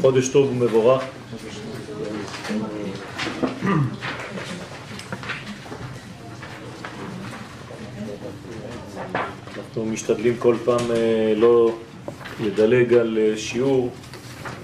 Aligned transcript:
חודש 0.00 0.28
טוב 0.28 0.50
ומבורך. 0.50 1.02
אנחנו 9.56 9.86
משתדלים 9.86 10.36
כל 10.38 10.56
פעם 10.64 10.90
אה, 10.90 11.32
לא 11.36 11.74
לדלג 12.40 12.94
על 12.94 13.18
אה, 13.18 13.36
שיעור, 13.36 13.90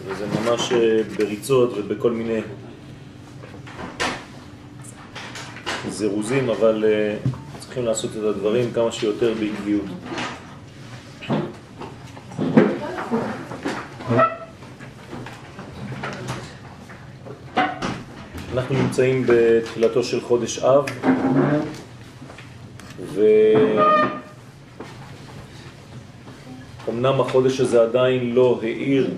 וזה 0.06 0.26
ממש 0.26 0.72
אה, 0.72 1.02
בריצות 1.16 1.72
ובכל 1.76 2.10
מיני 2.10 2.40
זירוזים, 5.88 6.50
אבל 6.50 6.84
צריכים 7.58 7.84
לעשות 7.84 8.10
את 8.10 8.24
הדברים 8.24 8.72
כמה 8.72 8.92
שיותר 8.92 9.34
בעקביות. 9.40 9.84
אנחנו 18.54 18.76
נמצאים 19.02 19.24
בתחילתו 19.26 20.02
של 20.02 20.20
חודש 20.20 20.58
אב, 20.58 20.84
ואומנם 26.86 27.20
החודש 27.20 27.60
הזה 27.60 27.82
עדיין 27.82 28.34
לא 28.34 28.60
האיר 28.62 29.10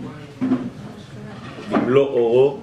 במלוא 1.70 2.09
אורו 2.09 2.59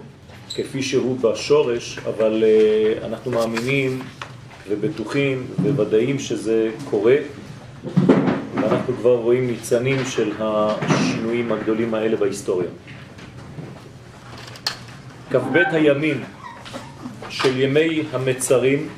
כפי 0.55 0.83
שהוא 0.83 1.19
בשורש, 1.19 1.99
אבל 1.99 2.43
אה, 2.43 3.07
אנחנו 3.07 3.31
מאמינים 3.31 4.01
ובטוחים 4.69 5.47
וודאים 5.75 6.19
שזה 6.19 6.69
קורה, 6.89 7.15
ואנחנו 8.55 8.93
כבר 8.93 9.15
רואים 9.15 9.47
ניצנים 9.47 10.05
של 10.05 10.31
השינויים 10.39 11.51
הגדולים 11.51 11.93
האלה 11.93 12.17
בהיסטוריה. 12.17 12.69
כ"ב 15.31 15.57
הימים 15.71 16.23
של 17.43 17.59
ימי 17.59 18.03
המצרים 18.13 18.89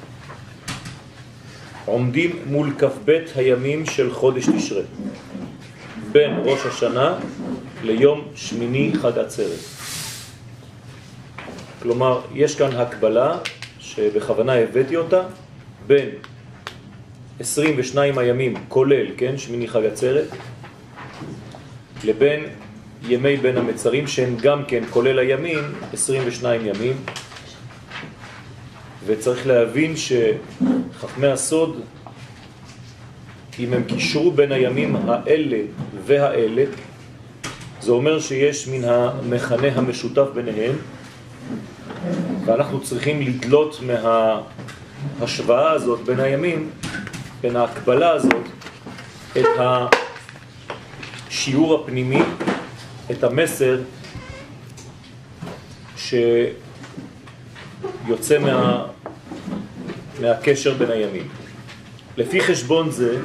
עומדים 1.86 2.40
מול 2.46 2.74
כ"ב 2.80 3.20
הימים 3.36 3.86
של 3.86 4.14
חודש 4.14 4.46
תשרה, 4.58 4.82
בין 6.12 6.32
ראש 6.46 6.66
השנה 6.66 7.20
ליום 7.84 8.28
שמיני 8.36 8.92
חג 9.02 9.20
עצרת. 9.20 9.60
כלומר, 11.82 12.22
יש 12.34 12.56
כאן 12.56 12.76
הקבלה 12.76 13.38
שבכוונה 13.80 14.54
הבאתי 14.54 14.96
אותה 14.96 15.22
בין 15.88 16.10
22 17.40 18.18
הימים, 18.18 18.54
כולל, 18.70 19.06
כן, 19.18 19.38
שמיני 19.38 19.68
חג 19.68 19.86
עצרת, 19.86 20.28
לבין 22.04 22.44
ימי 23.08 23.38
בין 23.38 23.58
המצרים, 23.58 24.08
שהם 24.08 24.36
גם 24.42 24.66
כן, 24.68 24.84
כולל 24.90 25.20
הימים, 25.20 25.60
22 25.94 26.62
ימים, 26.66 26.96
וצריך 29.06 29.48
להבין 29.48 29.94
שחכמי 29.96 31.28
הסוד, 31.28 31.82
אם 33.60 33.74
הם 33.74 33.84
קישרו 33.84 34.32
בין 34.32 34.52
הימים 34.52 34.96
האלה 34.96 35.58
והאלה, 36.06 36.64
זה 37.82 37.92
אומר 37.92 38.20
שיש 38.20 38.68
מן 38.68 38.84
המכנה 38.84 39.68
המשותף 39.76 40.28
ביניהם, 40.34 40.76
ואנחנו 42.46 42.82
צריכים 42.82 43.22
לדלות 43.22 43.80
מההשוואה 45.20 45.72
הזאת 45.72 46.00
בין 46.00 46.20
הימים, 46.20 46.70
בין 47.42 47.56
ההקבלה 47.56 48.12
הזאת, 48.12 48.48
את 49.38 49.46
השיעור 51.30 51.76
הפנימי, 51.76 52.22
את 53.12 53.24
המסר 53.24 53.80
שיוצא 55.98 56.54
מה, 58.40 58.86
מהקשר 60.24 60.74
בין 60.74 60.92
הימים. 60.92 61.28
לפי 62.18 62.42
חשבון 62.42 62.92
זה, 62.92 63.20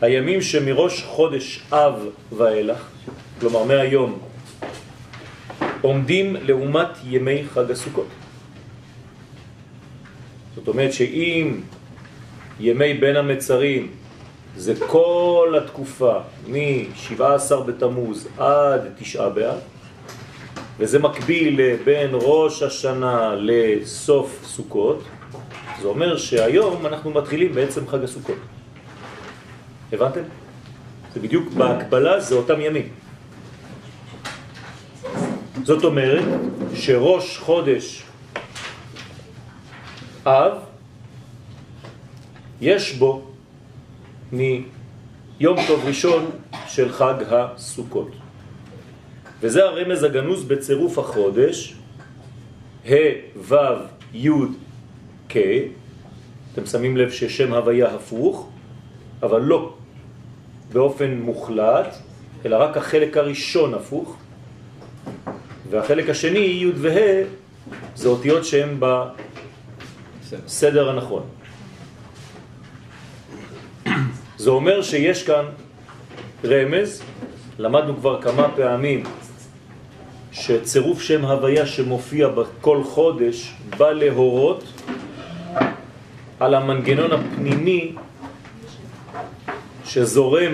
הימים 0.00 0.42
שמראש 0.42 1.02
חודש 1.02 1.62
אב 1.72 2.06
ואילך, 2.32 2.88
כלומר 3.40 3.64
מהיום, 3.64 4.18
עומדים 5.80 6.36
לעומת 6.42 6.88
ימי 7.04 7.42
חג 7.54 7.70
הסוכות. 7.70 8.06
זאת 10.54 10.68
אומרת 10.68 10.92
שאם 10.92 11.60
ימי 12.60 12.94
בין 12.94 13.16
המצרים 13.16 13.90
זה 14.56 14.74
כל 14.86 15.54
התקופה 15.62 16.18
מ-17 16.48 17.56
בתמוז 17.66 18.28
עד 18.38 18.80
תשעה 18.98 19.28
באב, 19.28 19.58
וזה 20.78 20.98
מקביל 20.98 21.76
בין 21.84 22.10
ראש 22.12 22.62
השנה 22.62 23.34
לסוף 23.38 24.40
סוכות, 24.44 25.02
זה 25.80 25.88
אומר 25.88 26.16
שהיום 26.16 26.86
אנחנו 26.86 27.10
מתחילים 27.10 27.52
בעצם 27.52 27.88
חג 27.88 28.04
הסוכות. 28.04 28.38
הבנתם? 29.92 30.22
זה 31.14 31.20
בדיוק 31.20 31.52
בהקבלה, 31.52 32.20
זה 32.20 32.34
אותם 32.34 32.60
ימים. 32.60 32.88
זאת 35.62 35.84
אומרת 35.84 36.24
שראש 36.74 37.38
חודש 37.38 38.02
אב, 40.26 40.52
יש 42.60 42.94
בו 42.94 43.30
מיום 44.32 45.56
טוב 45.66 45.84
ראשון 45.84 46.30
של 46.66 46.92
חג 46.92 47.14
הסוכות. 47.30 48.10
וזה 49.40 49.64
הרמז 49.64 50.02
הגנוז 50.02 50.44
בצירוף 50.44 50.98
החודש, 50.98 51.74
ה' 52.86 52.94
ו' 53.36 53.54
י' 54.14 54.30
כ', 55.28 55.36
אתם 56.52 56.66
שמים 56.66 56.96
לב 56.96 57.10
ששם 57.10 57.52
הוויה 57.52 57.94
הפוך, 57.94 58.48
אבל 59.22 59.40
לא 59.40 59.74
באופן 60.72 61.18
מוחלט, 61.18 61.96
אלא 62.46 62.56
רק 62.56 62.76
החלק 62.76 63.16
הראשון 63.16 63.74
הפוך, 63.74 64.16
והחלק 65.70 66.08
השני, 66.08 66.38
י' 66.38 66.72
וה', 66.76 67.22
זה 67.94 68.08
אותיות 68.08 68.44
שהן 68.44 68.80
בסדר 70.30 70.90
הנכון. 70.90 71.22
זה 74.36 74.50
אומר 74.50 74.82
שיש 74.82 75.22
כאן 75.22 75.44
רמז, 76.44 77.02
למדנו 77.58 77.96
כבר 77.96 78.22
כמה 78.22 78.48
פעמים 78.56 79.02
שצירוף 80.32 81.02
שם 81.02 81.24
הוויה 81.24 81.66
שמופיע 81.66 82.28
בכל 82.28 82.84
חודש 82.84 83.54
בא 83.78 83.90
להורות 83.90 84.73
על 86.40 86.54
המנגנון 86.54 87.12
הפנימי 87.12 87.94
שזורם, 89.84 90.52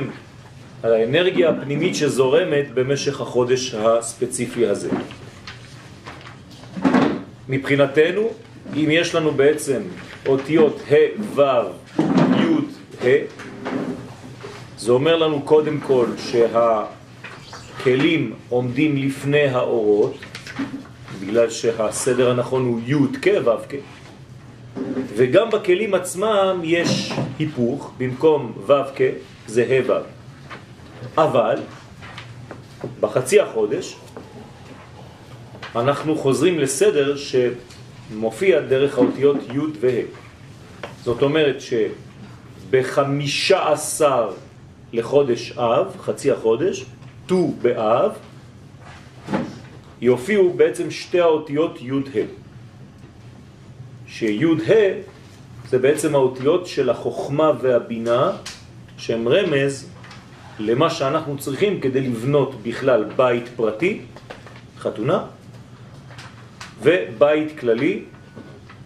על 0.83 0.95
האנרגיה 0.95 1.51
הפנימית 1.51 1.95
שזורמת 1.95 2.71
במשך 2.75 3.21
החודש 3.21 3.75
הספציפי 3.75 4.67
הזה. 4.67 4.91
מבחינתנו, 7.49 8.31
אם 8.77 8.89
יש 8.91 9.15
לנו 9.15 9.31
בעצם 9.31 9.83
אותיות 10.27 10.81
ה' 10.91 10.95
ו' 11.35 11.43
י' 12.37 13.07
ה', 13.07 13.25
זה 14.79 14.93
אומר 14.93 15.17
לנו 15.17 15.43
קודם 15.43 15.81
כל 15.81 16.07
שהכלים 17.79 18.35
עומדים 18.49 18.97
לפני 18.97 19.45
האורות, 19.45 20.19
בגלל 21.21 21.51
שהסדר 21.51 22.31
הנכון 22.31 22.65
הוא 22.65 22.81
י' 22.87 23.19
כ' 23.23 23.29
ו' 23.45 23.51
כ', 23.69 23.75
וגם 25.21 25.51
בכלים 25.51 25.95
עצמם 25.95 26.61
יש 26.65 27.13
היפוך, 27.39 27.93
במקום 27.99 28.53
ו' 28.67 28.73
כ' 28.97 29.01
זה 29.47 29.81
ה'. 29.89 30.01
אבל 31.21 31.57
בחצי 33.01 33.41
החודש 33.41 33.97
אנחנו 35.77 36.17
חוזרים 36.17 36.59
לסדר 36.59 37.17
שמופיע 37.17 38.61
דרך 38.61 38.99
האותיות 38.99 39.37
י' 39.55 39.59
וה'. 39.81 40.03
זאת 41.05 41.23
אומרת 41.23 41.57
שבחמישה 42.71 43.73
עשר 43.73 44.31
לחודש 44.93 45.53
אב, 45.53 45.97
חצי 46.01 46.31
החודש, 46.31 46.85
ט"ו 47.27 47.55
באב, 47.63 48.13
יופיעו 50.01 50.53
בעצם 50.53 50.91
שתי 50.91 51.21
האותיות 51.21 51.79
י' 51.81 51.91
ה'. 51.93 52.40
שי' 54.11 54.45
ה' 54.45 54.73
זה 55.71 55.79
בעצם 55.79 56.15
האותיות 56.15 56.67
של 56.67 56.91
החוכמה 56.91 57.53
והבינה, 57.61 58.33
שהם 58.97 59.29
רמז 59.29 59.89
למה 60.59 60.91
שאנחנו 60.91 61.39
צריכים 61.39 61.81
כדי 61.81 62.01
לבנות 62.01 62.63
בכלל 62.63 63.05
בית 63.17 63.49
פרטי, 63.57 64.01
חתונה, 64.79 65.25
ובית 66.83 67.59
כללי, 67.59 68.03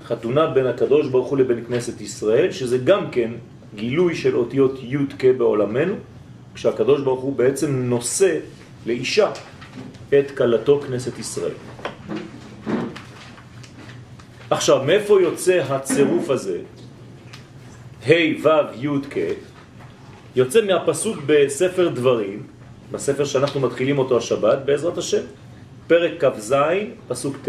חתונה 0.05 0.47
בין 0.47 0.67
הקדוש 0.67 1.09
ברוך 1.09 1.29
הוא 1.29 1.39
לבין 1.39 1.65
כנסת 1.65 2.01
ישראל, 2.01 2.53
שזה 2.53 2.79
גם 2.79 3.11
כן 3.11 3.31
גילוי 3.75 4.15
של 4.15 4.37
אותיות 4.37 4.79
י' 4.83 4.97
כ' 5.19 5.25
בעולמנו, 5.25 5.95
כשהקדוש 6.55 7.01
ברוך 7.01 7.21
הוא 7.21 7.37
בעצם 7.37 7.71
נושא 7.73 8.39
לאישה 8.87 9.31
את 10.09 10.31
קלתו 10.31 10.81
כנסת 10.87 11.19
ישראל. 11.19 11.55
עכשיו, 14.55 14.85
מאיפה 14.85 15.23
יוצא 15.23 15.63
הצירוף 15.69 16.31
הזה? 16.31 16.59
ה' 18.07 18.13
ו' 18.43 18.49
י' 18.75 18.89
כ' 19.11 19.17
יוצא 20.37 20.61
מהפסוק 20.67 21.19
בספר 21.27 21.89
דברים, 21.89 22.43
בספר 22.93 23.25
שאנחנו 23.25 23.61
מתחילים 23.61 23.99
אותו 23.99 24.19
השבת, 24.19 24.59
בעזרת 24.65 24.99
השם, 24.99 25.23
פרק 25.87 26.25
כ"ז, 26.25 26.55
פסוק 27.09 27.37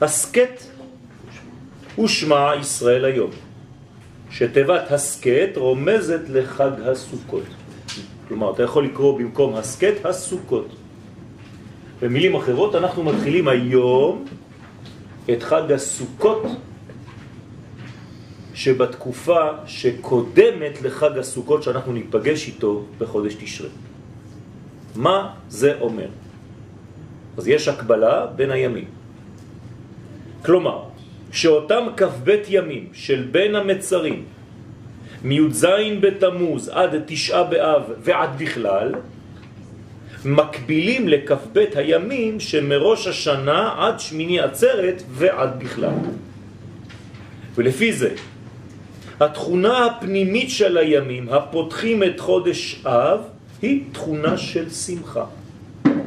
הסקט 0.00 0.62
ושמע 2.04 2.52
ישראל 2.60 3.04
היום, 3.04 3.30
שתיבת 4.30 4.90
הסקט 4.90 5.56
רומזת 5.56 6.28
לחג 6.28 6.70
הסוכות. 6.84 7.44
כלומר, 8.28 8.52
אתה 8.52 8.62
יכול 8.62 8.84
לקרוא 8.84 9.18
במקום 9.18 9.54
הסקט 9.54 10.06
הסוכות. 10.06 10.68
במילים 12.02 12.34
אחרות, 12.34 12.74
אנחנו 12.74 13.04
מתחילים 13.04 13.48
היום 13.48 14.24
את 15.30 15.42
חג 15.42 15.72
הסוכות 15.72 16.42
שבתקופה 18.54 19.48
שקודמת 19.66 20.82
לחג 20.82 21.18
הסוכות 21.18 21.62
שאנחנו 21.62 21.92
ניפגש 21.92 22.46
איתו 22.48 22.84
בחודש 22.98 23.34
תשרה. 23.34 23.68
מה 24.96 25.34
זה 25.48 25.80
אומר? 25.80 26.08
אז 27.36 27.48
יש 27.48 27.68
הקבלה 27.68 28.26
בין 28.26 28.50
הימים. 28.50 28.84
כלומר, 30.44 30.82
שאותם 31.32 31.86
כ"ב 31.96 32.30
ימים 32.48 32.88
של 32.92 33.28
בין 33.30 33.54
המצרים, 33.54 34.24
מי"ז 35.24 35.66
בתמוז 36.00 36.68
עד 36.68 36.90
תשעה 37.06 37.44
באב 37.44 37.82
ועד 37.98 38.30
בכלל, 38.38 38.94
מקבילים 40.24 41.08
לכ"ב 41.08 41.58
הימים 41.74 42.40
שמראש 42.40 43.06
השנה 43.06 43.74
עד 43.78 44.00
שמיני 44.00 44.40
עצרת 44.40 45.02
ועד 45.08 45.58
בכלל. 45.58 45.94
ולפי 47.54 47.92
זה, 47.92 48.14
התכונה 49.20 49.86
הפנימית 49.86 50.50
של 50.50 50.78
הימים 50.78 51.28
הפותחים 51.28 52.02
את 52.02 52.20
חודש 52.20 52.82
אב 52.86 53.20
היא 53.62 53.82
תכונה 53.92 54.36
של 54.38 54.70
שמחה. 54.70 55.24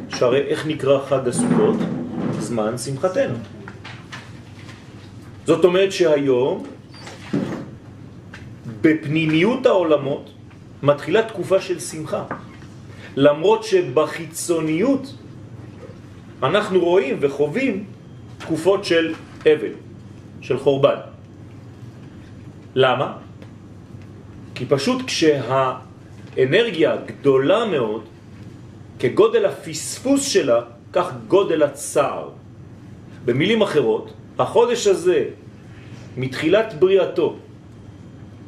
שהרי 0.10 0.42
איך 0.42 0.68
נקרא 0.68 1.00
חג 1.06 1.28
הסוכות? 1.28 1.76
זמן 2.40 2.78
שמחתנו. 2.78 3.36
זאת 5.46 5.66
אומרת 5.66 5.92
שהיום, 5.92 6.64
בפנימיות 8.82 9.66
העולמות, 9.66 10.30
מתחילה 10.84 11.24
תקופה 11.24 11.62
של 11.62 11.80
שמחה. 11.80 12.24
למרות 13.16 13.64
שבחיצוניות 13.64 15.14
אנחנו 16.44 16.80
רואים 16.80 17.18
וחווים 17.20 17.86
תקופות 18.38 18.86
של 18.86 19.14
אבל, 19.42 19.74
של 20.42 20.60
חורבן. 20.60 21.00
למה? 22.76 23.18
כי 24.56 24.66
פשוט 24.66 25.06
כשהאנרגיה 25.08 26.96
גדולה 27.06 27.66
מאוד, 27.66 28.04
כגודל 29.00 29.46
הפספוס 29.46 30.24
שלה, 30.28 30.62
כך 30.94 31.12
גודל 31.28 31.64
הצער. 31.64 32.30
במילים 33.26 33.62
אחרות, 33.62 34.14
החודש 34.40 34.88
הזה, 34.88 35.26
מתחילת 36.18 36.74
בריאתו, 36.80 37.36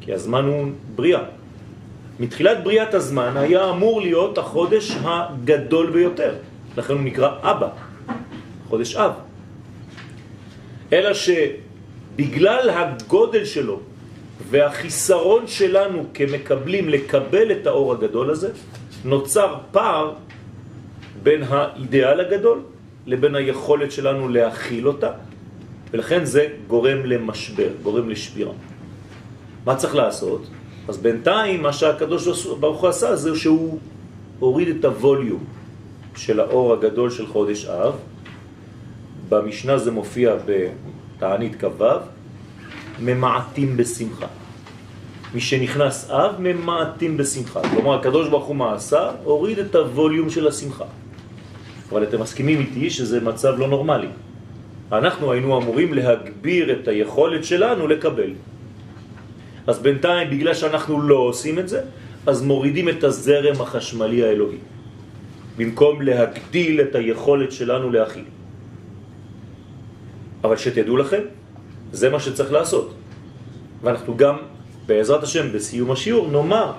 כי 0.00 0.12
הזמן 0.12 0.44
הוא 0.44 0.66
בריאה, 0.94 1.37
מתחילת 2.20 2.64
בריאת 2.64 2.94
הזמן 2.94 3.36
היה 3.36 3.70
אמור 3.70 4.00
להיות 4.00 4.38
החודש 4.38 4.96
הגדול 5.04 5.90
ביותר, 5.90 6.34
לכן 6.76 6.92
הוא 6.92 7.02
נקרא 7.02 7.30
אבא, 7.42 7.68
חודש 8.68 8.96
אב. 8.96 9.12
אלא 10.92 11.10
שבגלל 11.14 12.70
הגודל 12.70 13.44
שלו 13.44 13.80
והחיסרון 14.50 15.46
שלנו 15.46 16.04
כמקבלים 16.14 16.88
לקבל 16.88 17.52
את 17.52 17.66
האור 17.66 17.92
הגדול 17.92 18.30
הזה, 18.30 18.50
נוצר 19.04 19.54
פער 19.70 20.12
בין 21.22 21.42
האידאל 21.42 22.20
הגדול 22.20 22.62
לבין 23.06 23.34
היכולת 23.34 23.92
שלנו 23.92 24.28
להכיל 24.28 24.88
אותה, 24.88 25.10
ולכן 25.90 26.24
זה 26.24 26.46
גורם 26.66 27.06
למשבר, 27.06 27.68
גורם 27.82 28.08
לשבירה. 28.08 28.52
מה 29.64 29.76
צריך 29.76 29.94
לעשות? 29.94 30.57
אז 30.88 30.98
בינתיים 30.98 31.62
מה 31.62 31.72
שהקדוש 31.72 32.46
ברוך 32.60 32.80
הוא 32.80 32.88
עשה 32.88 33.16
זה 33.16 33.36
שהוא 33.36 33.78
הוריד 34.38 34.68
את 34.68 34.84
הווליום 34.84 35.44
של 36.16 36.40
האור 36.40 36.72
הגדול 36.72 37.10
של 37.10 37.26
חודש 37.26 37.66
אב. 37.66 37.94
במשנה 39.28 39.78
זה 39.78 39.90
מופיע 39.90 40.34
בתענית 40.46 41.60
כ"ו, 41.60 41.84
ממעטים 43.00 43.76
בשמחה. 43.76 44.26
מי 45.34 45.40
שנכנס 45.40 46.10
אב, 46.10 46.34
ממעטים 46.38 47.16
בשמחה. 47.16 47.60
כלומר, 47.70 47.94
הקדוש 47.94 48.28
ברוך 48.28 48.44
הוא 48.44 48.56
מה 48.56 48.74
עשה? 48.74 49.10
הוריד 49.24 49.58
את 49.58 49.74
הווליום 49.74 50.30
של 50.30 50.48
השמחה. 50.48 50.84
אבל 51.92 52.02
אתם 52.02 52.20
מסכימים 52.20 52.60
איתי 52.60 52.90
שזה 52.90 53.20
מצב 53.20 53.58
לא 53.58 53.68
נורמלי. 53.68 54.08
אנחנו 54.92 55.32
היינו 55.32 55.58
אמורים 55.58 55.94
להגביר 55.94 56.72
את 56.72 56.88
היכולת 56.88 57.44
שלנו 57.44 57.88
לקבל. 57.88 58.30
אז 59.68 59.78
בינתיים, 59.78 60.30
בגלל 60.30 60.54
שאנחנו 60.54 61.00
לא 61.00 61.28
עושים 61.28 61.58
את 61.58 61.68
זה, 61.68 61.80
אז 62.26 62.42
מורידים 62.42 62.88
את 62.88 63.04
הזרם 63.04 63.60
החשמלי 63.60 64.24
האלוהי, 64.24 64.58
במקום 65.56 66.02
להגדיל 66.02 66.80
את 66.80 66.94
היכולת 66.94 67.52
שלנו 67.52 67.90
להכיל. 67.90 68.24
אבל 70.44 70.56
שתדעו 70.56 70.96
לכם, 70.96 71.22
זה 71.92 72.08
מה 72.08 72.20
שצריך 72.20 72.52
לעשות. 72.52 72.94
ואנחנו 73.84 74.16
גם, 74.16 74.36
בעזרת 74.86 75.22
השם, 75.22 75.52
בסיום 75.52 75.90
השיעור, 75.90 76.28
נאמר 76.32 76.72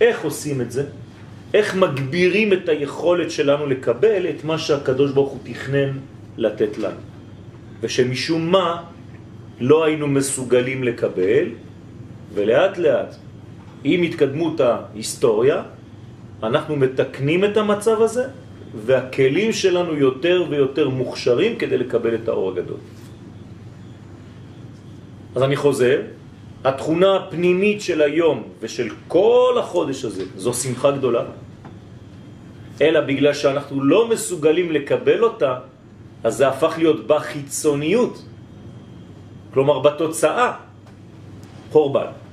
איך 0.00 0.24
עושים 0.24 0.60
את 0.60 0.70
זה, 0.70 0.84
איך 1.54 1.74
מגבירים 1.74 2.52
את 2.52 2.68
היכולת 2.68 3.30
שלנו 3.30 3.66
לקבל 3.66 4.30
את 4.30 4.44
מה 4.44 4.58
שהקדוש 4.58 5.10
ברוך 5.12 5.30
הוא 5.30 5.40
תכנן 5.42 5.98
לתת 6.38 6.78
לנו. 6.78 7.02
ושמשום 7.80 8.50
מה 8.50 8.82
לא 9.60 9.84
היינו 9.84 10.06
מסוגלים 10.06 10.84
לקבל, 10.84 11.65
ולאט 12.36 12.78
לאט, 12.78 13.16
עם 13.84 14.02
התקדמות 14.02 14.60
ההיסטוריה, 14.60 15.62
אנחנו 16.42 16.76
מתקנים 16.76 17.44
את 17.44 17.56
המצב 17.56 18.02
הזה, 18.02 18.24
והכלים 18.84 19.52
שלנו 19.52 19.94
יותר 19.94 20.44
ויותר 20.50 20.88
מוכשרים 20.88 21.56
כדי 21.56 21.78
לקבל 21.78 22.14
את 22.14 22.28
האור 22.28 22.50
הגדול. 22.52 22.76
אז 25.34 25.42
אני 25.42 25.56
חוזר, 25.56 26.00
התכונה 26.64 27.16
הפנימית 27.16 27.80
של 27.80 28.02
היום 28.02 28.42
ושל 28.60 28.88
כל 29.08 29.56
החודש 29.60 30.04
הזה 30.04 30.24
זו 30.36 30.52
שמחה 30.54 30.90
גדולה, 30.90 31.24
אלא 32.80 33.00
בגלל 33.00 33.34
שאנחנו 33.34 33.84
לא 33.84 34.08
מסוגלים 34.08 34.72
לקבל 34.72 35.24
אותה, 35.24 35.52
אז 36.24 36.36
זה 36.36 36.48
הפך 36.48 36.74
להיות 36.78 37.06
בחיצוניות, 37.06 38.24
כלומר 39.54 39.78
בתוצאה, 39.78 40.52
חורבן. 41.72 42.25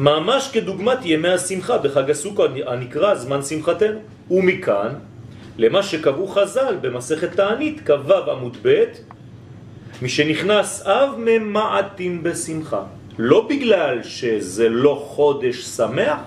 ממש 0.00 0.50
כדוגמת 0.52 0.98
ימי 1.04 1.28
השמחה 1.28 1.78
בחג 1.78 2.10
הסוכות 2.10 2.50
הנקרא 2.66 3.14
זמן 3.14 3.42
שמחתנו. 3.42 4.00
ומכאן 4.30 4.92
למה 5.58 5.82
שקבעו 5.82 6.26
חז"ל 6.28 6.74
במסכת 6.80 7.32
תענית 7.36 7.80
כ"ו 7.84 8.30
עמוד 8.32 8.56
ב' 8.62 8.84
מי 10.02 10.08
שנכנס 10.08 10.86
אב 10.86 11.08
ממעטים 11.18 12.22
בשמחה. 12.22 12.82
לא 13.18 13.46
בגלל 13.48 14.02
שזה 14.02 14.68
לא 14.68 15.04
חודש 15.06 15.56
שמח, 15.76 16.20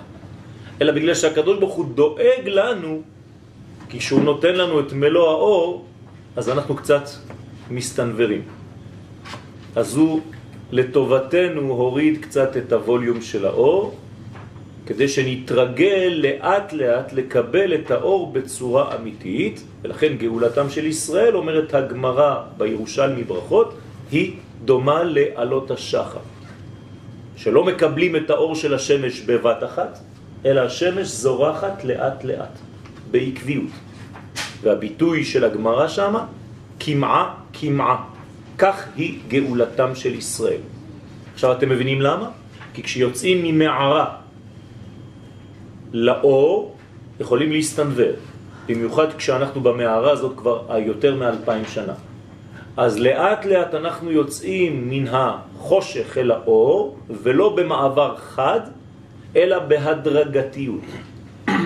אלא 0.82 0.92
בגלל 0.92 1.16
שהקדוש 1.16 1.58
ברוך 1.60 1.74
הוא 1.74 1.86
דואג 1.96 2.46
לנו, 2.46 3.02
כי 3.90 4.00
כשהוא 4.00 4.22
נותן 4.22 4.56
לנו 4.56 4.80
את 4.80 4.94
מלוא 4.94 5.30
האור, 5.30 5.86
אז 6.36 6.50
אנחנו 6.50 6.76
קצת 6.76 7.06
מסתנברים. 7.74 8.42
אז 9.76 9.96
הוא 9.96 10.22
לטובתנו 10.74 11.62
הוריד 11.62 12.18
קצת 12.22 12.58
את 12.58 12.74
הווליום 12.74 13.22
של 13.22 13.46
האור, 13.46 13.96
כדי 14.86 15.08
שנתרגל 15.08 16.14
לאט 16.24 16.74
לאט 16.74 17.14
לקבל 17.14 17.74
את 17.74 17.92
האור 17.92 18.32
בצורה 18.32 18.96
אמיתית, 18.96 19.64
ולכן 19.82 20.18
גאולתם 20.18 20.70
של 20.70 20.86
ישראל, 20.86 21.36
אומרת 21.36 21.74
הגמרא 21.74 22.58
בירושלמי 22.58 23.24
ברכות, 23.24 23.74
היא 24.12 24.34
דומה 24.66 25.04
לעלות 25.04 25.72
השחר. 25.72 26.26
שלא 27.36 27.64
מקבלים 27.64 28.16
את 28.16 28.30
האור 28.30 28.56
של 28.56 28.74
השמש 28.74 29.22
בבת 29.22 29.64
אחת, 29.64 30.00
אלא 30.46 30.62
השמש 30.62 31.08
זורחת 31.08 31.84
לאט 31.84 32.24
לאט, 32.24 32.58
בעקביות. 33.12 33.74
והביטוי 34.62 35.26
של 35.26 35.44
הגמרא 35.46 35.88
שמה, 35.88 36.26
כמעה 36.80 37.34
כמעה. 37.54 38.13
כך 38.58 38.86
היא 38.96 39.20
גאולתם 39.28 39.96
של 39.96 40.16
ישראל. 40.16 40.62
עכשיו 41.34 41.52
אתם 41.52 41.70
מבינים 41.70 42.02
למה? 42.02 42.30
כי 42.74 42.84
כשיוצאים 42.84 43.44
ממערה 43.44 44.16
לאור, 45.94 46.76
יכולים 47.20 47.52
להסתנבר. 47.52 48.12
במיוחד 48.68 49.14
כשאנחנו 49.14 49.62
במערה 49.62 50.12
הזאת 50.12 50.38
כבר 50.38 50.78
יותר 50.78 51.16
מאלפיים 51.16 51.64
שנה. 51.66 51.94
אז 52.78 53.00
לאט 53.00 53.46
לאט 53.46 53.74
אנחנו 53.74 54.12
יוצאים 54.12 54.90
מן 54.90 55.06
החושך 55.08 56.18
אל 56.18 56.32
האור, 56.32 56.98
ולא 57.24 57.56
במעבר 57.56 58.16
חד, 58.18 58.60
אלא 59.36 59.60
בהדרגתיות, 59.60 60.82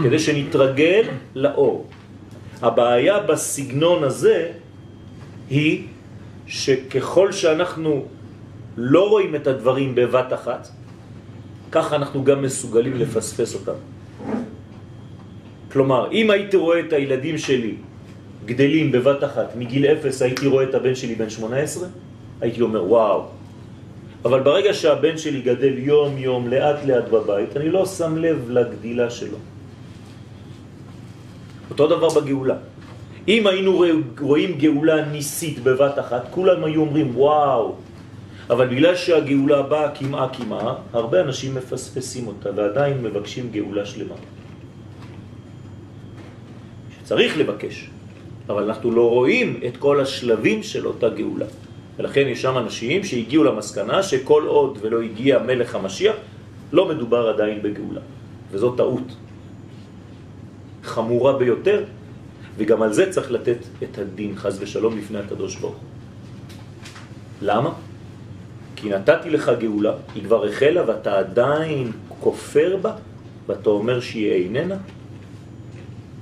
כדי 0.03 0.20
שנתרגל 0.20 1.03
לאור. 1.36 1.88
הבעיה 2.62 3.20
בסגנון 3.20 4.03
הזה 4.03 4.51
היא 5.50 5.88
שככל 6.47 7.31
שאנחנו 7.31 8.05
לא 8.77 9.09
רואים 9.09 9.35
את 9.35 9.47
הדברים 9.47 9.95
בבת 9.95 10.33
אחת, 10.33 10.67
ככה 11.71 11.95
אנחנו 11.95 12.23
גם 12.23 12.41
מסוגלים 12.41 12.95
לפספס 12.97 13.55
אותם. 13.55 13.79
כלומר, 15.71 16.11
אם 16.11 16.29
הייתי 16.29 16.57
רואה 16.57 16.79
את 16.79 16.93
הילדים 16.93 17.37
שלי 17.37 17.75
גדלים 18.45 18.91
בבת 18.91 19.23
אחת, 19.23 19.55
מגיל 19.55 19.85
אפס 19.85 20.21
הייתי 20.21 20.47
רואה 20.47 20.63
את 20.63 20.73
הבן 20.75 20.95
שלי 20.95 21.15
בן 21.15 21.29
18, 21.29 21.87
הייתי 22.41 22.61
אומר 22.61 22.83
וואו. 22.83 23.27
אבל 24.25 24.39
ברגע 24.39 24.73
שהבן 24.73 25.17
שלי 25.17 25.41
גדל 25.41 25.77
יום 25.77 26.17
יום 26.17 26.47
לאט 26.47 26.85
לאט 26.85 27.07
בבית, 27.11 27.57
אני 27.57 27.69
לא 27.69 27.85
שם 27.85 28.17
לב 28.17 28.49
לגדילה 28.49 29.09
שלו. 29.09 29.37
אותו 31.69 31.87
דבר 31.87 32.09
בגאולה. 32.21 32.55
אם 33.27 33.48
היינו 33.48 33.84
רואים 34.19 34.57
גאולה 34.57 35.05
ניסית 35.05 35.60
בבת 35.60 36.00
אחת, 36.00 36.27
כולם 36.31 36.63
היו 36.63 36.81
אומרים 36.81 37.12
וואו. 37.15 37.75
אבל 38.50 38.67
בגלל 38.67 38.96
שהגאולה 38.96 39.62
באה 39.62 39.96
כמעה 39.96 40.29
כמעה, 40.34 40.74
הרבה 40.93 41.22
אנשים 41.22 41.55
מפספסים 41.55 42.27
אותה 42.27 42.50
ועדיין 42.55 43.03
מבקשים 43.03 43.50
גאולה 43.51 43.86
שלמה. 43.86 44.15
שצריך 47.00 47.38
לבקש, 47.38 47.89
אבל 48.50 48.63
אנחנו 48.63 48.91
לא 48.91 49.10
רואים 49.10 49.60
את 49.67 49.77
כל 49.77 50.00
השלבים 50.00 50.63
של 50.63 50.88
אותה 50.88 51.10
גאולה. 51.10 51.46
ולכן 51.98 52.27
יש 52.27 52.41
שם 52.41 52.57
אנשים 52.57 53.03
שהגיעו 53.03 53.43
למסקנה 53.43 54.03
שכל 54.03 54.43
עוד 54.48 54.77
ולא 54.81 55.01
הגיע 55.01 55.39
מלך 55.39 55.75
המשיח, 55.75 56.15
לא 56.72 56.88
מדובר 56.88 57.29
עדיין 57.29 57.62
בגאולה. 57.62 58.01
וזו 58.51 58.72
טעות 58.75 59.07
חמורה 60.84 61.34
ביותר, 61.34 61.84
וגם 62.57 62.81
על 62.81 62.93
זה 62.93 63.11
צריך 63.11 63.31
לתת 63.31 63.57
את 63.83 63.97
הדין, 63.97 64.35
חז 64.35 64.57
ושלום, 64.61 64.97
לפני 64.97 65.19
הקדוש 65.19 65.55
ברוך 65.55 65.75
למה? 67.41 67.73
כי 68.75 68.89
נתתי 68.89 69.29
לך 69.29 69.51
גאולה, 69.59 69.93
היא 70.15 70.23
כבר 70.23 70.45
החלה 70.45 70.81
ואתה 70.87 71.19
עדיין 71.19 71.91
כופר 72.19 72.77
בה, 72.81 72.93
ואתה 73.47 73.69
אומר 73.69 73.99
שהיא 73.99 74.31
איננה? 74.31 74.75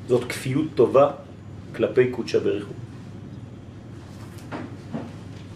זאת 0.07 0.23
כפיות 0.23 0.67
טובה 0.75 1.11
כלפי 1.75 2.07
קודשא 2.11 2.39
בריחו. 2.39 2.73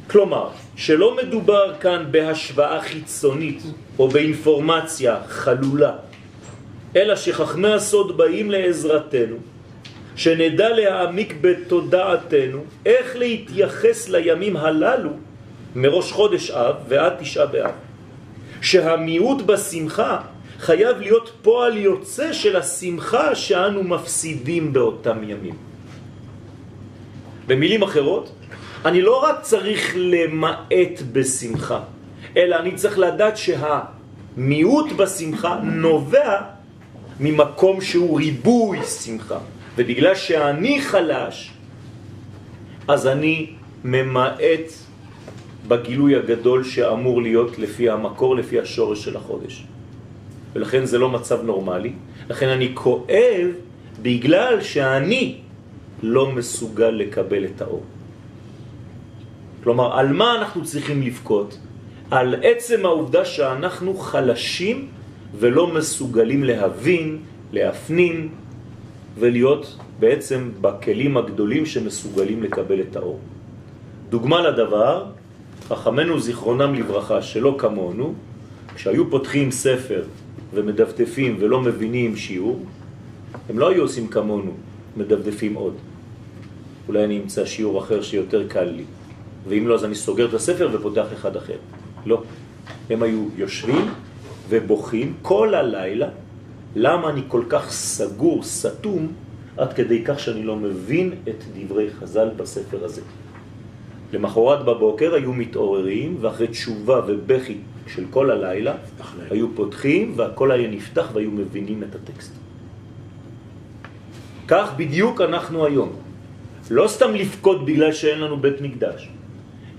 כלומר, 0.09 0.49
שלא 0.75 1.15
מדובר 1.15 1.73
כאן 1.79 2.05
בהשוואה 2.11 2.81
חיצונית 2.81 3.63
או 3.99 4.07
באינפורמציה 4.07 5.17
חלולה, 5.27 5.95
אלא 6.95 7.15
שחכמי 7.15 7.73
הסוד 7.73 8.17
באים 8.17 8.51
לעזרתנו, 8.51 9.35
שנדע 10.19 10.69
להעמיק 10.69 11.33
בתודעתנו 11.41 12.63
איך 12.85 13.15
להתייחס 13.15 14.09
לימים 14.09 14.57
הללו 14.57 15.09
מראש 15.75 16.11
חודש 16.11 16.51
אב 16.51 16.75
ועד 16.87 17.13
תשעה 17.19 17.45
באב. 17.45 17.71
שהמיעוט 18.61 19.41
בשמחה 19.41 20.19
חייב 20.59 20.97
להיות 20.99 21.31
פועל 21.41 21.77
יוצא 21.77 22.33
של 22.33 22.55
השמחה 22.55 23.35
שאנו 23.35 23.83
מפסידים 23.83 24.73
באותם 24.73 25.17
ימים. 25.23 25.55
במילים 27.47 27.83
אחרות, 27.83 28.31
אני 28.85 29.01
לא 29.01 29.23
רק 29.23 29.41
צריך 29.41 29.93
למעט 29.95 31.01
בשמחה, 31.11 31.79
אלא 32.37 32.55
אני 32.55 32.75
צריך 32.75 32.99
לדעת 32.99 33.35
שהמיעוט 33.37 34.91
בשמחה 34.91 35.59
נובע 35.63 36.41
ממקום 37.19 37.81
שהוא 37.81 38.19
ריבוי 38.19 38.83
שמחה. 38.83 39.39
ובגלל 39.79 40.15
שאני 40.15 40.81
חלש, 40.81 41.51
אז 42.87 43.07
אני 43.07 43.55
ממעט 43.83 44.67
בגילוי 45.67 46.15
הגדול 46.15 46.63
שאמור 46.63 47.21
להיות 47.21 47.59
לפי 47.59 47.89
המקור, 47.89 48.35
לפי 48.35 48.59
השורש 48.59 49.03
של 49.05 49.15
החודש. 49.15 49.63
ולכן 50.53 50.85
זה 50.85 50.97
לא 50.97 51.09
מצב 51.09 51.43
נורמלי. 51.43 51.93
לכן 52.29 52.47
אני 52.47 52.71
כואב 52.73 53.47
בגלל 54.01 54.61
שאני 54.61 55.35
לא 56.03 56.31
מסוגל 56.31 57.07
לקבל 57.07 57.45
את 57.45 57.61
האור. 57.61 57.83
כלומר, 59.63 59.99
על 59.99 60.07
מה 60.11 60.35
אנחנו 60.35 60.63
צריכים 60.63 61.01
לבכות? 61.01 61.57
על 62.11 62.35
עצם 62.43 62.85
העובדה 62.85 63.25
שאנחנו 63.25 63.93
חלשים 63.95 64.87
ולא 65.39 65.67
מסוגלים 65.67 66.43
להבין, 66.43 67.17
להפנים 67.51 68.29
ולהיות 69.19 69.77
בעצם 69.99 70.49
בכלים 70.61 71.17
הגדולים 71.17 71.65
שמסוגלים 71.65 72.43
לקבל 72.43 72.81
את 72.81 72.95
האור. 72.95 73.19
דוגמה 74.09 74.41
לדבר, 74.41 75.05
חכמנו 75.67 76.19
זיכרונם 76.19 76.75
לברכה 76.75 77.21
שלא 77.21 77.55
כמונו, 77.57 78.13
כשהיו 78.75 79.09
פותחים 79.09 79.51
ספר 79.51 80.03
ומדפדפים 80.53 81.37
ולא 81.39 81.61
מבינים 81.61 82.15
שיעור, 82.15 82.65
הם 83.49 83.59
לא 83.59 83.69
היו 83.69 83.81
עושים 83.81 84.07
כמונו, 84.07 84.51
מדפדפים 84.97 85.53
עוד. 85.53 85.73
אולי 86.87 87.03
אני 87.05 87.19
אמצא 87.19 87.45
שיעור 87.45 87.79
אחר 87.79 88.01
שיותר 88.01 88.47
קל 88.47 88.63
לי, 88.63 88.83
ואם 89.47 89.67
לא 89.67 89.75
אז 89.75 89.85
אני 89.85 89.95
סוגר 89.95 90.25
את 90.29 90.33
הספר 90.33 90.69
ופותח 90.73 91.05
אחד 91.13 91.35
אחר. 91.35 91.57
לא. 92.05 92.23
הם 92.89 93.03
היו 93.03 93.25
יושבים 93.37 93.85
ובוכים 94.49 95.13
כל 95.21 95.55
הלילה, 95.55 96.07
למה 96.75 97.09
אני 97.09 97.21
כל 97.27 97.43
כך 97.49 97.71
סגור, 97.71 98.43
סתום, 98.43 99.07
עד 99.57 99.73
כדי 99.73 100.03
כך 100.05 100.19
שאני 100.19 100.43
לא 100.43 100.55
מבין 100.55 101.13
את 101.29 101.43
דברי 101.55 101.89
חז"ל 101.99 102.29
בספר 102.37 102.85
הזה. 102.85 103.01
למחרת 104.13 104.65
בבוקר 104.65 105.13
היו 105.13 105.33
מתעוררים, 105.33 106.17
ואחרי 106.21 106.47
תשובה 106.47 107.01
ובכי 107.07 107.57
של 107.87 108.05
כל 108.09 108.31
הלילה, 108.31 108.75
היו 109.29 109.47
פותחים 109.55 110.13
והכל 110.15 110.51
היה 110.51 110.69
נפתח 110.69 111.09
והיו 111.13 111.31
מבינים 111.31 111.83
את 111.83 111.95
הטקסט. 111.95 112.33
כך 114.47 114.71
בדיוק 114.77 115.21
אנחנו 115.21 115.65
היום. 115.65 115.89
לא 116.71 116.87
סתם 116.87 117.13
לפקוד 117.13 117.65
בגלל 117.65 117.91
שאין 117.93 118.19
לנו 118.19 118.37
בית 118.37 118.61
מקדש, 118.61 119.09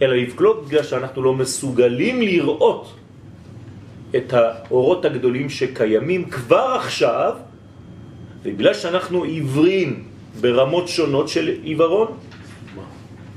אלא 0.02 0.16
לפקוד 0.16 0.64
בגלל 0.66 0.82
שאנחנו 0.82 1.22
לא 1.22 1.34
מסוגלים 1.34 2.22
לראות 2.22 2.99
את 4.16 4.32
האורות 4.32 5.04
הגדולים 5.04 5.48
שקיימים 5.48 6.30
כבר 6.30 6.76
עכשיו, 6.80 7.34
ובגלל 8.42 8.74
שאנחנו 8.74 9.22
עיוורים 9.22 10.04
ברמות 10.40 10.88
שונות 10.88 11.28
של 11.28 11.46
עיוורון, 11.62 12.08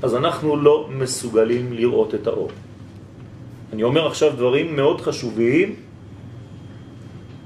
אז 0.02 0.14
אנחנו 0.14 0.56
לא 0.56 0.88
מסוגלים 0.90 1.72
לראות 1.72 2.14
את 2.14 2.26
האור. 2.26 2.50
אני 3.72 3.82
אומר 3.82 4.06
עכשיו 4.06 4.32
דברים 4.36 4.76
מאוד 4.76 5.00
חשובים, 5.00 5.74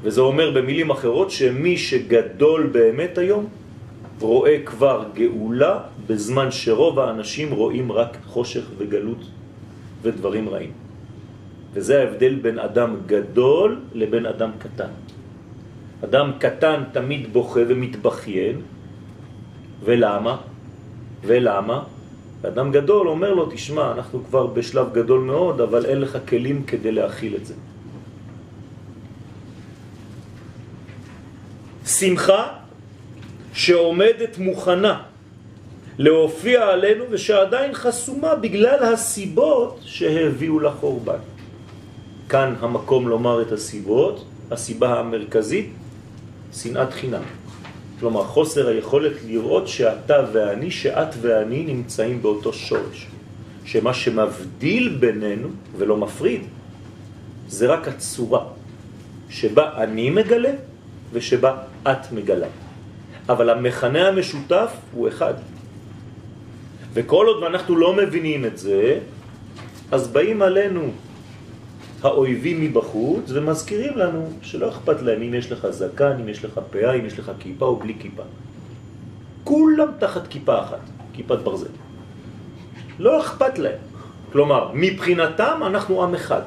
וזה 0.02 0.20
אומר 0.20 0.50
במילים 0.50 0.90
אחרות 0.90 1.30
שמי 1.30 1.76
שגדול 1.76 2.66
באמת 2.73 3.18
היום 3.18 3.47
רואה 4.20 4.56
כבר 4.64 5.04
גאולה 5.14 5.80
בזמן 6.06 6.50
שרוב 6.50 6.99
האנשים 6.99 7.52
רואים 7.52 7.92
רק 7.92 8.16
חושך 8.26 8.64
וגלות 8.78 9.23
ודברים 10.02 10.49
רעים. 10.49 10.88
וזה 11.78 12.00
ההבדל 12.00 12.35
בין 12.35 12.58
אדם 12.58 12.97
גדול 13.06 13.80
לבין 13.94 14.26
אדם 14.26 14.50
קטן. 14.58 14.90
אדם 16.04 16.32
קטן 16.38 16.82
תמיד 16.92 17.32
בוכה 17.32 17.61
ומתבכיין, 17.68 18.61
ולמה? 19.85 20.37
ולמה? 21.23 21.78
אדם 22.42 22.73
גדול 22.73 23.08
אומר 23.08 23.35
לו, 23.35 23.50
תשמע, 23.54 23.92
אנחנו 23.92 24.25
כבר 24.25 24.47
בשלב 24.47 24.87
גדול 24.92 25.20
מאוד, 25.20 25.61
אבל 25.61 25.87
אין 25.87 26.00
לך 26.00 26.18
כלים 26.28 26.66
כדי 26.66 26.92
להכיל 26.92 27.37
את 27.37 27.47
זה. 27.47 27.54
שמחה 31.87 32.42
שעומדת 33.54 34.38
מוכנה 34.38 35.02
להופיע 35.99 36.66
עלינו 36.66 37.04
ושעדיין 37.11 37.75
חסומה 37.75 38.35
בגלל 38.35 38.82
הסיבות 38.82 39.80
שהביאו 39.82 40.61
לחורבן. 40.61 41.38
כאן 42.28 42.54
המקום 42.61 43.08
לומר 43.08 43.42
את 43.42 43.52
הסיבות, 43.52 44.25
הסיבה 44.50 45.00
המרכזית, 45.00 45.70
שנאת 46.52 46.92
חינם. 46.92 47.23
כלומר, 48.00 48.25
חוסר 48.25 48.68
היכולת 48.68 49.12
לראות 49.26 49.68
שאתה 49.68 50.16
ואני, 50.32 50.70
שאת 50.70 51.14
ואני 51.20 51.64
נמצאים 51.64 52.23
באותו 52.23 52.52
שורש. 52.52 53.06
שמה 53.64 53.94
שמבדיל 53.94 54.88
בינינו 55.00 55.49
ולא 55.76 55.97
מפריד, 55.97 56.42
זה 57.49 57.66
רק 57.66 57.88
הצורה 57.88 58.44
שבה 59.28 59.82
אני 59.82 60.11
מגלה 60.11 60.52
ושבה 61.12 61.56
את 61.82 62.12
מגלה. 62.12 62.49
אבל 63.28 63.50
המכנה 63.50 64.08
המשותף 64.08 64.73
הוא 64.92 65.08
אחד. 65.08 65.35
וכל 66.92 67.26
עוד 67.26 67.42
אנחנו 67.44 67.76
לא 67.76 67.97
מבינים 67.97 68.44
את 68.44 68.58
זה, 68.58 68.99
אז 69.90 70.08
באים 70.08 70.42
עלינו 70.42 70.90
האויבים 72.02 72.61
מבחוץ 72.61 73.25
ומזכירים 73.28 73.99
לנו 73.99 74.31
שלא 74.43 74.69
אכפת 74.69 75.02
להם 75.02 75.23
אם 75.23 75.35
יש 75.35 75.52
לך 75.52 75.67
זקן, 75.71 76.17
אם 76.21 76.28
יש 76.28 76.45
לך 76.45 76.61
פאה, 76.71 76.93
אם 76.95 77.07
יש 77.07 77.19
לך 77.19 77.33
כיפה 77.38 77.67
או 77.67 77.76
בלי 77.76 77.95
כיפה. 78.00 78.23
כולם 79.45 79.88
תחת 79.99 80.26
כיפה 80.26 80.62
אחת, 80.62 80.81
כיפת 81.12 81.38
ברזל. 81.38 81.75
לא 82.99 83.21
אכפת 83.21 83.59
להם. 83.59 83.81
כלומר, 84.33 84.71
מבחינתם 84.75 85.61
אנחנו 85.67 86.02
עם 86.02 86.14
אחד. 86.14 86.43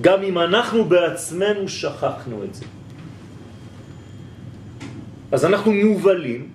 גם 0.00 0.22
אם 0.22 0.38
אנחנו 0.38 0.84
בעצמנו 0.84 1.68
שכחנו 1.68 2.44
את 2.44 2.54
זה. 2.54 2.64
אז 5.32 5.44
אנחנו 5.44 5.72
מובלים 5.72 6.48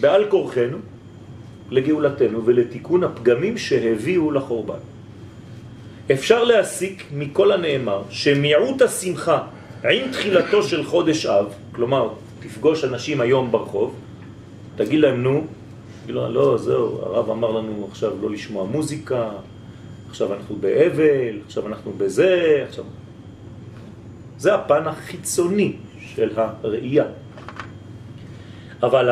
בעל 0.00 0.24
כורחנו 0.30 0.78
לגאולתנו 1.70 2.44
ולתיקון 2.44 3.04
הפגמים 3.04 3.58
שהביאו 3.58 4.30
לחורבן. 4.30 4.82
אפשר 6.12 6.44
להסיק 6.44 7.04
מכל 7.12 7.52
הנאמר 7.52 8.02
שמיעוט 8.10 8.82
השמחה 8.82 9.42
עם 9.90 10.12
תחילתו 10.12 10.62
של 10.62 10.84
חודש 10.84 11.26
אב, 11.26 11.54
כלומר, 11.72 12.08
תפגוש 12.40 12.84
אנשים 12.84 13.20
היום 13.20 13.52
ברחוב, 13.52 13.94
תגיד 14.76 15.00
להם, 15.00 15.22
נו, 15.22 15.46
כאילו, 16.04 16.28
לא, 16.28 16.58
זהו, 16.58 17.00
הרב 17.02 17.30
אמר 17.30 17.50
לנו 17.50 17.88
עכשיו 17.90 18.10
לא 18.22 18.30
לשמוע 18.30 18.64
מוזיקה, 18.64 19.28
עכשיו 20.10 20.34
אנחנו 20.34 20.56
באבל, 20.56 21.38
עכשיו 21.46 21.66
אנחנו 21.66 21.92
בזה, 21.92 22.64
עכשיו... 22.68 22.84
זה 24.38 24.54
הפן 24.54 24.86
החיצוני 24.86 25.72
של 26.00 26.30
הראייה. 26.36 27.04
אבל 28.82 29.08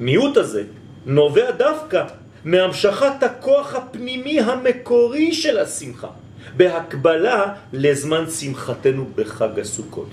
המיעוט 0.00 0.36
הזה 0.36 0.64
נובע 1.06 1.50
דווקא 1.50 2.04
מהמשכת 2.44 3.22
הכוח 3.22 3.74
הפנימי 3.74 4.40
המקורי 4.40 5.32
של 5.32 5.58
השמחה, 5.58 6.08
בהקבלה 6.56 7.54
לזמן 7.72 8.30
שמחתנו 8.30 9.06
בחג 9.14 9.58
הסוכות. 9.60 10.08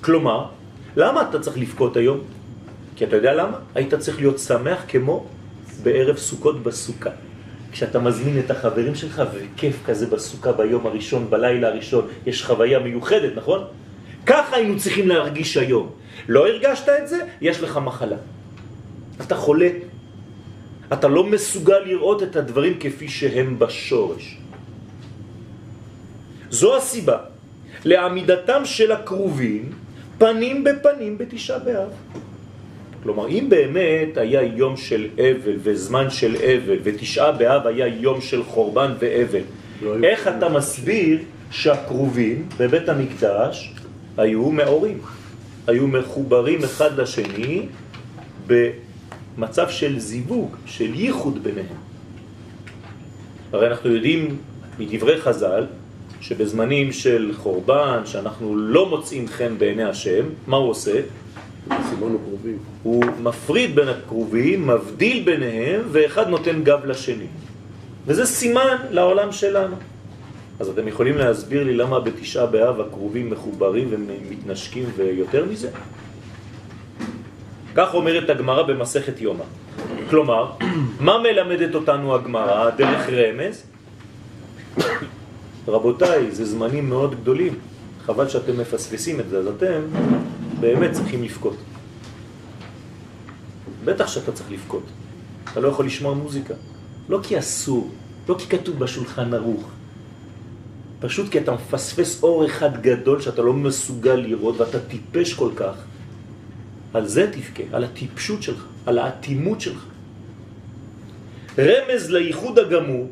כלומר, 0.00 0.46
למה 0.96 1.22
אתה 1.22 1.40
צריך 1.40 1.58
לבכות 1.58 1.96
היום? 1.96 2.20
כי 2.96 3.04
אתה 3.04 3.16
יודע 3.16 3.34
למה? 3.34 3.58
היית 3.74 3.94
צריך 3.94 4.18
להיות 4.18 4.38
שמח 4.38 4.84
כמו 4.88 5.26
בערב 5.82 6.16
סוכות 6.16 6.62
בסוכה. 6.62 7.10
כשאתה 7.72 7.98
מזמין 7.98 8.38
את 8.38 8.50
החברים 8.50 8.94
שלך 8.94 9.22
וכיף 9.32 9.76
כזה 9.86 10.06
בסוכה 10.06 10.52
ביום 10.52 10.86
הראשון, 10.86 11.30
בלילה 11.30 11.68
הראשון, 11.68 12.06
יש 12.26 12.44
חוויה 12.44 12.78
מיוחדת, 12.78 13.32
נכון? 13.36 13.64
ככה 14.26 14.56
היינו 14.56 14.78
צריכים 14.78 15.08
להרגיש 15.08 15.56
היום. 15.56 15.90
לא 16.28 16.48
הרגשת 16.48 16.88
את 16.88 17.08
זה? 17.08 17.18
יש 17.40 17.60
לך 17.60 17.76
מחלה. 17.76 18.16
אתה 19.20 19.36
חולה. 19.36 19.68
אתה 20.92 21.08
לא 21.08 21.24
מסוגל 21.24 21.78
לראות 21.78 22.22
את 22.22 22.36
הדברים 22.36 22.74
כפי 22.80 23.08
שהם 23.08 23.58
בשורש. 23.58 24.36
זו 26.50 26.76
הסיבה 26.76 27.18
לעמידתם 27.84 28.62
של 28.64 28.92
הקרובים 28.92 29.72
פנים 30.18 30.64
בפנים 30.64 31.18
בתשעה 31.18 31.58
באב. 31.58 31.88
כלומר, 33.02 33.28
אם 33.28 33.46
באמת 33.48 34.16
היה 34.16 34.42
יום 34.42 34.76
של 34.76 35.08
אבל 35.16 35.56
וזמן 35.62 36.10
של 36.10 36.36
אבל 36.36 36.76
ותשעה 36.82 37.32
באב 37.32 37.66
היה 37.66 37.86
יום 37.86 38.20
של 38.20 38.44
חורבן 38.44 38.92
ואבל, 38.98 39.40
לא 39.82 39.96
איך 40.04 40.28
אתה 40.28 40.48
מסביר 40.48 41.18
שהקרובים 41.50 42.48
בבית 42.58 42.88
המקדש 42.88 43.74
היו 44.16 44.50
מאורים, 44.50 44.98
היו 45.66 45.86
מחוברים 45.86 46.64
אחד 46.64 47.00
לשני 47.00 47.66
במצב 49.36 49.68
של 49.70 49.98
זיווג, 49.98 50.56
של 50.66 50.94
ייחוד 50.94 51.42
ביניהם. 51.42 51.76
הרי 53.52 53.66
אנחנו 53.66 53.90
יודעים 53.90 54.36
מדברי 54.78 55.20
חז"ל 55.20 55.66
שבזמנים 56.20 56.92
של 56.92 57.32
חורבן, 57.36 58.02
שאנחנו 58.04 58.56
לא 58.56 58.88
מוצאים 58.88 59.28
חן 59.28 59.58
בעיני 59.58 59.84
השם, 59.84 60.24
מה 60.46 60.56
הוא 60.56 60.70
עושה? 60.70 61.00
סימון 61.88 62.16
הקרובים. 62.22 62.58
הוא 62.82 63.04
מפריד 63.22 63.74
בין 63.74 63.88
הקרובים, 63.88 64.66
מבדיל 64.66 65.22
ביניהם, 65.24 65.80
ואחד 65.92 66.28
נותן 66.28 66.62
גב 66.62 66.84
לשני. 66.84 67.26
וזה 68.06 68.26
סימן 68.26 68.76
לעולם 68.90 69.32
שלנו. 69.32 69.76
אז 70.60 70.68
אתם 70.68 70.88
יכולים 70.88 71.18
להסביר 71.18 71.64
לי 71.64 71.74
למה 71.74 72.00
בתשעה 72.00 72.46
באב 72.46 72.80
הקרובים 72.80 73.30
מחוברים 73.30 73.88
ומתנשקים 73.90 74.84
ויותר 74.96 75.44
מזה? 75.44 75.68
כך 77.74 77.94
אומרת 77.94 78.30
הגמרא 78.30 78.62
במסכת 78.62 79.20
יומא. 79.20 79.44
כלומר, 80.10 80.52
מה 81.06 81.18
מלמדת 81.18 81.74
אותנו 81.74 82.14
הגמרא 82.14 82.70
דרך 82.70 83.08
רמז? 83.08 83.64
רבותיי, 85.68 86.30
זה 86.30 86.44
זמנים 86.44 86.88
מאוד 86.88 87.20
גדולים. 87.20 87.54
חבל 88.06 88.28
שאתם 88.28 88.60
מפספסים 88.60 89.20
את 89.20 89.28
זה, 89.28 89.38
אז 89.38 89.46
אתם 89.46 89.80
באמת 90.60 90.92
צריכים 90.92 91.22
לבכות. 91.22 91.56
בטח 93.84 94.06
שאתה 94.06 94.32
צריך 94.32 94.52
לבכות. 94.52 94.82
אתה 95.52 95.60
לא 95.60 95.68
יכול 95.68 95.86
לשמוע 95.86 96.14
מוזיקה. 96.14 96.54
לא 97.08 97.20
כי 97.22 97.38
אסור, 97.38 97.90
לא 98.28 98.36
כי 98.38 98.46
כתוב 98.58 98.78
בשולחן 98.78 99.34
ערוך. 99.34 99.68
פשוט 101.00 101.30
כי 101.30 101.38
אתה 101.38 101.52
מפספס 101.52 102.22
אור 102.22 102.46
אחד 102.46 102.82
גדול 102.82 103.20
שאתה 103.20 103.42
לא 103.42 103.52
מסוגל 103.52 104.14
לראות 104.14 104.60
ואתה 104.60 104.80
טיפש 104.80 105.34
כל 105.34 105.50
כך. 105.56 105.74
על 106.94 107.06
זה 107.06 107.30
תבכה, 107.32 107.62
על 107.72 107.84
הטיפשות 107.84 108.42
שלך, 108.42 108.66
על 108.86 108.98
האטימות 108.98 109.60
שלך. 109.60 109.84
רמז 111.58 112.10
לייחוד 112.10 112.58
הגמור 112.58 113.10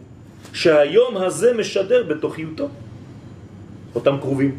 שהיום 0.53 1.17
הזה 1.17 1.53
משדר 1.55 2.03
בתוכיותו. 2.09 2.69
אותם 3.95 4.17
קרובים. 4.21 4.59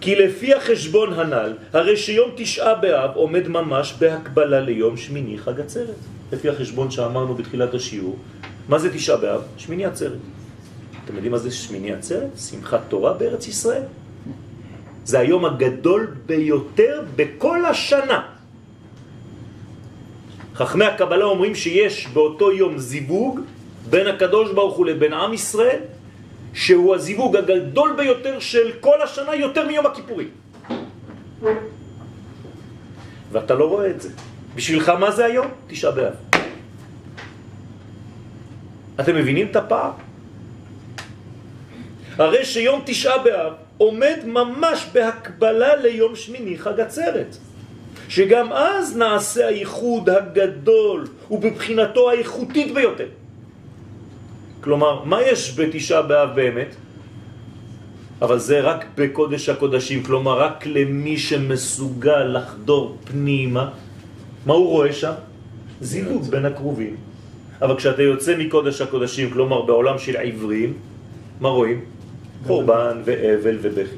כי 0.00 0.14
לפי 0.14 0.54
החשבון 0.54 1.12
הנ"ל, 1.12 1.52
הרי 1.72 1.96
שיום 1.96 2.30
תשעה 2.36 2.74
באב 2.74 3.10
עומד 3.14 3.48
ממש 3.48 3.94
בהקבלה 3.98 4.60
ליום 4.60 4.96
שמיני 4.96 5.38
חג 5.38 5.60
עצרת. 5.60 5.94
לפי 6.32 6.48
החשבון 6.48 6.90
שאמרנו 6.90 7.34
בתחילת 7.34 7.74
השיעור, 7.74 8.16
מה 8.68 8.78
זה 8.78 8.94
תשעה 8.94 9.16
באב? 9.16 9.42
שמיני 9.56 9.84
עצרת. 9.84 10.18
אתם 11.04 11.14
יודעים 11.14 11.32
מה 11.32 11.38
זה 11.38 11.50
שמיני 11.50 11.92
עצרת? 11.92 12.38
שמחת 12.38 12.80
תורה 12.88 13.12
בארץ 13.12 13.48
ישראל. 13.48 13.82
זה 15.10 15.26
היום 15.26 15.42
הגדול 15.44 16.14
ביותר 16.26 17.02
בכל 17.16 17.66
השנה. 17.66 18.38
חכמי 20.54 20.84
הקבלה 20.84 21.24
אומרים 21.24 21.54
שיש 21.54 22.06
באותו 22.14 22.52
יום 22.52 22.78
זיווג 22.78 23.40
בין 23.90 24.06
הקדוש 24.06 24.52
ברוך 24.54 24.76
הוא 24.76 24.86
לבין 24.86 25.12
עם 25.12 25.34
ישראל, 25.34 25.90
שהוא 26.54 26.94
הזיווג 26.94 27.36
הגדול 27.36 27.90
ביותר 27.98 28.38
של 28.38 28.78
כל 28.80 29.02
השנה, 29.02 29.34
יותר 29.34 29.66
מיום 29.66 29.86
הכיפורים. 29.86 30.30
ואתה 33.32 33.54
לא 33.54 33.64
רואה 33.64 33.90
את 33.90 34.00
זה. 34.00 34.10
בשבילך 34.54 34.88
מה 34.88 35.10
זה 35.10 35.24
היום? 35.26 35.46
תשעה 35.66 35.90
באב. 35.90 36.14
אתם 39.00 39.14
מבינים 39.16 39.46
את 39.50 39.56
הפער? 39.56 39.92
הרי 42.18 42.44
שיום 42.44 42.82
תשעה 42.86 43.18
באב 43.18 43.69
עומד 43.80 44.18
ממש 44.28 44.86
בהקבלה 44.92 45.76
ליום 45.76 46.12
שמיני 46.16 46.58
חג 46.58 46.80
עצרת. 46.80 47.36
שגם 48.08 48.52
אז 48.52 48.96
נעשה 48.96 49.46
הייחוד 49.46 50.10
הגדול 50.10 51.08
ובבחינתו 51.30 52.10
האיכותית 52.10 52.74
ביותר. 52.74 53.08
כלומר, 54.60 55.04
מה 55.04 55.22
יש 55.22 55.56
בתשעה 55.56 56.02
באב 56.02 56.34
באמת? 56.34 56.76
אבל 58.20 58.38
זה 58.38 58.60
רק 58.60 58.84
בקודש 59.00 59.48
הקודשים, 59.48 60.02
כלומר 60.02 60.40
רק 60.40 60.66
למי 60.66 61.16
שמסוגל 61.16 62.36
לחדור 62.36 62.98
פנימה. 63.04 63.64
מה 64.46 64.54
הוא 64.54 64.68
רואה 64.68 64.92
שם? 64.92 65.16
זיווג 65.80 66.28
בין 66.30 66.44
הקרובים. 66.46 66.96
אבל 67.62 67.76
כשאתה 67.76 68.02
יוצא 68.02 68.36
מקודש 68.36 68.80
הקודשים, 68.80 69.30
כלומר 69.30 69.62
בעולם 69.62 69.96
של 69.98 70.16
עברים, 70.20 70.72
מה 71.40 71.48
רואים? 71.48 71.80
חורבן 72.46 73.02
ואבל 73.04 73.58
ובכי. 73.62 73.96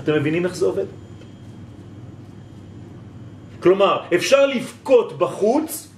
אתם 0.00 0.14
מבינים 0.14 0.44
איך 0.44 0.56
זה 0.56 0.66
עובד? 0.66 0.84
כלומר, 3.60 4.00
אפשר 4.14 4.46
לבכות 4.46 5.18
בחוץ 5.18 5.88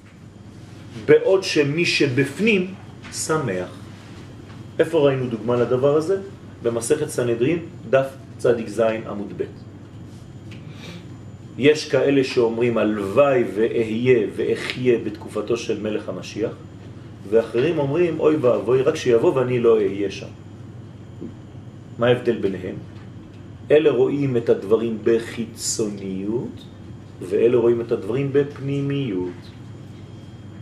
בעוד 1.04 1.42
שמי 1.42 1.84
שבפנים 1.84 2.74
שמח. 3.12 3.68
איפה 4.78 4.98
ראינו 4.98 5.26
דוגמה 5.26 5.56
לדבר 5.56 5.96
הזה? 5.96 6.20
במסכת 6.62 7.08
סנהדרין, 7.08 7.58
דף 7.90 8.06
צדיק 8.38 8.68
זין 8.68 9.06
עמוד 9.06 9.32
ב'. 9.36 9.42
יש 11.58 11.88
כאלה 11.90 12.24
שאומרים 12.24 12.78
הלוואי 12.78 13.44
ואהיה 13.54 14.26
ואחיה 14.36 14.98
בתקופתו 14.98 15.56
של 15.56 15.80
מלך 15.80 16.08
המשיח, 16.08 16.52
ואחרים 17.30 17.78
אומרים 17.78 18.20
אוי 18.20 18.36
ואבוי 18.36 18.82
רק 18.82 18.96
שיבוא 18.96 19.34
ואני 19.34 19.58
לא 19.60 19.76
אהיה 19.76 20.10
שם. 20.10 20.26
מה 21.98 22.06
ההבדל 22.06 22.36
ביניהם? 22.36 22.76
אלה 23.70 23.90
רואים 23.90 24.36
את 24.36 24.48
הדברים 24.48 24.98
בחיצוניות, 25.04 26.64
ואלה 27.20 27.56
רואים 27.56 27.80
את 27.80 27.92
הדברים 27.92 28.28
בפנימיות. 28.32 29.40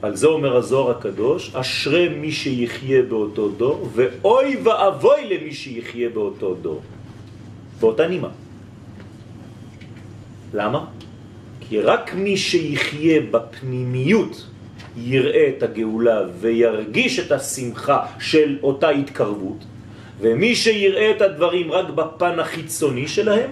על 0.03 0.17
זה 0.17 0.27
אומר 0.27 0.57
הזוהר 0.57 0.91
הקדוש, 0.91 1.55
אשרי 1.55 2.09
מי 2.09 2.33
שיחיה 2.33 3.03
באותו 3.03 3.49
דור, 3.49 3.89
ואוי 3.95 4.57
ואבוי 4.63 5.21
למי 5.31 5.53
שיחיה 5.53 6.09
באותו 6.09 6.55
דור. 6.63 6.81
באותה 7.81 8.09
נימה. 8.09 8.29
למה? 10.55 10.85
כי 11.61 11.81
רק 11.81 12.15
מי 12.15 12.37
שיחיה 12.37 13.21
בפנימיות 13.31 14.47
יראה 14.97 15.49
את 15.57 15.63
הגאולה 15.63 16.21
וירגיש 16.41 17.19
את 17.19 17.33
השמחה 17.33 18.07
של 18.21 18.59
אותה 18.63 18.89
התקרבות, 18.89 19.65
ומי 20.23 20.55
שיראה 20.55 21.11
את 21.11 21.21
הדברים 21.23 21.73
רק 21.73 21.89
בפן 21.91 22.39
החיצוני 22.39 23.09
שלהם, 23.09 23.51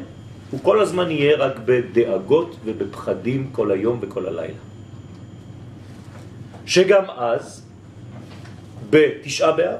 הוא 0.50 0.61
כל 0.62 0.80
הזמן 0.80 1.11
יהיה 1.11 1.37
רק 1.37 1.59
בדאגות 1.64 2.56
ובפחדים 2.64 3.50
כל 3.52 3.70
היום 3.70 3.98
וכל 4.00 4.26
הלילה. 4.26 4.62
שגם 6.66 7.04
אז, 7.16 7.66
בתשעה 8.90 9.52
באב, 9.52 9.78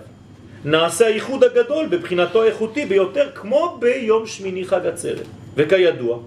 נעשה 0.65 1.07
הייחוד 1.07 1.45
הגדול 1.45 1.87
בבחינתו 1.87 2.43
האיכותי 2.43 2.87
ביותר 2.87 3.31
כמו 3.35 3.79
ביום 3.81 4.27
שמיני 4.27 4.65
חג 4.65 4.87
עצרת. 4.87 5.27
וכידוע, 5.57 6.19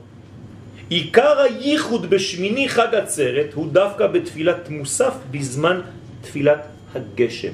עיקר 0.90 1.40
הייחוד 1.40 2.10
בשמיני 2.10 2.70
חג 2.70 2.96
עצרת 2.96 3.54
הוא 3.54 3.68
דווקא 3.72 4.08
בתפילת 4.08 4.70
מוסף 4.70 5.14
בזמן 5.32 5.82
תפילת 6.22 6.66
הגשם. 6.96 7.54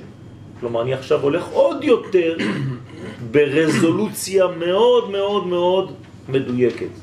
כלומר, 0.60 0.82
אני 0.82 0.94
עכשיו 0.94 1.22
הולך 1.22 1.48
עוד 1.48 1.84
יותר 1.84 2.38
ברזולוציה 3.32 4.48
מאוד 4.48 5.10
מאוד 5.10 5.48
מאוד 5.48 5.94
מדויקת. 6.30 6.94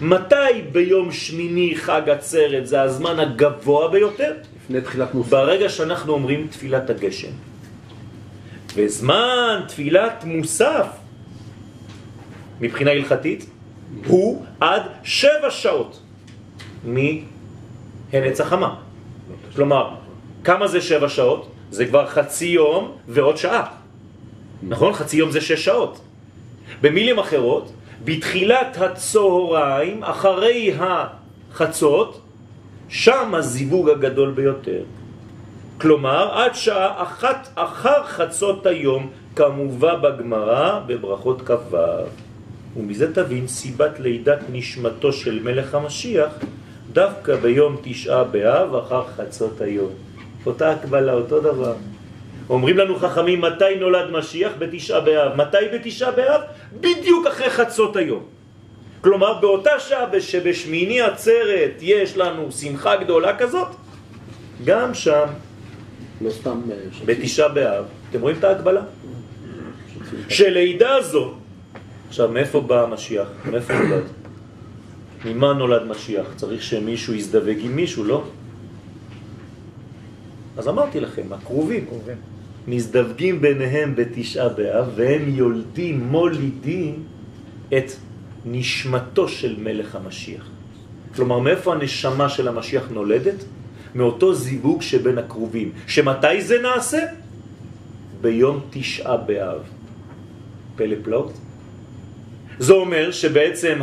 מתי 0.00 0.62
ביום 0.72 1.12
שמיני 1.12 1.76
חג 1.76 2.02
עצרת 2.10 2.66
זה 2.66 2.82
הזמן 2.82 3.20
הגבוה 3.20 3.88
ביותר? 3.88 4.32
לפני 4.56 4.80
תחילת 4.80 5.14
מוסף. 5.14 5.30
ברגע 5.30 5.68
שאנחנו 5.68 6.12
אומרים 6.12 6.46
תפילת 6.50 6.90
הגשם. 6.90 7.32
וזמן 8.76 9.60
תפילת 9.68 10.24
מוסף, 10.24 10.86
מבחינה 12.60 12.90
הלכתית, 12.90 13.50
הוא 14.06 14.44
עד 14.60 14.82
שבע 15.02 15.50
שעות 15.50 16.00
מהנץ 16.84 18.40
החמה. 18.40 18.74
כלומר, 19.54 19.94
כמה 20.44 20.68
זה 20.68 20.80
שבע 20.80 21.08
שעות? 21.08 21.50
זה 21.70 21.86
כבר 21.86 22.06
חצי 22.06 22.46
יום 22.46 22.92
ועוד 23.08 23.36
שעה. 23.36 23.77
נכון? 24.62 24.92
חצי 24.92 25.16
יום 25.16 25.30
זה 25.30 25.40
שש 25.40 25.64
שעות. 25.64 26.00
במילים 26.80 27.18
אחרות, 27.18 27.72
בתחילת 28.04 28.76
הצהריים, 28.76 30.04
אחרי 30.04 30.74
החצות, 30.78 32.20
שם 32.88 33.34
הזיווג 33.34 33.90
הגדול 33.90 34.30
ביותר. 34.30 34.82
כלומר, 35.80 36.38
עד 36.38 36.54
שעה 36.54 37.02
אחת 37.02 37.48
אחר 37.54 38.04
חצות 38.04 38.66
היום, 38.66 39.10
כמובא 39.36 39.94
בגמרא 39.94 40.80
בברכות 40.86 41.42
כ"ו. 41.42 41.76
ומזה 42.76 43.14
תבין 43.14 43.48
סיבת 43.48 44.00
לידת 44.00 44.38
נשמתו 44.52 45.12
של 45.12 45.42
מלך 45.42 45.74
המשיח 45.74 46.32
דווקא 46.92 47.36
ביום 47.36 47.76
תשעה 47.82 48.24
באב 48.24 48.74
אחר 48.74 49.04
חצות 49.16 49.60
היום. 49.60 49.90
אותה 50.46 50.72
הקבלה, 50.72 51.12
אותו 51.12 51.40
דבר. 51.40 51.74
אומרים 52.50 52.78
לנו 52.78 52.96
חכמים 52.96 53.40
מתי 53.40 53.74
נולד 53.80 54.10
משיח? 54.10 54.52
בתשעה 54.58 55.00
באב. 55.00 55.36
מתי 55.36 55.56
בתשעה 55.72 56.10
באב? 56.10 56.40
בדיוק 56.80 57.26
אחרי 57.26 57.50
חצות 57.50 57.96
היום. 57.96 58.22
כלומר, 59.00 59.40
באותה 59.40 59.80
שעה 59.80 60.20
שבשמיני 60.20 61.00
עצרת 61.00 61.72
יש 61.80 62.16
לנו 62.16 62.52
שמחה 62.52 62.96
גדולה 62.96 63.36
כזאת, 63.36 63.68
גם 64.64 64.94
שם, 64.94 65.26
לא 66.20 66.30
סתם... 66.30 66.60
אה, 66.70 66.76
בתשעה 67.04 67.48
באב, 67.48 67.84
אתם 68.10 68.20
רואים 68.20 68.36
את 68.38 68.44
ההגבלה? 68.44 68.82
שלידה 70.28 71.02
זו, 71.02 71.34
עכשיו 72.08 72.28
מאיפה 72.28 72.60
בא 72.60 72.82
המשיח? 72.82 73.28
מאיפה 73.50 73.74
נולד? 73.74 74.04
ממה 75.24 75.52
נולד 75.52 75.82
משיח? 75.86 76.26
צריך 76.36 76.62
שמישהו 76.62 77.14
יזדווג 77.14 77.58
עם 77.60 77.76
מישהו, 77.76 78.04
לא? 78.04 78.24
אז 80.56 80.68
אמרתי 80.68 81.00
לכם, 81.00 81.32
הקרובים, 81.32 81.86
מזדווגים 82.68 83.40
ביניהם 83.40 83.94
בתשעה 83.96 84.48
באב 84.48 84.92
והם 84.96 85.34
יולדים, 85.34 86.00
מולידים 86.00 87.04
את 87.68 87.92
נשמתו 88.44 89.28
של 89.28 89.56
מלך 89.58 89.94
המשיח. 89.94 90.50
כלומר, 91.16 91.38
מאיפה 91.38 91.74
הנשמה 91.74 92.28
של 92.28 92.48
המשיח 92.48 92.88
נולדת? 92.90 93.44
מאותו 93.94 94.34
זיווג 94.34 94.82
שבין 94.82 95.18
הקרובים. 95.18 95.72
שמתי 95.86 96.42
זה 96.42 96.62
נעשה? 96.62 97.06
ביום 98.20 98.60
תשעה 98.70 99.16
באב. 99.16 99.60
פלא 100.76 100.96
פלאות. 101.02 101.32
זה 102.58 102.72
אומר 102.72 103.10
שבעצם 103.10 103.78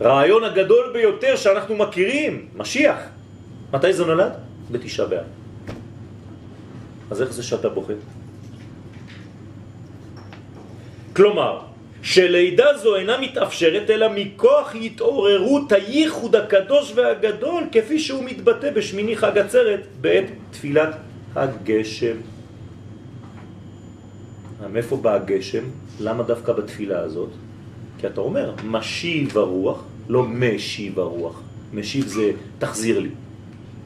הרעיון 0.00 0.44
הגדול 0.44 0.90
ביותר 0.92 1.36
שאנחנו 1.36 1.76
מכירים, 1.76 2.48
משיח, 2.56 2.98
מתי 3.72 3.92
זה 3.92 4.04
נולד? 4.04 4.32
בתשעה 4.70 5.06
באב. 5.06 5.33
אז 7.10 7.22
איך 7.22 7.32
זה 7.32 7.42
שאתה 7.42 7.68
בוכה? 7.68 7.92
כלומר, 11.16 11.60
שלידה 12.02 12.78
זו 12.82 12.96
אינה 12.96 13.20
מתאפשרת 13.20 13.90
אלא 13.90 14.06
מכוח 14.14 14.74
התעוררות 14.74 15.72
הייחוד 15.72 16.36
הקדוש 16.36 16.92
והגדול 16.94 17.62
כפי 17.72 17.98
שהוא 17.98 18.24
מתבטא 18.24 18.70
בשמיני 18.70 19.16
חג 19.16 19.38
עצרת 19.38 19.80
בעת 20.00 20.24
תפילת 20.50 20.96
הגשם. 21.34 22.16
מאיפה 24.72 24.96
בא 24.96 25.14
הגשם? 25.14 25.64
למה 26.00 26.22
דווקא 26.22 26.52
בתפילה 26.52 26.98
הזאת? 27.00 27.30
כי 28.00 28.06
אתה 28.06 28.20
אומר, 28.20 28.54
משיב 28.64 29.38
הרוח, 29.38 29.84
לא 30.08 30.22
משיב 30.22 31.00
הרוח. 31.00 31.40
משיב 31.72 32.06
זה 32.06 32.30
תחזיר 32.58 32.98
לי. 32.98 33.10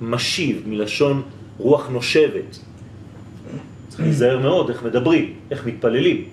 משיב 0.00 0.62
מלשון 0.66 1.22
רוח 1.58 1.88
נושבת. 1.88 2.58
צריך 3.98 4.08
להיזהר 4.08 4.38
מאוד 4.38 4.70
איך 4.70 4.82
מדברים, 4.82 5.34
איך 5.50 5.66
מתפללים. 5.66 6.24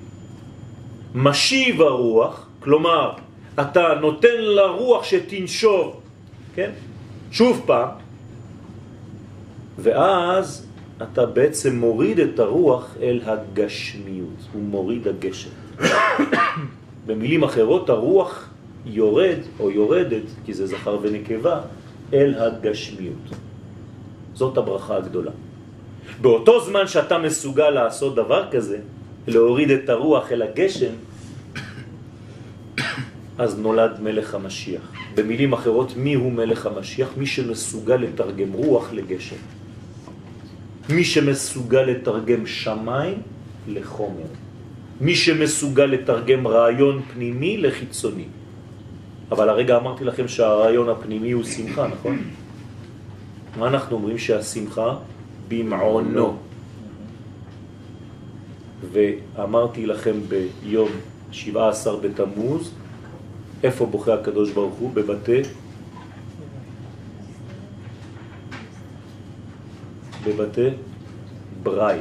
משיב 1.15 1.81
הרוח, 1.81 2.47
כלומר, 2.59 3.11
אתה 3.61 3.87
נותן 4.01 4.37
לרוח 4.37 5.03
שתנשוב, 5.03 6.01
כן? 6.55 6.71
שוב 7.31 7.63
פעם, 7.65 7.89
ואז 9.79 10.67
אתה 11.01 11.25
בעצם 11.25 11.79
מוריד 11.79 12.19
את 12.19 12.39
הרוח 12.39 12.95
אל 13.01 13.19
הגשמיות, 13.25 14.39
הוא 14.53 14.61
מוריד 14.61 15.07
הגשם. 15.07 15.49
במילים 17.07 17.43
אחרות, 17.43 17.89
הרוח 17.89 18.49
יורד 18.85 19.39
או 19.59 19.71
יורדת, 19.71 20.27
כי 20.45 20.53
זה 20.53 20.67
זכר 20.67 20.97
ונקבה, 21.01 21.61
אל 22.13 22.33
הגשמיות. 22.37 23.25
זאת 24.33 24.57
הברכה 24.57 24.97
הגדולה. 24.97 25.31
באותו 26.21 26.65
זמן 26.65 26.87
שאתה 26.87 27.17
מסוגל 27.17 27.69
לעשות 27.69 28.15
דבר 28.15 28.47
כזה, 28.51 28.77
להוריד 29.27 29.71
את 29.71 29.89
הרוח 29.89 30.31
אל 30.31 30.41
הגשם, 30.41 30.93
אז 33.37 33.59
נולד 33.59 33.99
מלך 33.99 34.35
המשיח. 34.35 34.91
במילים 35.15 35.53
אחרות, 35.53 35.97
מי 35.97 36.13
הוא 36.13 36.31
מלך 36.31 36.65
המשיח? 36.65 37.09
מי 37.17 37.25
שמסוגל 37.25 37.95
לתרגם 37.95 38.53
רוח 38.53 38.93
לגשם. 38.93 39.35
מי 40.89 41.03
שמסוגל 41.03 41.81
לתרגם 41.81 42.47
שמיים 42.47 43.17
לחומר. 43.67 44.29
מי 45.01 45.15
שמסוגל 45.15 45.85
לתרגם 45.85 46.47
רעיון 46.47 47.01
פנימי 47.13 47.57
לחיצוני. 47.57 48.25
אבל 49.31 49.49
הרגע 49.49 49.77
אמרתי 49.77 50.03
לכם 50.03 50.27
שהרעיון 50.27 50.89
הפנימי 50.89 51.31
הוא 51.31 51.43
שמחה, 51.43 51.87
נכון? 51.87 52.19
מה 53.57 53.67
אנחנו 53.67 53.95
אומרים? 53.95 54.17
שהשמחה 54.17 54.95
במעונו. 55.47 56.37
ואמרתי 58.91 59.85
לכם 59.85 60.15
ביום 60.27 60.89
17 61.31 61.97
בתמוז, 61.99 62.71
איפה 63.63 63.85
בוכה 63.85 64.13
הקדוש 64.13 64.51
ברוך 64.51 64.75
הוא? 64.75 64.93
בבתי 64.93 65.41
בבתי 70.25 70.69
בראי, 71.63 71.99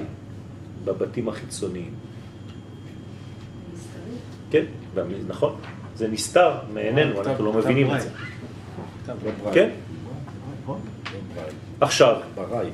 בבתים 0.84 1.28
החיצוניים. 1.28 1.94
כן, 4.50 4.64
נכון, 5.26 5.56
זה 5.96 6.08
נסתר 6.08 6.50
מעינינו, 6.72 7.20
אנחנו 7.20 7.44
לא 7.44 7.52
מבינים 7.52 7.94
את 7.94 8.00
זה. 8.00 8.08
כן? 9.52 9.70
עכשיו, 11.80 12.16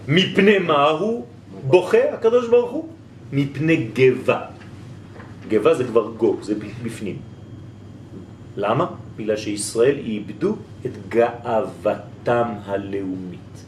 מפני 0.09 0.59
מה 0.59 0.89
הוא 0.89 1.27
בוכה 1.67 2.15
הקדוש 2.15 2.49
ברוך 2.49 2.71
הוא? 2.71 2.89
מפני 3.33 3.77
גבה. 3.95 4.41
גבה 5.49 5.75
זה 5.75 5.85
כבר 5.85 6.11
גו, 6.17 6.37
זה 6.43 6.55
בפנים. 6.83 7.17
למה? 8.57 8.87
בגלל 9.17 9.37
שישראל 9.37 9.99
איבדו 9.99 10.57
את 10.87 10.91
גאוותם 11.09 12.49
הלאומית. 12.65 13.65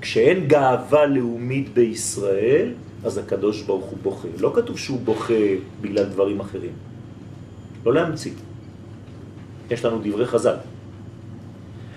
כשאין 0.00 0.48
גאווה 0.48 1.06
לאומית 1.06 1.74
בישראל, 1.74 2.74
אז 3.04 3.18
הקדוש 3.18 3.62
ברוך 3.62 3.84
הוא 3.84 3.98
בוכה. 4.02 4.28
לא 4.38 4.52
כתוב 4.54 4.78
שהוא 4.78 5.00
בוכה 5.00 5.42
בגלל 5.80 6.04
דברים 6.04 6.40
אחרים. 6.40 6.72
לא 7.86 7.94
להמציא. 7.94 8.32
יש 9.70 9.84
לנו 9.84 9.98
דברי 10.02 10.26
חז"ל. 10.26 10.56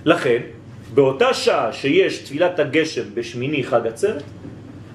לכן, 0.06 0.42
באותה 0.94 1.34
שעה 1.34 1.74
שיש 1.74 2.18
תפילת 2.18 2.60
הגשם 2.60 3.04
בשמיני 3.14 3.64
חג 3.64 3.88
עצרת, 3.88 4.24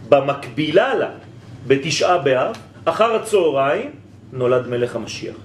במקבילה 0.08 0.94
לה, 0.94 1.10
בתשעה 1.66 2.18
באב, 2.18 2.56
אחר 2.84 3.14
הצהריים, 3.14 3.90
נולד 4.32 4.68
מלך 4.68 4.96
המשיח. 4.96 5.36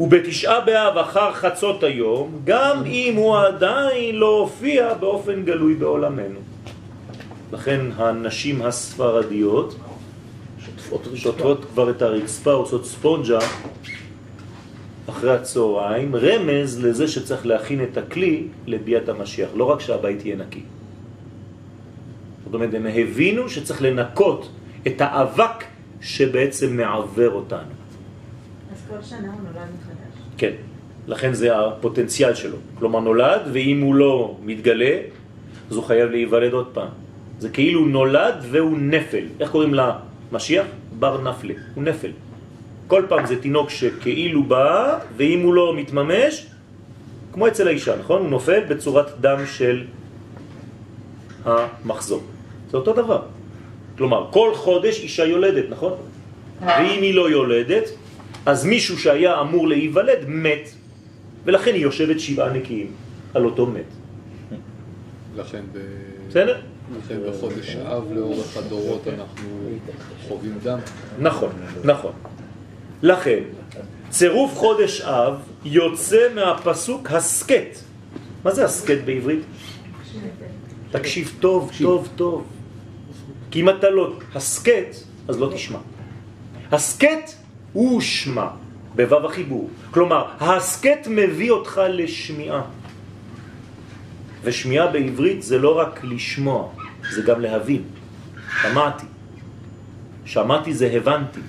ובתשעה 0.00 0.60
באב 0.60 0.98
אחר 0.98 1.32
חצות 1.32 1.82
היום, 1.82 2.40
גם 2.44 2.82
אם 2.86 3.14
הוא 3.16 3.38
עדיין 3.38 4.14
לא 4.16 4.38
הופיע 4.38 4.94
באופן 4.94 5.44
גלוי 5.44 5.74
בעולמנו. 5.74 6.38
לכן 7.52 7.80
הנשים 7.96 8.62
הספרדיות 8.62 9.74
שוטפות 11.14 11.64
כבר 11.64 11.90
את 11.90 12.02
הרצפה, 12.02 12.52
עושות 12.52 12.86
ספונג'ה 12.86 13.38
אחרי 15.08 15.34
הצהריים, 15.34 16.16
רמז 16.16 16.84
לזה 16.84 17.08
שצריך 17.08 17.46
להכין 17.46 17.82
את 17.82 17.96
הכלי 17.96 18.46
לביאת 18.66 19.08
המשיח, 19.08 19.48
לא 19.54 19.64
רק 19.64 19.80
שהבית 19.80 20.24
יהיה 20.24 20.36
נקי. 20.36 20.62
זאת 22.44 22.54
אומרת, 22.54 22.74
הם 22.74 22.86
הבינו 22.86 23.48
שצריך 23.48 23.82
לנקות 23.82 24.48
את 24.86 25.00
האבק 25.00 25.64
שבעצם 26.00 26.76
מעבר 26.76 27.30
אותנו. 27.30 27.72
אז 28.72 28.82
כל 28.88 29.02
שנה 29.02 29.32
הוא 29.32 29.40
נולד 29.42 29.68
מחדש. 29.80 30.22
כן, 30.36 30.52
לכן 31.06 31.32
זה 31.34 31.58
הפוטנציאל 31.58 32.34
שלו. 32.34 32.56
כלומר 32.78 33.00
נולד, 33.00 33.40
ואם 33.52 33.80
הוא 33.80 33.94
לא 33.94 34.36
מתגלה, 34.44 34.98
אז 35.70 35.76
הוא 35.76 35.84
חייב 35.84 36.10
להיוולד 36.10 36.52
עוד 36.52 36.68
פעם. 36.72 36.88
זה 37.38 37.48
כאילו 37.48 37.86
נולד 37.86 38.34
והוא 38.50 38.78
נפל. 38.78 39.24
איך 39.40 39.50
קוראים 39.50 39.74
למשיח? 39.74 40.66
בר 40.98 41.20
נפלה, 41.20 41.54
הוא 41.74 41.84
נפל. 41.84 42.10
כל 42.86 43.02
פעם 43.08 43.26
זה 43.26 43.42
תינוק 43.42 43.70
שכאילו 43.70 44.42
בא, 44.44 44.98
ואם 45.16 45.40
הוא 45.42 45.54
לא 45.54 45.76
מתממש, 45.76 46.46
כמו 47.32 47.48
אצל 47.48 47.68
האישה, 47.68 47.96
נכון? 47.96 48.20
הוא 48.20 48.30
נופל 48.30 48.60
בצורת 48.68 49.20
דם 49.20 49.38
של 49.46 49.84
המחזור. 51.44 52.22
זה 52.70 52.76
אותו 52.76 52.92
דבר. 52.92 53.22
כלומר, 53.98 54.28
כל 54.30 54.54
חודש 54.54 55.00
אישה 55.00 55.24
יולדת, 55.24 55.64
נכון? 55.70 55.92
ואם 56.60 57.02
היא 57.02 57.14
לא 57.14 57.30
יולדת, 57.30 57.84
אז 58.46 58.64
מישהו 58.64 58.98
שהיה 58.98 59.40
אמור 59.40 59.68
להיוולד 59.68 60.18
מת, 60.28 60.70
ולכן 61.44 61.74
היא 61.74 61.82
יושבת 61.82 62.20
שבעה 62.20 62.52
נקיים 62.52 62.86
על 63.34 63.44
אותו 63.44 63.66
מת. 63.66 63.90
לכן, 65.36 65.62
ב... 65.72 65.78
בסדר? 66.28 66.56
לכן 66.98 67.18
בחודש 67.28 67.76
אב 67.76 68.12
לאורך 68.12 68.56
הדורות 68.56 69.08
אנחנו 69.08 69.48
חווים 70.28 70.58
דם. 70.62 70.78
נכון, 71.18 71.50
נכון. 71.84 72.12
לכן, 73.02 73.42
צירוף 74.10 74.54
חודש 74.54 75.00
אב 75.00 75.34
יוצא 75.64 76.28
מהפסוק 76.34 77.10
הסקט. 77.10 77.78
מה 78.44 78.50
זה 78.54 78.64
הסקט 78.64 78.98
בעברית? 79.04 79.40
תקשיב 80.90 81.36
טוב, 81.40 81.70
טוב, 81.82 82.08
טוב. 82.16 82.46
כי 83.50 83.60
אם 83.60 83.68
אתה 83.68 83.90
לא 83.90 84.12
הסקט, 84.34 84.96
אז 85.28 85.40
לא 85.40 85.50
תשמע. 85.54 85.78
הסקט 86.72 87.30
הוא 87.72 88.00
שמע, 88.00 88.48
בו"ב 88.96 89.24
החיבור. 89.24 89.70
כלומר, 89.90 90.26
ההסכת 90.40 91.06
מביא 91.10 91.50
אותך 91.50 91.80
לשמיעה. 91.88 92.62
ושמיעה 94.42 94.86
בעברית 94.86 95.42
זה 95.42 95.58
לא 95.58 95.78
רק 95.78 96.00
לשמוע, 96.04 96.68
זה 97.10 97.22
גם 97.22 97.40
להבין. 97.40 97.82
שמעתי. 98.62 99.06
שמעתי 100.24 100.74
זה 100.74 100.86
הבנתי. 100.92 101.40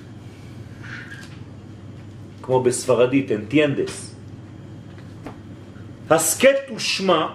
כמו 2.44 2.62
בספרדית, 2.62 3.32
entiendes. 3.32 4.14
הסכת 6.10 6.70
ושמע 6.76 7.26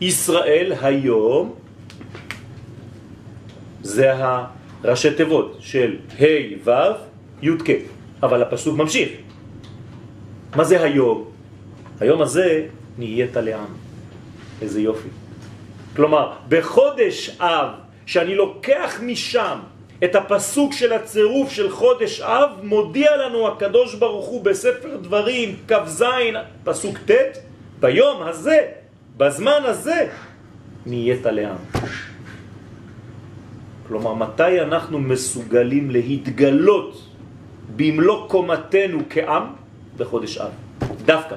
ישראל 0.00 0.72
היום 0.82 1.54
הזה 3.82 4.12
הראשי 4.14 5.14
תיבות 5.14 5.56
של 5.60 5.96
ה' 6.20 6.24
ו' 6.64 6.70
י' 7.42 7.50
כ', 7.64 7.70
אבל 8.22 8.42
הפסוק 8.42 8.76
ממשיך. 8.76 9.08
מה 10.56 10.64
זה 10.64 10.82
היום? 10.84 11.24
היום 12.00 12.22
הזה 12.22 12.66
נהיית 12.98 13.36
לעם. 13.36 13.72
איזה 14.62 14.80
יופי. 14.80 15.08
כלומר, 15.96 16.32
בחודש 16.48 17.36
אב, 17.40 17.68
שאני 18.06 18.34
לוקח 18.34 19.00
משם 19.02 19.58
את 20.04 20.14
הפסוק 20.14 20.72
של 20.72 20.92
הצירוף 20.92 21.50
של 21.50 21.70
חודש 21.70 22.20
אב, 22.20 22.50
מודיע 22.62 23.16
לנו 23.16 23.48
הקדוש 23.48 23.94
ברוך 23.94 24.26
הוא 24.26 24.44
בספר 24.44 24.96
דברים, 24.96 25.56
כ"ז, 25.68 26.04
פסוק 26.64 26.98
ט', 26.98 27.38
ביום 27.80 28.22
הזה, 28.22 28.58
בזמן 29.16 29.60
הזה, 29.64 30.08
נהיית 30.86 31.26
לעם. 31.26 31.56
כלומר, 33.88 34.14
מתי 34.14 34.60
אנחנו 34.60 34.98
מסוגלים 34.98 35.90
להתגלות 35.90 37.08
במלוא 37.76 38.28
קומתנו 38.28 38.98
כעם? 39.10 39.44
בחודש 39.96 40.38
אב. 40.38 40.50
דווקא. 41.04 41.36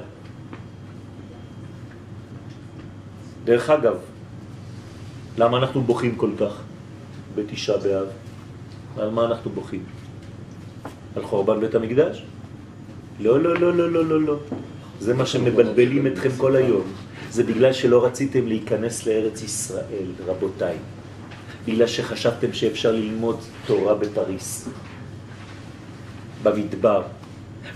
דרך 3.44 3.70
אגב, 3.70 3.96
למה 5.38 5.58
אנחנו 5.58 5.80
בוכים 5.80 6.16
כל 6.16 6.30
כך 6.40 6.62
בתשעה 7.34 7.76
באב? 7.78 8.25
על 8.98 9.10
מה 9.10 9.24
אנחנו 9.24 9.50
בוכים? 9.50 9.84
על 11.16 11.22
חורבן 11.22 11.60
בית 11.60 11.74
המקדש? 11.74 12.22
לא, 13.20 13.40
לא, 13.40 13.54
לא, 13.54 13.74
לא, 13.74 13.90
לא, 13.92 14.04
לא, 14.04 14.20
לא. 14.20 14.36
זה 15.00 15.14
מה 15.14 15.26
שמבלבלים 15.26 16.06
אתכם 16.06 16.28
כל 16.36 16.56
היום. 16.56 16.82
זה 17.30 17.42
בגלל 17.42 17.72
שלא 17.72 18.04
רציתם 18.04 18.46
להיכנס 18.46 19.06
לארץ 19.06 19.42
ישראל, 19.42 20.06
רבותיי. 20.26 20.76
בגלל 21.66 21.86
שחשבתם 21.86 22.52
שאפשר 22.52 22.92
ללמוד 22.92 23.40
תורה 23.66 23.94
בפריס, 23.94 24.68
במדבר. 26.42 27.02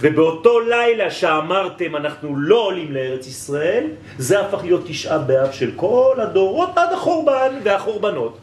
ובאותו 0.01 0.61
לילה 0.61 1.11
שאמרתם 1.11 1.97
אנחנו 1.97 2.37
לא 2.37 2.67
עולים 2.67 2.93
לארץ 2.93 3.27
ישראל, 3.27 3.87
זה 4.19 4.41
הפך 4.41 4.59
להיות 4.63 4.83
תשעה 4.87 5.19
באב 5.19 5.53
של 5.53 5.71
כל 5.77 6.17
הדורות 6.19 6.71
עד 6.77 6.93
החורבן 6.93 7.61
והחורבנות. 7.65 8.39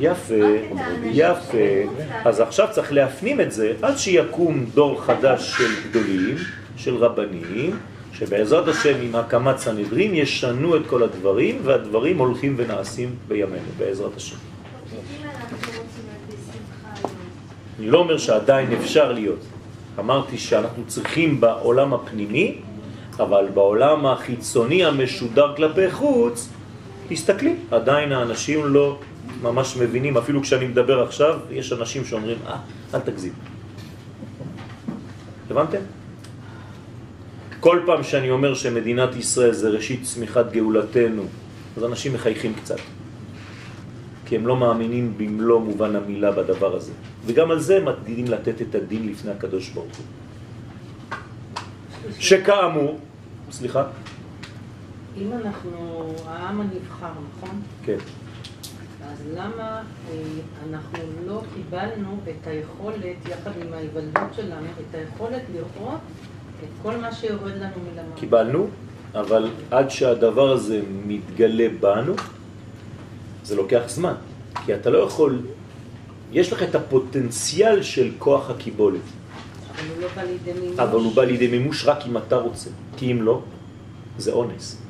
יפה, 0.00 0.34
יפה. 1.04 1.58
אז 2.24 2.40
עכשיו 2.40 2.68
צריך 2.70 2.92
להפנים 2.92 3.40
את 3.40 3.52
זה 3.52 3.72
עד 3.82 3.96
שיקום 3.96 4.64
דור 4.74 5.02
חדש 5.02 5.56
של 5.56 5.88
גדולים, 5.88 6.36
של 6.76 6.96
רבנים, 6.96 7.76
שבעזרת 8.12 8.68
השם 8.68 8.94
עם 9.02 9.14
הקמת 9.14 9.58
סנהדרין 9.58 10.14
ישנו 10.14 10.76
את 10.76 10.82
כל 10.86 11.02
הדברים, 11.02 11.58
והדברים 11.62 12.18
הולכים 12.18 12.54
ונעשים 12.56 13.14
בימינו, 13.28 13.68
בעזרת 13.78 14.16
השם. 14.16 14.36
אני 17.78 17.90
לא 17.90 17.98
אומר 17.98 18.18
שעדיין 18.18 18.72
אפשר 18.72 19.12
להיות. 19.12 19.44
אמרתי 19.98 20.38
שאנחנו 20.38 20.82
צריכים 20.86 21.40
בעולם 21.40 21.94
הפנימי, 21.94 22.58
אבל 23.18 23.48
בעולם 23.54 24.06
החיצוני 24.06 24.84
המשודר 24.84 25.56
כלפי 25.56 25.90
חוץ, 25.90 26.48
תסתכלי, 27.14 27.54
עדיין 27.70 28.12
האנשים 28.12 28.66
לא 28.66 28.98
ממש 29.42 29.76
מבינים, 29.76 30.16
אפילו 30.16 30.42
כשאני 30.42 30.66
מדבר 30.66 31.02
עכשיו, 31.02 31.38
יש 31.50 31.72
אנשים 31.72 32.04
שאומרים, 32.04 32.38
אה, 32.46 32.56
אל 32.94 33.00
תגזים. 33.00 33.32
הבנתם? 35.50 35.78
כל 37.60 37.80
פעם 37.86 38.02
שאני 38.02 38.30
אומר 38.30 38.54
שמדינת 38.54 39.16
ישראל 39.16 39.52
זה 39.52 39.68
ראשית 39.68 40.02
צמיחת 40.02 40.52
גאולתנו, 40.52 41.22
אז 41.76 41.84
אנשים 41.84 42.14
מחייכים 42.14 42.54
קצת. 42.54 42.78
כי 44.26 44.36
הם 44.36 44.46
לא 44.46 44.56
מאמינים 44.56 45.14
במלוא 45.16 45.60
מובן 45.60 45.96
המילה 45.96 46.32
בדבר 46.32 46.76
הזה. 46.76 46.92
וגם 47.26 47.50
על 47.50 47.60
זה 47.60 47.76
הם 47.76 47.88
עתידים 47.88 48.26
לתת 48.26 48.62
את 48.62 48.74
הדין 48.74 49.08
לפני 49.08 49.30
הקדוש 49.30 49.68
ברוך 49.68 49.96
הוא. 49.96 50.06
שכאמור, 52.18 52.98
סליחה? 53.50 53.84
אם 55.16 55.32
אנחנו 55.32 56.06
העם 56.26 56.60
הנבחר, 56.60 57.12
נכון? 57.36 57.62
כן. 57.84 57.96
אז 59.04 59.18
למה 59.34 59.82
אה, 60.10 60.22
אנחנו 60.70 60.98
לא 61.26 61.42
קיבלנו 61.54 62.18
את 62.24 62.46
היכולת, 62.46 63.28
יחד 63.30 63.50
עם 63.66 63.72
ההיוולדות 63.72 64.34
שלנו, 64.36 64.66
את 64.66 64.94
היכולת 64.94 65.42
לראות 65.54 66.00
את 66.62 66.68
כל 66.82 66.96
מה 66.96 67.12
שיורד 67.12 67.56
לנו 67.56 67.76
מלמעלה? 67.84 68.16
קיבלנו, 68.16 68.68
אבל 69.14 69.50
עד 69.70 69.90
שהדבר 69.90 70.50
הזה 70.50 70.80
מתגלה 71.06 71.68
בנו, 71.80 72.14
זה 73.44 73.56
לוקח 73.56 73.82
זמן. 73.86 74.14
כי 74.66 74.74
אתה 74.74 74.90
לא 74.90 74.98
יכול 74.98 75.42
יש 76.32 76.52
לך 76.52 76.62
את 76.62 76.74
הפוטנציאל 76.74 77.82
של 77.82 78.10
כוח 78.18 78.50
הקיבולת, 78.50 79.00
אבל 79.70 79.88
הוא 79.88 80.02
לא 80.02 80.08
בא 80.16 80.22
לידי 80.22 80.52
מימוש. 80.52 80.78
אבל 80.78 80.98
הוא 81.00 81.14
בא 81.14 81.24
לידי 81.24 81.48
מימוש 81.48 81.84
רק 81.84 81.98
אם 82.06 82.16
אתה 82.16 82.36
רוצה, 82.36 82.70
כי 82.96 83.12
אם 83.12 83.22
לא, 83.22 83.40
זה 84.18 84.32
אונס. 84.32 84.81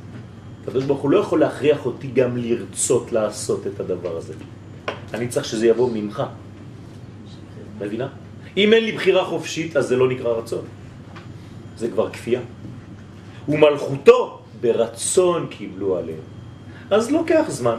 הקדוש 0.62 0.84
ברוך 0.84 1.00
הוא 1.00 1.10
לא 1.10 1.18
יכול 1.18 1.40
להכריח 1.40 1.86
אותי 1.86 2.10
גם 2.14 2.36
לרצות 2.36 3.12
לעשות 3.12 3.66
את 3.66 3.80
הדבר 3.80 4.16
הזה. 4.16 4.34
אני 5.14 5.28
צריך 5.28 5.46
שזה 5.46 5.66
יבוא 5.66 5.90
ממך. 5.92 6.22
מבינה? 7.80 8.08
אם 8.56 8.72
אין 8.72 8.84
לי 8.84 8.92
בחירה 8.92 9.24
חופשית, 9.24 9.76
אז 9.76 9.86
זה 9.86 9.96
לא 9.96 10.08
נקרא 10.08 10.32
רצון. 10.32 10.64
זה 11.76 11.90
כבר 11.90 12.10
כפייה. 12.10 12.40
ומלכותו 13.48 14.38
ברצון 14.60 15.46
קיבלו 15.50 15.96
עליהם. 15.96 16.24
אז 16.90 17.10
לוקח 17.10 17.44
זמן 17.48 17.78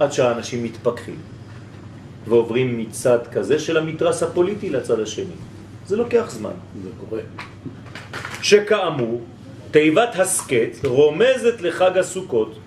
עד 0.00 0.12
שהאנשים 0.12 0.64
מתפכחים 0.64 1.16
ועוברים 2.28 2.78
מצד 2.78 3.18
כזה 3.32 3.58
של 3.58 3.76
המתרס 3.76 4.22
הפוליטי 4.22 4.70
לצד 4.70 5.00
השני. 5.00 5.38
זה 5.86 5.96
לוקח 5.96 6.30
זמן. 6.30 6.56
זה 6.82 6.88
קורה. 7.00 7.22
שכאמור, 8.42 9.20
תיבת 9.72 10.18
הסקט 10.18 10.84
רומזת 10.84 11.60
לחג 11.60 11.98
הסוכות, 11.98 12.58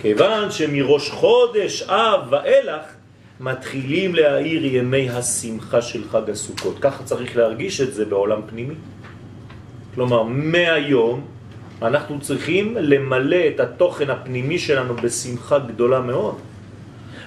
כיוון 0.00 0.50
שמראש 0.50 1.10
חודש 1.10 1.82
אב 1.82 2.20
ואילך 2.30 2.82
מתחילים 3.40 4.14
להאיר 4.14 4.76
ימי 4.76 5.10
השמחה 5.10 5.82
של 5.82 6.08
חג 6.08 6.30
הסוכות. 6.30 6.78
ככה 6.80 7.04
צריך 7.04 7.36
להרגיש 7.36 7.80
את 7.80 7.94
זה 7.94 8.04
בעולם 8.04 8.40
פנימי. 8.46 8.74
כלומר, 9.94 10.22
מהיום 10.22 11.26
אנחנו 11.82 12.20
צריכים 12.20 12.76
למלא 12.80 13.42
את 13.54 13.60
התוכן 13.60 14.10
הפנימי 14.10 14.58
שלנו 14.58 14.96
בשמחה 14.96 15.58
גדולה 15.58 16.00
מאוד. 16.00 16.38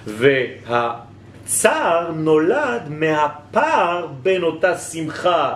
והצער 0.06 2.12
נולד 2.12 2.82
מהפער 2.88 4.06
בין 4.22 4.42
אותה 4.42 4.78
שמחה 4.78 5.54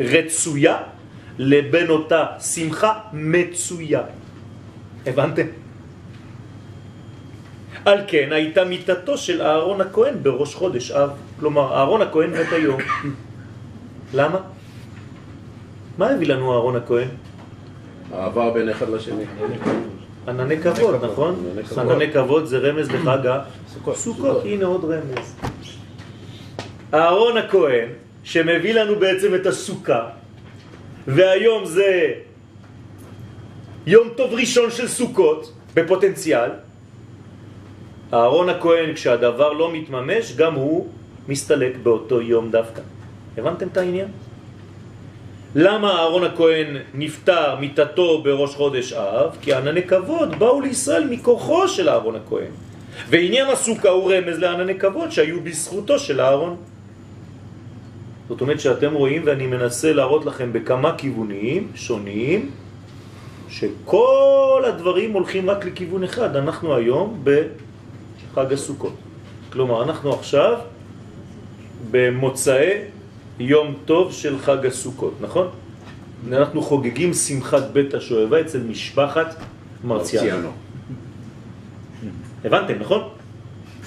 רצויה 0.00 0.93
לבין 1.38 1.90
אותה 1.90 2.26
שמחה 2.40 2.92
מצויה. 3.12 4.02
הבנתם? 5.06 5.46
על 7.84 7.98
כן 8.06 8.28
הייתה 8.32 8.64
מיטתו 8.64 9.18
של 9.18 9.42
אהרון 9.42 9.80
הכהן 9.80 10.14
בראש 10.22 10.54
חודש 10.54 10.90
אב. 10.90 11.10
כלומר, 11.40 11.74
אהרון 11.74 12.02
הכהן 12.02 12.30
מת 12.30 12.52
היום. 12.52 12.80
למה? 14.18 14.38
מה 15.98 16.10
הביא 16.10 16.26
לנו 16.26 16.52
אהרון 16.52 16.76
הכהן? 16.76 17.08
אהבה 18.14 18.50
בין 18.50 18.68
אחד 18.68 18.88
לשני. 18.88 19.24
ענני 20.28 20.60
כבוד, 20.60 21.04
נכון? 21.04 21.44
ענני 21.50 21.64
כבוד. 21.64 21.90
ענני 21.90 22.12
כבוד 22.12 22.44
זה 22.44 22.58
רמז 22.58 22.90
לחג 22.94 23.40
הסוכות. 23.86 24.42
הנה 24.44 24.66
עוד 24.66 24.84
רמז. 24.84 25.34
אהרון 26.94 27.36
הכהן, 27.36 27.88
שמביא 28.24 28.74
לנו 28.74 28.96
בעצם 28.96 29.34
את 29.34 29.46
הסוכה, 29.46 30.08
והיום 31.06 31.64
זה 31.64 32.12
יום 33.86 34.08
טוב 34.16 34.32
ראשון 34.32 34.70
של 34.70 34.88
סוכות, 34.88 35.52
בפוטנציאל. 35.74 36.50
אהרון 38.12 38.48
הכהן, 38.48 38.94
כשהדבר 38.94 39.52
לא 39.52 39.72
מתממש, 39.72 40.36
גם 40.36 40.54
הוא 40.54 40.88
מסתלק 41.28 41.76
באותו 41.82 42.22
יום 42.22 42.50
דווקא. 42.50 42.82
הבנתם 43.38 43.68
את 43.68 43.76
העניין? 43.76 44.08
למה 45.54 45.90
אהרון 45.90 46.24
הכהן 46.24 46.76
נפטר 46.94 47.56
מיטתו 47.60 48.22
בראש 48.22 48.54
חודש 48.54 48.92
אב? 48.92 49.36
כי 49.40 49.54
ענני 49.54 49.82
כבוד 49.82 50.38
באו 50.38 50.60
לישראל 50.60 51.04
מכוחו 51.10 51.68
של 51.68 51.88
אהרון 51.88 52.16
הכהן. 52.16 52.50
ועניין 53.08 53.46
הסוכה 53.48 53.88
הוא 53.88 54.12
רמז 54.12 54.38
לענני 54.38 54.78
כבוד 54.78 55.10
שהיו 55.12 55.40
בזכותו 55.40 55.98
של 55.98 56.20
אהרון. 56.20 56.56
זאת 58.28 58.40
אומרת 58.40 58.60
שאתם 58.60 58.94
רואים, 58.94 59.22
ואני 59.24 59.46
מנסה 59.46 59.92
להראות 59.92 60.24
לכם 60.24 60.52
בכמה 60.52 60.94
כיוונים 60.98 61.72
שונים, 61.74 62.50
שכל 63.48 64.62
הדברים 64.66 65.12
הולכים 65.12 65.50
רק 65.50 65.64
לכיוון 65.64 66.04
אחד. 66.04 66.36
אנחנו 66.36 66.74
היום 66.74 67.24
בחג 67.24 68.52
הסוכות. 68.52 68.94
כלומר, 69.52 69.82
אנחנו 69.82 70.12
עכשיו 70.14 70.58
במוצאי 71.90 72.70
יום 73.38 73.74
טוב 73.84 74.12
של 74.12 74.38
חג 74.38 74.66
הסוכות, 74.66 75.14
נכון? 75.20 75.48
אנחנו 76.28 76.62
חוגגים 76.62 77.14
שמחת 77.14 77.62
בית 77.72 77.94
השואבה 77.94 78.40
אצל 78.40 78.60
משפחת 78.60 79.34
מרציאנו. 79.84 80.26
מרציאנו. 80.26 80.50
הבנתם, 82.44 82.74
נכון? 82.80 83.08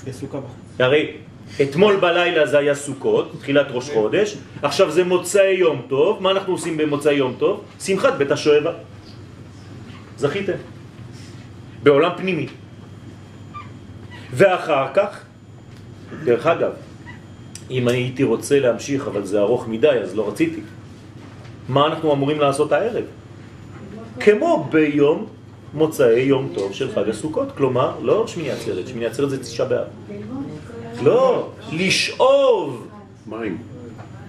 יש 0.07 0.15
סוכה 0.15 0.37
בחוץ. 0.37 0.79
הרי 0.79 1.17
אתמול 1.61 1.95
בלילה 1.95 2.47
זה 2.47 2.57
היה 2.57 2.75
סוכות, 2.75 3.31
תחילת 3.39 3.67
ראש 3.69 3.89
חודש, 3.89 4.37
עכשיו 4.61 4.91
זה 4.91 5.03
מוצאי 5.03 5.51
יום 5.51 5.81
טוב, 5.87 6.23
מה 6.23 6.31
אנחנו 6.31 6.53
עושים 6.53 6.77
במוצאי 6.77 7.13
יום 7.13 7.35
טוב? 7.37 7.63
שמחת 7.79 8.13
בית 8.13 8.31
השואבה. 8.31 8.71
זכיתם. 10.17 10.59
בעולם 11.83 12.11
פנימי. 12.17 12.47
ואחר 14.33 14.87
כך, 14.93 15.23
דרך 16.23 16.45
אגב, 16.45 16.71
אם 17.71 17.87
הייתי 17.87 18.23
רוצה 18.23 18.59
להמשיך, 18.59 19.07
אבל 19.07 19.25
זה 19.25 19.39
ארוך 19.39 19.67
מדי, 19.67 19.87
אז 19.87 20.15
לא 20.15 20.27
רציתי. 20.27 20.61
מה 21.69 21.87
אנחנו 21.87 22.13
אמורים 22.13 22.39
לעשות 22.39 22.71
הערב? 22.71 23.05
כמו 24.19 24.67
ביום 24.71 25.25
מוצאי 25.73 26.19
יום 26.21 26.51
טוב 26.55 26.73
של 26.73 26.91
חג 26.91 27.09
הסוכות, 27.09 27.51
כלומר, 27.57 27.99
לא 28.01 28.27
שמיני 28.27 28.51
עצרת, 28.51 28.87
שמיני 28.87 29.05
עצרת 29.05 29.29
זה 29.29 29.43
תשעה 29.43 29.67
באב. 29.67 29.87
לא, 31.03 31.49
לשאוב 31.71 32.87
מים. 33.27 33.57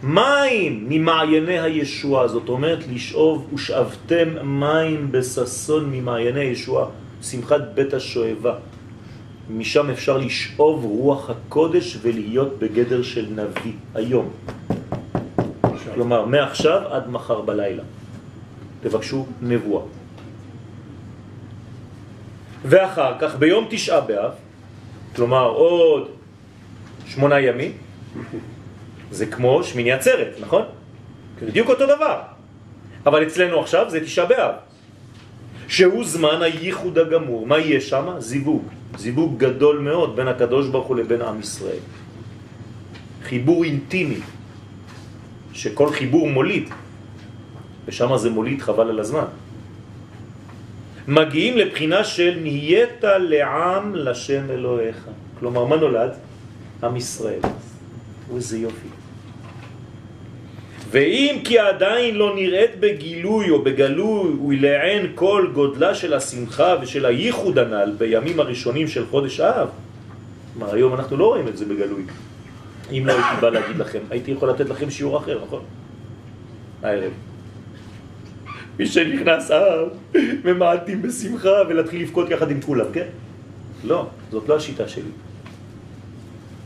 מים 0.03 0.87
ממעייני 0.89 1.59
הישועה, 1.59 2.29
זאת 2.29 2.49
אומרת 2.49 2.79
לשאוב 2.93 3.55
ושאבתם 3.55 4.29
מים 4.43 5.13
בססון 5.13 5.91
ממעייני 5.93 6.41
הישועה, 6.41 6.87
שמחת 7.23 7.61
בית 7.75 7.95
השואבה. 7.95 8.55
משם 9.51 9.91
אפשר 9.91 10.17
לשאוב 10.19 10.85
רוח 10.85 11.31
הקודש 11.31 11.99
ולהיות 12.03 12.59
בגדר 12.59 13.03
של 13.03 13.27
נביא 13.31 13.73
היום. 13.95 14.31
כלומר, 15.95 16.25
מעכשיו 16.25 16.83
עד 16.91 17.11
מחר 17.11 17.41
בלילה. 17.41 17.83
תבקשו 18.83 19.27
נבואה. 19.43 19.83
ואחר 22.65 23.13
כך, 23.21 23.37
ביום 23.37 23.67
תשעה 23.71 24.01
באב, 24.01 24.33
כלומר 25.17 25.49
עוד 25.49 26.18
שמונה 27.09 27.41
ימים, 27.41 27.73
זה 29.11 29.27
כמו 29.27 29.65
שמיני 29.65 29.93
עצרת, 29.93 30.37
נכון? 30.41 30.63
בדיוק 31.43 31.69
אותו 31.69 31.87
דבר. 31.87 32.21
אבל 33.07 33.27
אצלנו 33.27 33.61
עכשיו 33.61 33.91
זה 33.91 34.01
תשעה 34.01 34.27
באב, 34.27 34.55
שהוא 35.69 36.05
זמן 36.05 36.43
הייחוד 36.43 36.99
הגמור. 36.99 37.47
מה 37.47 37.59
יהיה 37.59 37.81
שם? 37.81 38.07
זיווג. 38.19 38.63
זיווג 38.97 39.39
גדול 39.39 39.79
מאוד 39.79 40.17
בין 40.17 40.29
הקדוש 40.29 40.69
ברוך 40.69 40.87
הוא 40.87 40.97
לבין 40.97 41.21
עם 41.23 41.41
ישראל. 41.41 41.83
חיבור 43.25 43.65
אינטימי, 43.65 44.21
שכל 45.53 45.93
חיבור 45.93 46.29
מוליד, 46.29 46.69
ושם 47.87 48.17
זה 48.17 48.31
מוליד 48.31 48.61
חבל 48.63 48.89
על 48.89 49.01
הזמן. 49.01 49.29
מגיעים 51.09 51.57
לבחינה 51.57 52.05
של 52.05 52.39
נהיית 52.43 53.05
לעם 53.05 53.95
לשם 53.95 54.51
אלוהיך. 54.51 54.97
כלומר, 55.41 55.65
מה 55.65 55.77
נולד? 55.77 56.28
עם 56.83 56.97
ישראל. 56.97 57.41
ואיזה 58.33 58.59
יופי. 58.59 58.89
ואם 60.91 61.41
כי 61.45 61.59
עדיין 61.59 62.15
לא 62.15 62.35
נראית 62.35 62.81
בגילוי 62.81 63.51
או 63.51 63.63
בגלוי 63.63 64.33
ולעין 64.49 65.13
כל 65.15 65.51
גודלה 65.55 65.95
של 65.95 66.15
השמחה 66.15 66.75
ושל 66.83 67.07
הייחוד 67.07 67.59
הנ"ל 67.59 67.95
בימים 67.99 68.41
הראשונים 68.41 68.89
של 68.89 69.07
חודש 69.07 69.41
אב, 69.41 69.69
כלומר 70.55 70.75
היום 70.75 70.95
אנחנו 70.95 71.17
לא 71.17 71.27
רואים 71.27 71.49
את 71.49 71.57
זה 71.57 71.65
בגלוי. 71.65 72.03
אם 72.93 73.03
לא 73.07 73.13
הייתי 73.13 73.41
בא 73.41 73.49
להגיד 73.49 73.77
לכם, 73.77 73.99
הייתי 74.11 74.31
יכול 74.31 74.51
לתת 74.51 74.69
לכם 74.69 74.91
שיעור 74.91 75.17
אחר, 75.17 75.41
נכון? 75.45 75.63
הערב. 76.83 77.13
מי 78.79 78.87
שנכנס 78.87 79.51
אב, 79.51 79.89
ממעטים 80.45 81.03
בשמחה 81.03 81.63
ולהתחיל 81.69 82.03
לבכות 82.03 82.31
יחד 82.31 82.51
עם 82.51 82.61
כולם, 82.61 82.87
כן? 82.93 83.07
לא, 83.85 84.07
זאת 84.31 84.49
לא 84.49 84.57
השיטה 84.57 84.89
שלי. 84.89 85.11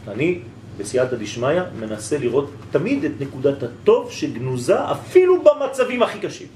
אני 0.09 0.39
בסייעתא 0.79 1.17
דשמיא 1.17 1.63
מנסה 1.81 2.19
לראות 2.19 2.51
תמיד 2.71 3.05
את 3.05 3.13
נקודת 3.21 3.63
הטוב 3.63 4.11
שגנוזה 4.11 4.91
אפילו 4.91 5.43
במצבים 5.43 6.03
הכי 6.03 6.19
קשים. 6.19 6.47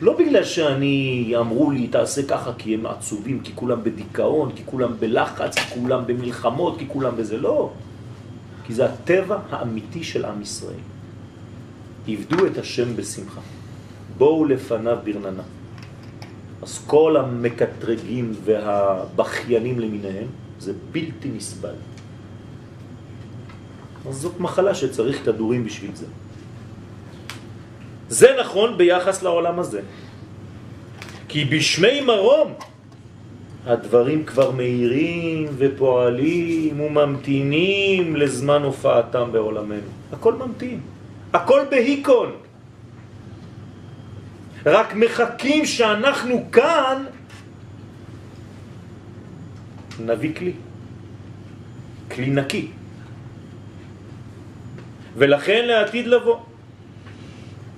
לא 0.00 0.16
בגלל 0.18 0.44
שאני, 0.44 1.32
אמרו 1.38 1.70
לי, 1.70 1.86
תעשה 1.86 2.22
ככה 2.22 2.52
כי 2.58 2.74
הם 2.74 2.86
עצובים, 2.86 3.40
כי 3.40 3.52
כולם 3.54 3.84
בדיכאון, 3.84 4.52
כי 4.56 4.62
כולם 4.66 4.92
בלחץ, 4.98 5.54
כי 5.54 5.74
כולם 5.74 6.06
במלחמות, 6.06 6.78
כי 6.78 6.84
כולם 6.88 7.16
בזה, 7.16 7.36
לא. 7.36 7.70
כי 8.66 8.74
זה 8.74 8.84
הטבע 8.86 9.38
האמיתי 9.50 10.04
של 10.04 10.24
עם 10.24 10.42
ישראל. 10.42 10.82
עבדו 12.08 12.46
את 12.46 12.58
השם 12.58 12.96
בשמחה. 12.96 13.40
בואו 14.18 14.44
לפניו 14.44 14.98
ברננה. 15.04 15.42
אז 16.62 16.80
כל 16.86 17.16
המקטרגים 17.16 18.32
והבכיינים 18.44 19.80
למיניהם 19.80 20.28
זה 20.62 20.72
בלתי 20.92 21.28
נסבל. 21.28 21.74
אז 24.08 24.14
זאת 24.14 24.40
מחלה 24.40 24.74
שצריך 24.74 25.24
כדורים 25.24 25.64
בשביל 25.64 25.90
זה. 25.94 26.06
זה 28.08 28.28
נכון 28.40 28.78
ביחס 28.78 29.22
לעולם 29.22 29.58
הזה. 29.58 29.80
כי 31.28 31.44
בשמי 31.44 32.00
מרום 32.00 32.54
הדברים 33.66 34.24
כבר 34.24 34.50
מהירים 34.50 35.48
ופועלים 35.58 36.80
וממתינים 36.80 38.16
לזמן 38.16 38.62
הופעתם 38.62 39.32
בעולמנו. 39.32 39.90
הכל 40.12 40.34
ממתין, 40.34 40.80
הכל 41.32 41.60
בהיקון. 41.70 42.32
רק 44.66 44.94
מחכים 44.94 45.66
שאנחנו 45.66 46.50
כאן 46.52 47.04
נביא 50.00 50.34
כלי, 50.34 50.52
כלי 52.10 52.30
נקי. 52.30 52.68
ולכן 55.16 55.64
לעתיד 55.66 56.06
לבוא. 56.06 56.36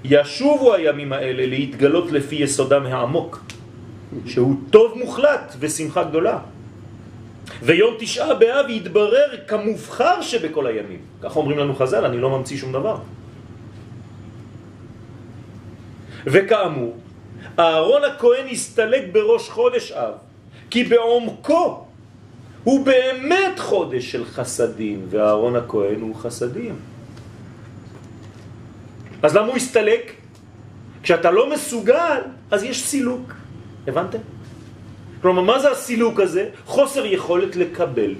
ישובו 0.04 0.74
הימים 0.74 1.12
האלה 1.12 1.46
להתגלות 1.46 2.12
לפי 2.12 2.36
יסודם 2.36 2.86
העמוק, 2.86 3.44
שהוא 4.26 4.54
טוב 4.70 4.98
מוחלט 4.98 5.56
ושמחה 5.58 6.04
גדולה. 6.04 6.38
ויום 7.62 7.94
תשעה 7.98 8.34
באב 8.34 8.68
יתברר 8.68 9.28
כמובחר 9.48 10.22
שבכל 10.22 10.66
הימים. 10.66 10.98
כך 11.22 11.36
אומרים 11.36 11.58
לנו 11.58 11.74
חז"ל, 11.74 12.04
אני 12.04 12.18
לא 12.18 12.38
ממציא 12.38 12.56
שום 12.56 12.72
דבר. 12.72 12.96
וכאמור, 16.26 16.96
אהרון 17.58 18.04
הכהן 18.04 18.46
הסתלק 18.50 19.04
בראש 19.12 19.48
חודש 19.48 19.92
אב, 19.92 20.12
כי 20.70 20.84
בעומקו 20.84 21.83
הוא 22.64 22.86
באמת 22.86 23.58
חודש 23.58 24.12
של 24.12 24.24
חסדים, 24.24 25.06
ואהרון 25.10 25.56
הכהן 25.56 26.00
הוא 26.00 26.14
חסדים. 26.14 26.76
אז 29.22 29.36
למה 29.36 29.46
הוא 29.46 29.56
הסתלק? 29.56 30.12
כשאתה 31.02 31.30
לא 31.30 31.50
מסוגל, 31.50 32.20
אז 32.50 32.62
יש 32.62 32.84
סילוק. 32.84 33.32
הבנתם? 33.86 34.18
כלומר, 35.22 35.42
מה 35.42 35.58
זה 35.58 35.70
הסילוק 35.70 36.20
הזה? 36.20 36.48
חוסר 36.66 37.06
יכולת 37.06 37.56
לקבל. 37.56 38.14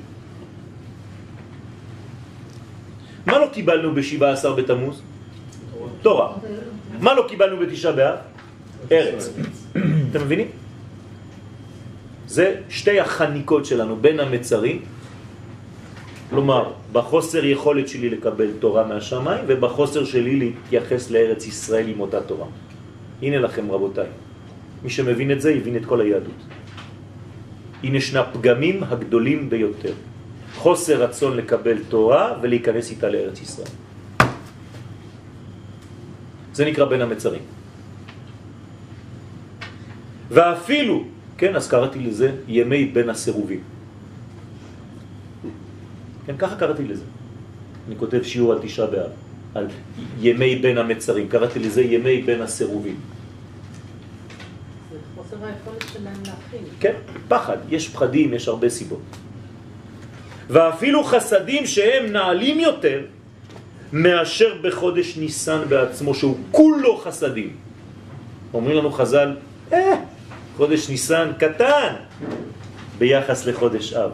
מה 3.26 3.38
לא 3.38 3.48
קיבלנו 3.52 3.94
ב-17 3.94 4.48
בתמוז? 4.56 5.02
תורה. 6.02 6.36
מה 7.00 7.14
לא 7.14 7.24
קיבלנו 7.28 7.56
בתשעה 7.56 7.92
באב? 7.92 8.18
ארץ. 8.92 9.28
אתם 10.10 10.20
מבינים? 10.20 10.63
זה 12.34 12.66
שתי 12.68 13.00
החניקות 13.00 13.64
שלנו 13.66 13.96
בין 13.96 14.20
המצרים 14.20 14.82
כלומר, 16.30 16.72
בחוסר 16.92 17.44
יכולת 17.44 17.88
שלי 17.88 18.10
לקבל 18.10 18.50
תורה 18.58 18.82
מהשמיים 18.86 19.44
ובחוסר 19.46 20.04
שלי 20.04 20.34
להתייחס 20.36 21.10
לארץ 21.10 21.46
ישראל 21.46 21.88
עם 21.88 22.00
אותה 22.00 22.20
תורה. 22.26 22.46
הנה 23.22 23.38
לכם 23.38 23.70
רבותיי, 23.70 24.10
מי 24.82 24.90
שמבין 24.90 25.30
את 25.30 25.40
זה 25.40 25.52
יבין 25.52 25.76
את 25.76 25.84
כל 25.86 26.00
היהדות. 26.00 26.40
הנה 27.86 28.00
שני 28.00 28.18
הפגמים 28.18 28.82
הגדולים 28.82 29.50
ביותר. 29.50 29.94
חוסר 30.58 31.02
רצון 31.06 31.36
לקבל 31.36 31.78
תורה 31.88 32.42
ולהיכנס 32.42 32.90
איתה 32.90 33.08
לארץ 33.08 33.40
ישראל. 33.40 33.70
זה 36.52 36.64
נקרא 36.64 36.84
בין 36.84 37.02
המצרים. 37.02 37.42
ואפילו, 40.30 41.13
כן, 41.38 41.56
אז 41.56 41.68
קראתי 41.68 41.98
לזה 41.98 42.32
ימי 42.48 42.84
בין 42.84 43.10
הסירובים. 43.10 43.60
כן, 46.26 46.36
ככה 46.38 46.56
קראתי 46.56 46.84
לזה. 46.84 47.04
אני 47.88 47.96
כותב 47.96 48.22
שיעור 48.22 48.52
על 48.52 48.58
תשעה 48.62 48.86
באב, 48.86 49.10
על 49.54 49.66
ימי 50.20 50.56
בין 50.56 50.78
המצרים, 50.78 51.28
קראתי 51.28 51.58
לזה 51.58 51.82
ימי 51.82 52.22
בין 52.22 52.42
הסירובים. 52.42 52.96
כן, 56.80 56.94
פחד, 57.28 57.56
יש 57.68 57.88
פחדים, 57.88 58.34
יש 58.34 58.48
הרבה 58.48 58.68
סיבות. 58.68 59.02
ואפילו 60.48 61.04
חסדים 61.04 61.66
שהם 61.66 62.12
נעלים 62.12 62.60
יותר 62.60 63.00
מאשר 63.92 64.58
בחודש 64.62 65.16
ניסן 65.16 65.60
בעצמו, 65.68 66.14
שהוא 66.14 66.36
כולו 66.50 66.96
חסדים. 66.96 67.56
אומרים 68.54 68.76
לנו 68.76 68.92
חז"ל, 68.92 69.36
אה, 69.72 69.94
חודש 70.56 70.90
ניסן 70.90 71.32
קטן 71.38 71.94
ביחס 72.98 73.46
לחודש 73.46 73.92
אב. 73.92 74.10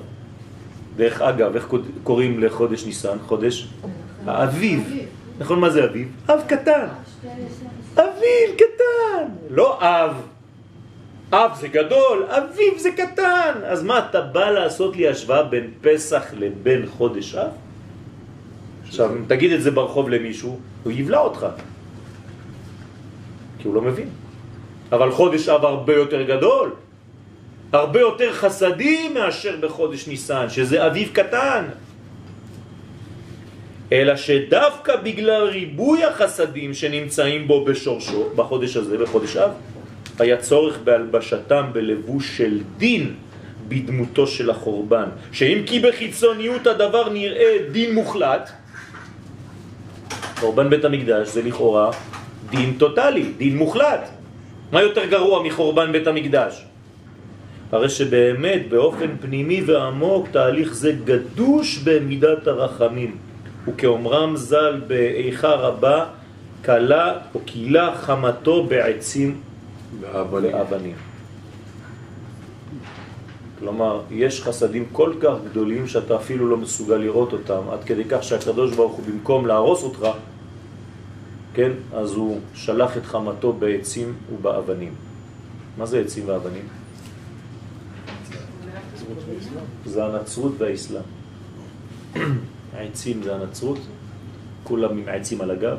דרך 0.96 1.22
אגב, 1.22 1.54
איך 1.54 1.68
קוראים 2.04 2.42
לחודש 2.42 2.84
ניסן? 2.84 3.18
חודש 3.26 3.68
האביב. 4.26 4.94
נכון, 5.38 5.60
מה 5.60 5.70
זה 5.70 5.84
אביב? 5.84 6.08
אב 6.28 6.40
קטן. 6.46 6.86
אביב 7.94 8.48
קטן. 8.56 9.24
לא 9.50 9.78
אב. 9.80 10.16
אב 11.32 11.50
זה 11.60 11.68
גדול, 11.68 12.26
אביב 12.28 12.78
זה 12.78 12.90
קטן. 12.90 13.52
אז 13.64 13.82
מה, 13.82 13.98
אתה 13.98 14.20
בא 14.20 14.50
לעשות 14.50 14.96
לי 14.96 15.08
השוואה 15.08 15.42
בין 15.42 15.70
פסח 15.80 16.24
לבין 16.32 16.86
חודש 16.86 17.34
אב? 17.34 17.50
עכשיו, 18.86 19.16
אם 19.16 19.24
תגיד 19.28 19.52
את 19.52 19.62
זה 19.62 19.70
ברחוב 19.70 20.08
למישהו, 20.08 20.58
הוא 20.84 20.92
יבלע 20.92 21.18
אותך. 21.18 21.46
כי 23.58 23.68
הוא 23.68 23.74
לא 23.74 23.82
מבין. 23.82 24.08
אבל 24.92 25.10
חודש 25.10 25.48
אב 25.48 25.64
הרבה 25.64 25.94
יותר 25.94 26.22
גדול. 26.22 26.70
הרבה 27.72 28.00
יותר 28.00 28.32
חסדים 28.32 29.14
מאשר 29.14 29.56
בחודש 29.60 30.08
ניסן, 30.08 30.46
שזה 30.48 30.86
אביב 30.86 31.10
קטן. 31.12 31.64
אלא 33.92 34.16
שדווקא 34.16 34.96
בגלל 34.96 35.42
ריבוי 35.42 36.04
החסדים 36.04 36.74
שנמצאים 36.74 37.48
בו 37.48 37.64
בשורשו, 37.64 38.28
בחודש 38.36 38.76
הזה, 38.76 38.98
בחודש 38.98 39.36
אב, 39.36 39.50
היה 40.18 40.36
צורך 40.36 40.78
בהלבשתם 40.84 41.64
בלבוש 41.72 42.36
של 42.36 42.60
דין 42.76 43.14
בדמותו 43.68 44.26
של 44.26 44.50
החורבן. 44.50 45.08
שאם 45.32 45.62
כי 45.66 45.80
בחיצוניות 45.80 46.66
הדבר 46.66 47.08
נראה 47.08 47.56
דין 47.72 47.94
מוחלט, 47.94 48.50
חורבן 50.40 50.70
בית 50.70 50.84
המקדש 50.84 51.28
זה 51.28 51.42
לכאורה 51.42 51.90
דין 52.50 52.74
טוטלי, 52.78 53.32
דין 53.38 53.56
מוחלט. 53.56 54.19
מה 54.72 54.82
יותר 54.82 55.06
גרוע 55.06 55.42
מחורבן 55.42 55.92
בית 55.92 56.06
המקדש? 56.06 56.64
הרי 57.72 57.88
שבאמת 57.88 58.68
באופן 58.68 59.16
פנימי 59.20 59.62
ועמוק 59.66 60.28
תהליך 60.28 60.74
זה 60.74 60.92
גדוש 61.04 61.78
במידת 61.78 62.46
הרחמים. 62.46 63.16
וכאומרם 63.66 64.36
ז"ל 64.36 64.80
באיכה 64.86 65.48
רבה, 65.48 66.06
קלה 66.62 67.18
או 67.34 67.40
קילה 67.44 67.94
חמתו 67.96 68.64
בעצים 68.64 69.40
ואבנים. 70.00 70.94
כלומר, 73.58 74.00
יש 74.10 74.42
חסדים 74.42 74.84
כל 74.92 75.12
כך 75.20 75.34
גדולים 75.50 75.88
שאתה 75.88 76.16
אפילו 76.16 76.48
לא 76.48 76.56
מסוגל 76.56 76.96
לראות 76.96 77.32
אותם, 77.32 77.60
עד 77.72 77.84
כדי 77.84 78.02
כך 78.08 78.22
שהקדוש 78.22 78.74
ברוך 78.74 78.92
הוא 78.92 79.04
במקום 79.06 79.46
להרוס 79.46 79.82
אותך, 79.82 80.08
כן, 81.54 81.70
אז 81.92 82.12
הוא 82.12 82.40
שלח 82.54 82.96
את 82.96 83.06
חמתו 83.06 83.52
בעצים 83.52 84.14
ובאבנים. 84.32 84.94
מה 85.78 85.86
זה 85.86 86.00
עצים 86.00 86.24
ואבנים? 86.26 86.64
זה 89.86 90.04
הנצרות 90.04 90.52
והאסלאם. 90.58 91.02
העצים 92.74 93.22
זה 93.22 93.34
הנצרות, 93.34 93.78
כולם 94.64 94.98
עם 94.98 95.08
העצים 95.08 95.40
על 95.40 95.50
הגב. 95.50 95.76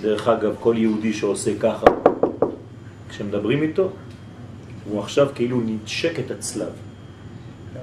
דרך 0.00 0.28
אגב, 0.28 0.54
כל 0.60 0.74
יהודי 0.78 1.12
שעושה 1.12 1.58
ככה, 1.58 1.86
כשמדברים 3.08 3.62
איתו, 3.62 3.90
הוא 4.84 5.00
עכשיו 5.00 5.28
כאילו 5.34 5.60
נדשק 5.60 6.18
את 6.18 6.30
הצלב, 6.30 6.72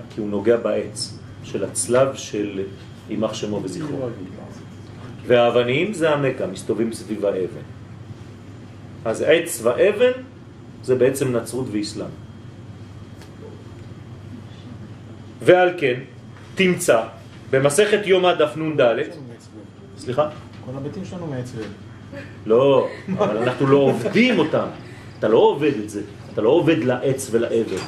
כי 0.09 0.21
הוא 0.21 0.29
נוגע 0.29 0.57
בעץ 0.57 1.17
של 1.43 1.63
הצלב 1.63 2.15
של 2.15 2.61
יימח 3.09 3.33
שמו 3.33 3.61
וזכרו. 3.63 4.09
והאבנים 5.29 5.93
זה 5.93 6.09
המקה, 6.09 6.47
מסתובבים 6.47 6.93
סביב 6.93 7.25
האבן. 7.25 7.65
אז 9.05 9.21
עץ 9.21 9.59
ואבן 9.63 10.11
זה 10.83 10.95
בעצם 10.95 11.35
נצרות 11.35 11.67
ואסלאם. 11.71 12.07
ועל 15.41 15.69
כן 15.77 15.99
תמצא 16.55 17.01
במסכת 17.49 17.99
יומא 18.05 18.33
דף 18.33 18.57
נ"ד, 18.57 18.81
סליחה? 19.97 20.29
כל 20.65 20.71
הביתים 20.77 21.05
שלנו 21.05 21.27
מעצבן. 21.27 21.69
לא, 22.45 22.87
אבל 23.17 23.37
אנחנו 23.37 23.67
לא 23.67 23.77
עובדים 23.77 24.39
אותם. 24.39 24.67
אתה 25.19 25.27
לא 25.27 25.37
עובד 25.37 25.73
את 25.83 25.89
זה. 25.89 26.01
אתה 26.33 26.41
לא 26.41 26.49
עובד 26.49 26.83
לעץ 26.83 27.29
ולאבן. 27.31 27.83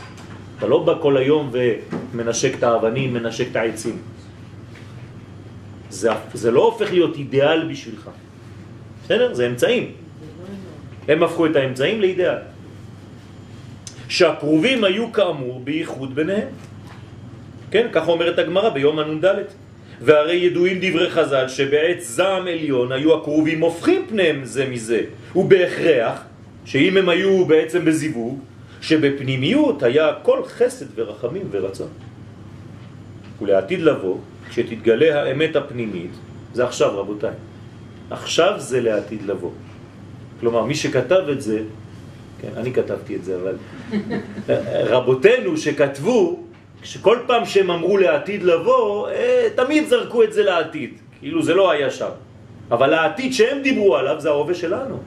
אתה 0.58 0.68
לא 0.68 0.84
בא 0.84 0.94
כל 1.02 1.18
היום 1.18 1.52
ומנשק 1.52 2.54
את 2.58 2.64
האבנים, 2.64 3.14
מנשק 3.14 3.48
את 3.52 3.56
העצים. 3.56 3.98
זה, 5.92 6.10
זה 6.34 6.52
לא 6.52 6.66
הופך 6.66 6.92
להיות 6.92 7.16
אידיאל 7.16 7.68
בשבילך. 7.72 8.10
בסדר? 9.04 9.34
זה 9.34 9.48
אמצעים. 9.48 9.92
הם 11.08 11.24
הפכו 11.24 11.46
את 11.46 11.56
האמצעים 11.56 12.02
לאידיאל. 12.02 12.38
שהקרובים 14.08 14.84
היו 14.84 15.14
כאמור 15.14 15.60
בייחוד 15.60 16.16
ביניהם. 16.16 16.48
כן, 17.72 17.88
כך 17.92 18.08
אומרת 18.08 18.40
הגמרא 18.40 18.70
ביום 18.70 19.00
הנ"ד. 19.00 19.26
והרי 20.02 20.36
ידועים 20.36 20.78
דברי 20.82 21.10
חז"ל 21.10 21.48
שבעת 21.48 22.02
זעם 22.02 22.48
עליון 22.48 22.92
היו 22.92 23.18
הקרובים 23.18 23.62
הופכים 23.62 24.06
פניהם 24.10 24.46
זה 24.46 24.66
מזה, 24.66 25.02
ובהכרח 25.36 26.24
שאם 26.66 26.98
הם 26.98 27.10
היו 27.10 27.46
בעצם 27.46 27.86
בזיווג, 27.86 28.40
שבפנימיות 28.82 29.84
היה 29.84 30.14
כל 30.24 30.44
חסד 30.46 30.86
ורחמים 30.96 31.48
ורצון. 31.52 31.88
ולעתיד 33.42 33.82
לבוא, 33.82 34.18
כשתתגלה 34.52 35.24
האמת 35.24 35.56
הפנימית, 35.56 36.12
זה 36.54 36.64
עכשיו 36.64 37.00
רבותיי, 37.00 37.34
עכשיו 38.10 38.54
זה 38.58 38.82
לעתיד 38.82 39.22
לבוא. 39.22 39.52
כלומר, 40.40 40.64
מי 40.64 40.76
שכתב 40.76 41.24
את 41.32 41.42
זה, 41.42 41.62
כן, 42.42 42.50
אני 42.58 42.74
כתבתי 42.74 43.16
את 43.16 43.24
זה, 43.24 43.38
אבל 43.42 43.56
רבותינו 44.94 45.58
שכתבו, 45.58 46.44
שכל 46.84 47.18
פעם 47.28 47.46
שהם 47.46 47.72
אמרו 47.72 47.98
לעתיד 47.98 48.44
לבוא, 48.44 49.10
אה, 49.10 49.48
תמיד 49.56 49.88
זרקו 49.88 50.24
את 50.24 50.34
זה 50.34 50.44
לעתיד, 50.44 50.94
כאילו 51.20 51.44
זה 51.44 51.54
לא 51.54 51.72
היה 51.72 51.92
שם. 51.92 52.12
אבל 52.72 52.94
העתיד 52.94 53.34
שהם 53.34 53.62
דיברו 53.62 53.96
עליו 53.96 54.20
זה 54.20 54.30
ההווה 54.30 54.56
שלנו. 54.56 55.00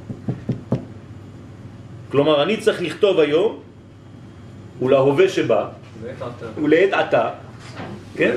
כלומר, 2.11 2.43
אני 2.43 2.57
צריך 2.57 2.83
לכתוב 2.83 3.21
היום, 3.21 3.61
ולהווה 4.83 5.29
שבא, 5.29 5.69
ולעת 6.63 6.93
עתה, 6.93 7.31
כן? 8.17 8.37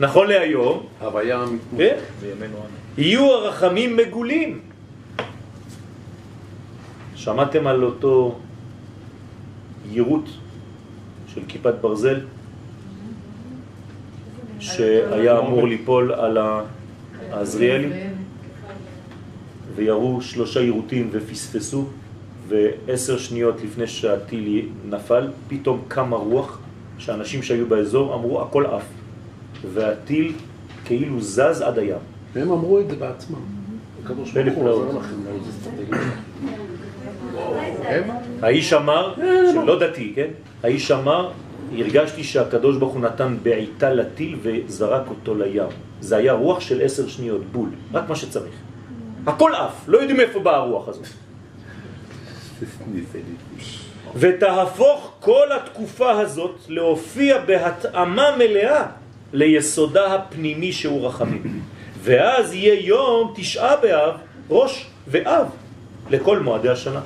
נכון 0.00 0.26
להיום, 0.26 0.86
הוויה 1.00 1.44
כן? 1.76 1.96
יהיו 2.98 3.32
הרחמים 3.32 3.96
מגולים. 3.96 4.60
שמעתם 7.14 7.66
על 7.66 7.84
אותו 7.84 8.38
יירוט 9.90 10.28
של 11.34 11.40
כיפת 11.48 11.74
ברזל? 11.80 12.20
שהיה 14.60 15.38
אמור 15.38 15.68
ליפול 15.68 16.12
על 16.12 16.38
העזריאלי? 17.30 17.88
וירו 19.74 20.22
שלושה 20.22 20.60
יירוטים 20.60 21.08
ופספסו 21.12 21.84
ועשר 22.48 23.18
שניות 23.18 23.62
לפני 23.64 23.86
שהטיל 23.86 24.68
נפל 24.88 25.28
פתאום 25.48 25.82
קמה 25.88 26.16
רוח 26.16 26.58
שאנשים 26.98 27.42
שהיו 27.42 27.66
באזור 27.66 28.14
אמרו 28.14 28.42
הכל 28.42 28.66
עף 28.66 28.84
והטיל 29.72 30.32
כאילו 30.84 31.20
זז 31.20 31.60
עד 31.60 31.78
הים. 31.78 31.96
הם 32.34 32.50
אמרו 32.50 32.80
את 32.80 32.90
זה 32.90 32.96
בעצמם. 32.96 33.38
הקדוש 34.04 34.32
ברוך 34.32 34.54
הוא 34.54 34.62
פלאות. 34.62 34.86
עוזר 34.86 34.98
לכם 34.98 35.14
לאיזה 35.24 35.50
אסטרטגיה. 35.50 35.98
האיש 38.42 38.72
אמר, 38.72 39.14
שלא 39.52 39.78
דתי, 39.78 40.12
כן? 40.16 40.28
האיש 40.62 40.90
אמר, 40.90 41.30
הרגשתי 41.78 42.24
שהקדוש 42.24 42.76
ברוך 42.76 42.92
הוא 42.94 43.00
נתן 43.00 43.36
בעיטה 43.42 43.90
לטיל 43.90 44.38
וזרק 44.42 45.08
אותו 45.08 45.34
לים. 45.34 45.68
זה 46.00 46.16
היה 46.16 46.32
רוח 46.32 46.60
של 46.60 46.82
עשר 46.82 47.08
שניות, 47.08 47.40
בול, 47.52 47.68
רק 47.92 48.08
מה 48.08 48.16
שצריך. 48.16 48.54
הכל 49.26 49.54
עף, 49.54 49.88
לא 49.88 49.98
יודעים 49.98 50.20
איפה 50.20 50.40
באה 50.40 50.56
הרוח 50.56 50.88
הזאת. 50.88 51.06
ותהפוך 54.14 55.12
כל 55.20 55.52
התקופה 55.52 56.10
הזאת 56.10 56.56
להופיע 56.68 57.38
בהתאמה 57.38 58.36
מלאה 58.38 58.86
ליסודה 59.32 60.14
הפנימי 60.14 60.72
שהוא 60.72 61.06
רחמים. 61.06 61.60
ואז 62.02 62.54
יהיה 62.54 62.86
יום 62.86 63.32
תשעה 63.36 63.76
באב, 63.76 64.14
ראש 64.50 64.86
ואב, 65.08 65.46
לכל 66.10 66.38
מועדי 66.38 66.68
השנה. 66.68 67.00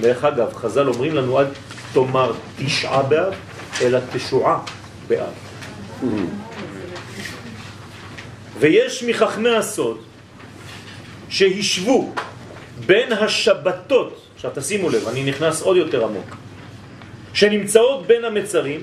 דרך 0.00 0.24
אגב, 0.24 0.54
חז"ל 0.54 0.88
אומרים 0.88 1.14
לנו 1.14 1.40
אל 1.40 1.46
תאמר 1.92 2.32
תשעה 2.58 3.02
באב, 3.02 3.34
אלא 3.82 3.98
תשועה 4.12 4.58
באב. 5.08 5.32
ויש 8.58 9.02
מחכמי 9.02 9.50
הסוד 9.50 9.98
שהשבו 11.28 12.12
בין 12.86 13.12
השבתות, 13.12 14.26
עכשיו 14.34 14.50
תשימו 14.54 14.90
לב, 14.90 15.08
אני 15.08 15.24
נכנס 15.24 15.62
עוד 15.62 15.76
יותר 15.76 16.04
עמוק, 16.04 16.36
שנמצאות 17.34 18.06
בין 18.06 18.24
המצרים 18.24 18.82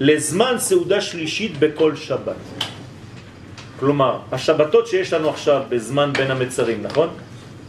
לזמן 0.00 0.54
סעודה 0.58 1.00
שלישית 1.00 1.58
בכל 1.58 1.96
שבת. 1.96 2.36
כלומר, 3.80 4.18
השבתות 4.32 4.86
שיש 4.86 5.12
לנו 5.12 5.30
עכשיו 5.30 5.62
בזמן 5.68 6.12
בין 6.12 6.30
המצרים, 6.30 6.82
נכון? 6.82 7.08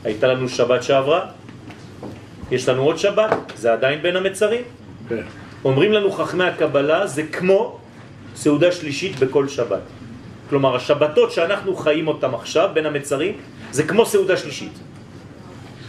הייתה 0.04 0.28
לנו 0.28 0.50
שבת 0.50 0.84
שעברה, 0.84 1.26
יש 2.52 2.70
לנו 2.70 2.84
עוד 2.84 2.98
שבת, 2.98 3.34
זה 3.56 3.74
עדיין 3.74 4.02
בין 4.02 4.16
המצרים. 4.16 4.64
כן. 5.10 5.24
אומרים 5.66 5.92
לנו 5.94 6.12
חכמי 6.12 6.44
הקבלה, 6.44 7.08
זה 7.08 7.24
כמו 7.24 7.78
סעודה 8.36 8.72
שלישית 8.72 9.20
בכל 9.20 9.48
שבת. 9.48 9.82
כלומר, 10.50 10.76
השבתות 10.76 11.32
שאנחנו 11.32 11.76
חיים 11.76 12.08
אותם 12.08 12.36
עכשיו, 12.36 12.70
בין 12.74 12.86
המצרים, 12.86 13.34
זה 13.72 13.84
כמו 13.84 14.06
סעודה 14.06 14.38
שלישית. 14.38 14.74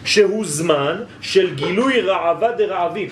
שהוא 0.04 0.44
זמן 0.46 0.96
של 1.20 1.54
גילוי 1.54 2.00
רעבה 2.00 2.52
דרעבים. 2.52 3.08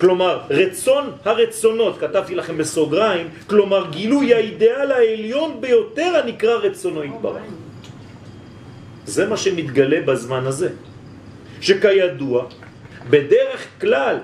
כלומר, 0.00 0.40
רצון 0.50 1.10
הרצונות, 1.24 1.98
כתבתי 1.98 2.34
לכם 2.34 2.58
בסוגריים, 2.58 3.28
כלומר 3.46 3.90
גילוי 3.90 4.34
האידאל 4.34 4.92
העליון 4.92 5.60
ביותר 5.60 6.12
הנקרא 6.22 6.54
רצונו 6.54 7.04
יתברך. 7.04 7.42
זה 9.06 9.26
מה 9.26 9.36
שמתגלה 9.36 10.00
בזמן 10.02 10.46
הזה. 10.46 10.68
שכידוע, 11.60 12.46
בדרך 13.10 13.60
כלל, 13.80 14.16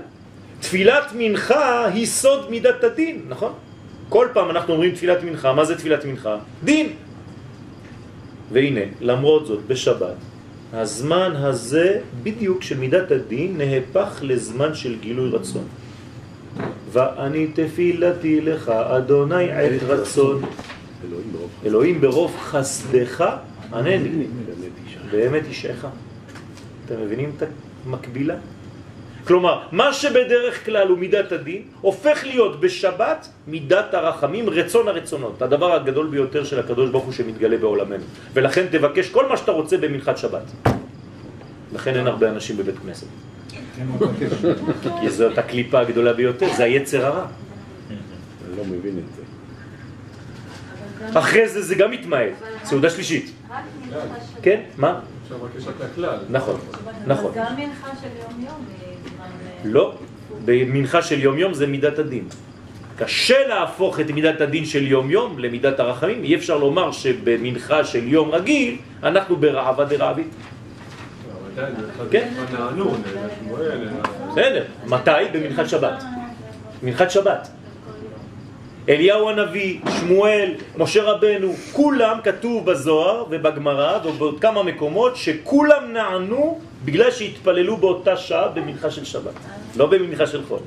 תפילת 0.60 1.12
מנחה 1.14 1.86
היא 1.86 2.06
סוד 2.06 2.50
מידת 2.50 2.84
הדין, 2.84 3.24
נכון? 3.28 3.52
כל 4.08 4.28
פעם 4.32 4.50
אנחנו 4.50 4.72
אומרים 4.72 4.94
תפילת 4.94 5.22
מנחה, 5.22 5.52
מה 5.52 5.64
זה 5.64 5.78
תפילת 5.78 6.04
מנחה? 6.04 6.36
דין. 6.64 6.92
והנה, 8.52 8.80
למרות 9.00 9.46
זאת, 9.46 9.60
בשבת, 9.66 10.18
הזמן 10.72 11.32
הזה 11.36 12.00
בדיוק 12.22 12.62
של 12.62 12.78
מידת 12.78 13.10
הדין 13.10 13.58
נהפך 13.58 14.18
לזמן 14.22 14.74
של 14.74 14.96
גילוי 15.00 15.30
רצון. 15.30 15.64
ואני 16.92 17.46
תפילתי 17.54 18.40
לך, 18.40 18.68
אדוני 18.68 19.52
עת 19.52 19.82
רצון. 19.82 20.42
אלוהים 21.64 22.00
ברוב 22.00 22.36
חסדך, 22.40 23.24
אישה. 24.86 25.00
באמת 25.10 25.42
אישך. 25.48 25.86
אתם 26.86 26.94
מבינים 27.04 27.32
את 27.36 27.42
המקבילה? 27.86 28.36
כלומר, 29.30 29.62
מה 29.72 29.92
שבדרך 29.92 30.66
כלל 30.66 30.88
הוא 30.88 30.98
מידת 30.98 31.32
הדין, 31.32 31.62
הופך 31.80 32.26
להיות 32.26 32.60
בשבת 32.60 33.28
מידת 33.46 33.94
הרחמים, 33.94 34.50
רצון 34.50 34.88
הרצונות. 34.88 35.42
הדבר 35.42 35.72
הגדול 35.74 36.06
ביותר 36.06 36.44
של 36.44 36.58
הקדוש 36.58 36.90
ברוך 36.90 37.04
הוא 37.04 37.12
שמתגלה 37.12 37.56
בעולמנו. 37.56 38.02
ולכן 38.34 38.66
תבקש 38.70 39.14
כל 39.14 39.28
מה 39.28 39.36
שאתה 39.36 39.52
רוצה 39.52 39.76
במנחת 39.76 40.18
שבת. 40.18 40.42
לכן 41.72 41.94
אין 41.94 42.06
הרבה 42.06 42.28
אנשים 42.28 42.56
בבית 42.56 42.74
כנסת. 42.82 43.06
כי 45.00 45.10
זאת 45.10 45.38
הקליפה 45.38 45.80
הגדולה 45.80 46.12
ביותר, 46.12 46.46
זה 46.56 46.64
היצר 46.64 47.06
הרע. 47.06 47.26
אני 47.86 48.58
לא 48.58 48.64
מבין 48.64 48.98
את 48.98 49.08
זה. 49.14 49.22
אחרי 51.18 51.48
זה 51.48 51.62
זה 51.62 51.74
גם 51.74 51.90
מתמעט, 51.90 52.34
סעודה 52.64 52.90
שלישית. 52.90 53.30
כן? 54.42 54.60
מה? 54.76 55.00
אפשר 55.22 55.34
לבקש 55.34 55.66
רק 55.66 55.74
לכלל. 55.92 56.18
נכון, 56.30 56.60
נכון. 57.06 57.32
גם 57.34 57.56
מנחה 57.56 57.90
של 58.02 58.08
יום-יום 58.18 58.66
היא 58.68 58.76
זמן... 58.78 58.89
לא, 59.64 59.94
במנחה 60.44 61.03
של 61.03 61.20
יום-יום 61.22 61.55
זה 61.55 61.66
מידת 61.66 61.98
הדין. 61.98 62.24
קשה 62.96 63.46
להפוך 63.48 64.01
את 64.01 64.11
מידת 64.11 64.40
הדין 64.40 64.64
של 64.64 64.86
יום-יום 64.86 65.38
למידת 65.38 65.80
הרחמים. 65.80 66.24
אי 66.24 66.34
אפשר 66.34 66.59
לומר 66.59 66.92
שבמנחה 66.92 67.84
של 67.84 68.09
יום 68.09 68.30
רגיל 68.30 68.76
אנחנו 69.03 69.36
ברעבה 69.36 69.84
דרעבית. 69.84 70.28
כן. 72.11 72.28
בסדר. 74.32 74.64
מתי? 74.86 75.11
במנחת 75.32 75.68
שבת. 75.68 76.03
מנחת 76.82 77.11
שבת. 77.11 77.48
אליהו 78.91 79.28
הנביא, 79.28 79.80
שמואל, 80.01 80.55
משה 80.78 81.03
רבנו, 81.03 81.55
כולם 81.72 82.18
כתוב 82.24 82.70
בזוהר 82.70 83.24
ובגמרא 83.30 83.99
ובעוד 84.05 84.41
כמה 84.41 84.62
מקומות 84.62 85.16
שכולם 85.16 85.93
נענו 85.93 86.61
בגלל 86.84 87.11
שהתפללו 87.11 87.76
באותה 87.76 88.16
שעה 88.16 88.49
במנחה 88.49 88.91
של 88.91 89.05
שבת, 89.05 89.34
לא 89.76 89.86
במנחה 89.86 90.26
של 90.26 90.43
חול. 90.45 90.59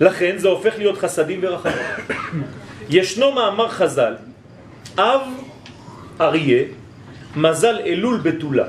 לכן 0.00 0.34
זה 0.38 0.48
הופך 0.48 0.74
להיות 0.78 0.98
חסדים 0.98 1.40
ורחמים. 1.42 1.86
ישנו 2.90 3.32
מאמר 3.32 3.68
חז"ל, 3.68 4.14
אב 4.98 5.20
אריה, 6.20 6.62
מזל 7.36 7.78
אלול 7.86 8.18
בתולה. 8.18 8.66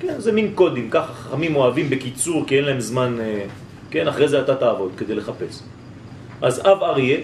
כן, 0.00 0.14
זה 0.20 0.32
מין 0.32 0.52
קודים, 0.54 0.90
ככה 0.90 1.12
חכמים 1.14 1.56
אוהבים 1.56 1.90
בקיצור, 1.90 2.46
כי 2.46 2.56
אין 2.56 2.64
להם 2.64 2.80
זמן, 2.80 3.20
אה, 3.20 3.44
כן, 3.92 4.08
אחרי 4.08 4.28
זה 4.28 4.40
אתה 4.40 4.54
תעבוד 4.56 4.92
כדי 4.96 5.14
לחפש. 5.14 5.62
אז 6.42 6.60
אב 6.66 6.82
אריה, 6.82 7.18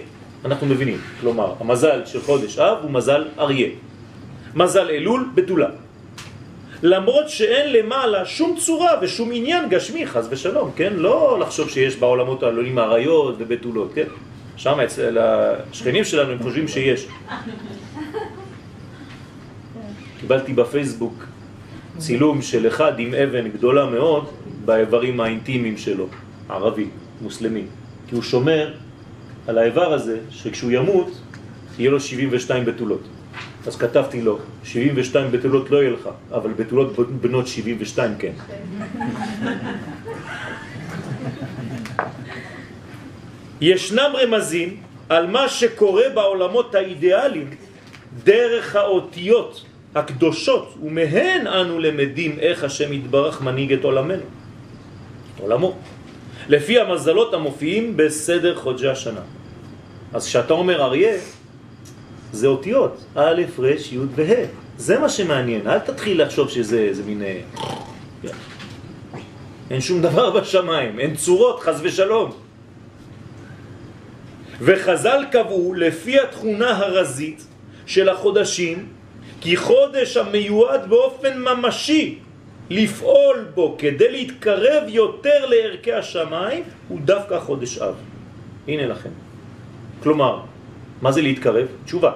אנחנו 0.45 0.67
מבינים, 0.67 0.97
כלומר, 1.21 1.53
המזל 1.59 2.05
של 2.05 2.21
חודש 2.21 2.59
אב 2.59 2.77
הוא 2.81 2.91
מזל 2.91 3.27
אריה. 3.39 3.69
מזל 4.55 4.89
אלול 4.89 5.29
בתולה. 5.35 5.69
למרות 6.83 7.29
שאין 7.29 7.73
למעלה 7.73 8.25
שום 8.25 8.55
צורה 8.59 8.91
ושום 9.01 9.29
עניין 9.33 9.69
גשמי, 9.69 10.07
חז 10.07 10.27
ושלום, 10.31 10.71
כן? 10.75 10.93
לא 10.95 11.37
לחשוב 11.41 11.69
שיש 11.69 11.95
בעולמות 11.97 12.43
העלולים 12.43 12.79
אריות 12.79 13.35
ובתולות, 13.37 13.91
כן? 13.95 14.07
שם 14.57 14.79
אצל 14.79 15.17
השכנים 15.17 16.03
שלנו 16.03 16.31
הם 16.31 16.39
חושבים 16.39 16.67
שיש. 16.67 17.07
קיבלתי 20.19 20.53
בפייסבוק 20.53 21.25
צילום 21.97 22.41
של 22.41 22.67
אחד 22.67 22.99
עם 22.99 23.13
אבן 23.13 23.47
גדולה 23.47 23.85
מאוד 23.85 24.25
באיברים 24.65 25.19
האינטימיים 25.19 25.77
שלו, 25.77 26.07
ערבי, 26.49 26.87
מוסלמי. 27.21 27.63
כי 28.07 28.15
הוא 28.15 28.23
שומר 28.23 28.73
על 29.47 29.57
האיבר 29.57 29.93
הזה, 29.93 30.19
שכשהוא 30.29 30.71
ימות, 30.71 31.21
יהיה 31.79 31.91
לו 31.91 31.99
72 31.99 32.65
בתולות. 32.65 33.01
אז 33.67 33.75
כתבתי 33.75 34.21
לו, 34.21 34.39
72 34.63 35.31
בתולות 35.31 35.69
לא 35.69 35.77
יהיה 35.77 35.91
לך, 35.91 36.09
אבל 36.31 36.53
בתולות 36.53 36.93
בנות 37.21 37.47
72 37.47 38.15
כן. 38.19 38.31
ישנם 43.61 44.11
רמזים 44.13 44.77
על 45.09 45.27
מה 45.27 45.49
שקורה 45.49 46.03
בעולמות 46.13 46.75
האידיאליים 46.75 47.49
דרך 48.23 48.75
האותיות 48.75 49.65
הקדושות, 49.95 50.75
ומהן 50.83 51.47
אנו 51.47 51.79
למדים 51.79 52.39
איך 52.39 52.63
השם 52.63 52.93
יתברך 52.93 53.41
מנהיג 53.41 53.73
את 53.73 53.83
עולמנו, 53.83 54.23
עולמו, 55.39 55.75
לפי 56.49 56.79
המזלות 56.79 57.33
המופיעים 57.33 57.97
בסדר 57.97 58.55
חודשי 58.55 58.87
השנה. 58.87 59.21
אז 60.13 60.25
כשאתה 60.25 60.53
אומר 60.53 60.81
אריה, 60.81 61.17
זה 62.31 62.47
אותיות, 62.47 63.05
א', 63.15 63.41
ר', 63.59 63.65
י' 63.91 63.97
וה'. 64.15 64.45
זה 64.77 64.99
מה 64.99 65.09
שמעניין, 65.09 65.67
אל 65.67 65.79
תתחיל 65.79 66.21
לחשוב 66.21 66.49
שזה 66.49 66.79
איזה 66.79 67.03
מין... 67.03 67.21
אה, 67.21 67.41
אין 69.71 69.81
שום 69.81 70.01
דבר 70.01 70.29
בשמיים, 70.39 70.99
אין 70.99 71.15
צורות, 71.15 71.59
חז 71.59 71.79
ושלום. 71.83 72.31
וחז"ל 74.61 75.23
קבעו 75.31 75.73
לפי 75.73 76.19
התכונה 76.19 76.77
הרזית 76.77 77.45
של 77.85 78.09
החודשים 78.09 78.87
כי 79.41 79.57
חודש 79.57 80.17
המיועד 80.17 80.89
באופן 80.89 81.37
ממשי 81.37 82.19
לפעול 82.69 83.45
בו 83.53 83.75
כדי 83.77 84.11
להתקרב 84.11 84.83
יותר 84.87 85.45
לערכי 85.45 85.93
השמיים 85.93 86.63
הוא 86.87 86.99
דווקא 87.05 87.39
חודש 87.39 87.77
אב. 87.77 87.95
הנה 88.67 88.85
לכם. 88.85 89.09
כלומר, 90.03 90.41
מה 91.01 91.11
זה 91.11 91.21
להתקרב? 91.21 91.67
תשובה. 91.85 92.11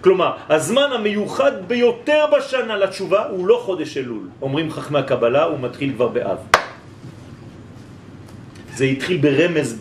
כלומר, 0.00 0.36
הזמן 0.48 0.88
המיוחד 0.94 1.52
ביותר 1.66 2.24
בשנה 2.36 2.76
לתשובה 2.76 3.26
הוא 3.28 3.46
לא 3.46 3.60
חודש 3.64 3.96
אלול. 3.96 4.28
אומרים 4.42 4.70
חכמי 4.70 4.98
הקבלה, 4.98 5.44
הוא 5.44 5.58
מתחיל 5.60 5.92
כבר 5.94 6.08
באב. 6.08 6.38
זה 8.74 8.84
התחיל 8.84 9.16
ברמז 9.16 9.80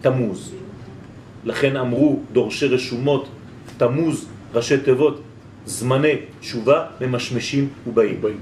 בתמוז. 0.00 0.54
לכן 1.44 1.76
אמרו 1.76 2.20
דורשי 2.32 2.66
רשומות, 2.66 3.28
תמוז, 3.76 4.28
ראשי 4.54 4.78
תיבות, 4.78 5.20
זמני 5.66 6.16
תשובה 6.40 6.86
ממשמשים 7.00 7.68
ובאים. 7.86 8.40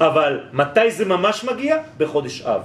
אבל 0.00 0.40
מתי 0.52 0.90
זה 0.90 1.04
ממש 1.04 1.44
מגיע? 1.44 1.76
בחודש 1.98 2.42
אב. 2.42 2.62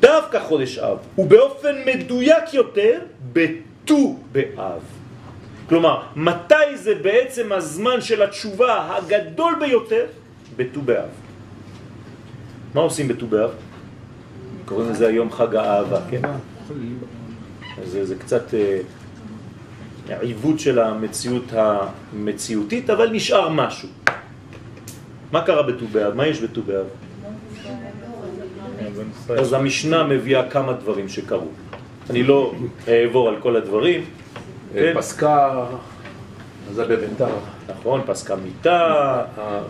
דווקא 0.00 0.38
חודש 0.48 0.78
אב, 0.78 0.98
ובאופן 1.18 1.74
מדויק 1.86 2.54
יותר, 2.54 3.00
בט"ו 3.32 4.18
באב. 4.32 4.82
כלומר, 5.68 6.02
מתי 6.16 6.76
זה 6.76 6.94
בעצם 6.94 7.52
הזמן 7.52 8.00
של 8.00 8.22
התשובה 8.22 8.96
הגדול 8.96 9.54
ביותר? 9.60 10.06
בט"ו 10.56 10.82
באב. 10.82 11.08
מה 12.74 12.80
עושים 12.80 13.08
בט"ו 13.08 13.26
באב? 13.26 13.50
קוראים 14.64 14.90
לזה 14.90 15.08
היום 15.08 15.32
חג 15.32 15.54
האהבה, 15.54 16.00
כן? 16.10 16.20
זה, 17.84 18.04
זה 18.04 18.14
קצת 18.18 18.54
אה, 18.54 18.78
עיוות 20.08 20.60
של 20.60 20.78
המציאות 20.78 21.52
המציאותית, 21.52 22.90
אבל 22.90 23.10
נשאר 23.12 23.48
משהו. 23.48 23.88
מה 25.32 25.42
קרה 25.42 25.62
בט"ו 25.62 25.86
באב? 25.92 26.14
מה 26.14 26.26
יש 26.26 26.40
בט"ו 26.40 26.62
באב? 26.62 26.86
אז 29.38 29.52
המשנה 29.52 30.04
מביאה 30.04 30.50
כמה 30.50 30.72
דברים 30.72 31.08
שקרו. 31.08 31.48
אני 32.10 32.22
לא 32.22 32.52
אעבור 32.88 33.28
על 33.28 33.36
כל 33.40 33.56
הדברים. 33.56 34.04
כן? 34.74 34.92
פסקה, 34.96 35.64
זה 36.72 36.84
בביתר. 36.84 37.26
נכון, 37.68 38.00
פסקה 38.06 38.36
מיטה, 38.36 39.24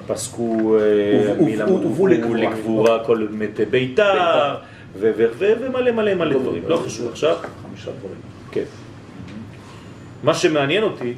פסקו 0.07 0.77
אה, 0.81 1.35
לקבורה. 2.37 3.05
כל 3.05 3.27
מתי 3.31 3.65
ביתר, 3.65 4.55
ומלא 4.99 5.91
מלא 5.91 6.15
מלא 6.15 6.39
דברים. 6.39 6.63
לא 6.67 6.77
חשוב 6.77 7.09
עכשיו. 7.09 7.37
חמישה 7.63 7.91
דברים. 7.99 8.21
כן. 8.51 8.65
מה 10.23 10.35
שמעניין 10.35 10.83
אותי 10.83 11.15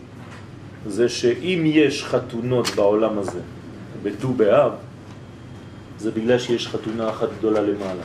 זה 0.86 1.08
שאם 1.08 1.62
יש 1.64 2.04
חתונות 2.04 2.68
בעולם 2.76 3.18
הזה 3.18 3.40
בט"ו 4.02 4.32
באב, 4.32 4.72
זה 5.98 6.10
בגלל 6.10 6.38
שיש 6.38 6.68
חתונה 6.68 7.10
אחת 7.10 7.28
גדולה 7.38 7.60
למעלה. 7.60 8.02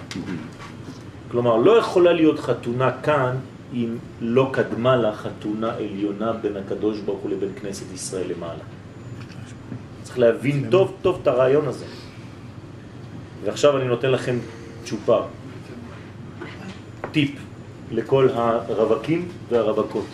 כלומר, 1.32 1.58
לא 1.58 1.80
יכולה 1.80 2.14
להיות 2.14 2.40
חתונה 2.40 2.92
כאן 3.04 3.36
אם 3.74 3.98
לא 4.22 4.50
קדמה 4.54 4.96
לה 4.96 5.16
חתונה 5.16 5.74
עליונה 5.74 6.34
בין 6.34 6.58
הקדוש 6.58 7.00
ברוך 7.00 7.20
הוא 7.20 7.32
לבין 7.32 7.50
כנסת 7.62 7.94
ישראל 7.94 8.32
למעלה. 8.32 8.64
צריך 10.04 10.20
להבין 10.20 10.70
טוב 10.70 10.94
טוב 11.02 11.20
את 11.22 11.28
הרעיון 11.28 11.68
הזה. 11.68 11.86
ועכשיו 13.44 13.78
אני 13.78 13.88
נותן 13.88 14.12
לכם 14.12 14.38
צ'ופר, 14.86 15.24
טיפ 17.12 17.32
לכל 17.92 18.30
הרווקים 18.34 19.28
והרווקות. 19.50 20.06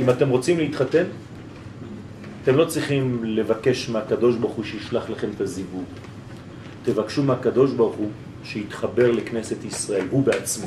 אם 0.00 0.10
אתם 0.10 0.28
רוצים 0.28 0.58
להתחתן, 0.58 1.04
אתם 2.42 2.56
לא 2.56 2.64
צריכים 2.64 3.24
לבקש 3.24 3.88
מהקדוש 3.88 4.36
ברוך 4.36 4.52
הוא 4.52 4.64
שישלח 4.64 5.10
לכם 5.10 5.28
את 5.36 5.40
הזיווג. 5.40 5.84
תבקשו 6.84 7.22
מהקדוש 7.22 7.72
ברוך 7.72 7.96
הוא 7.96 8.10
שיתחבר 8.44 9.10
לכנסת 9.10 9.64
ישראל, 9.64 10.06
הוא 10.10 10.24
בעצמו. 10.24 10.66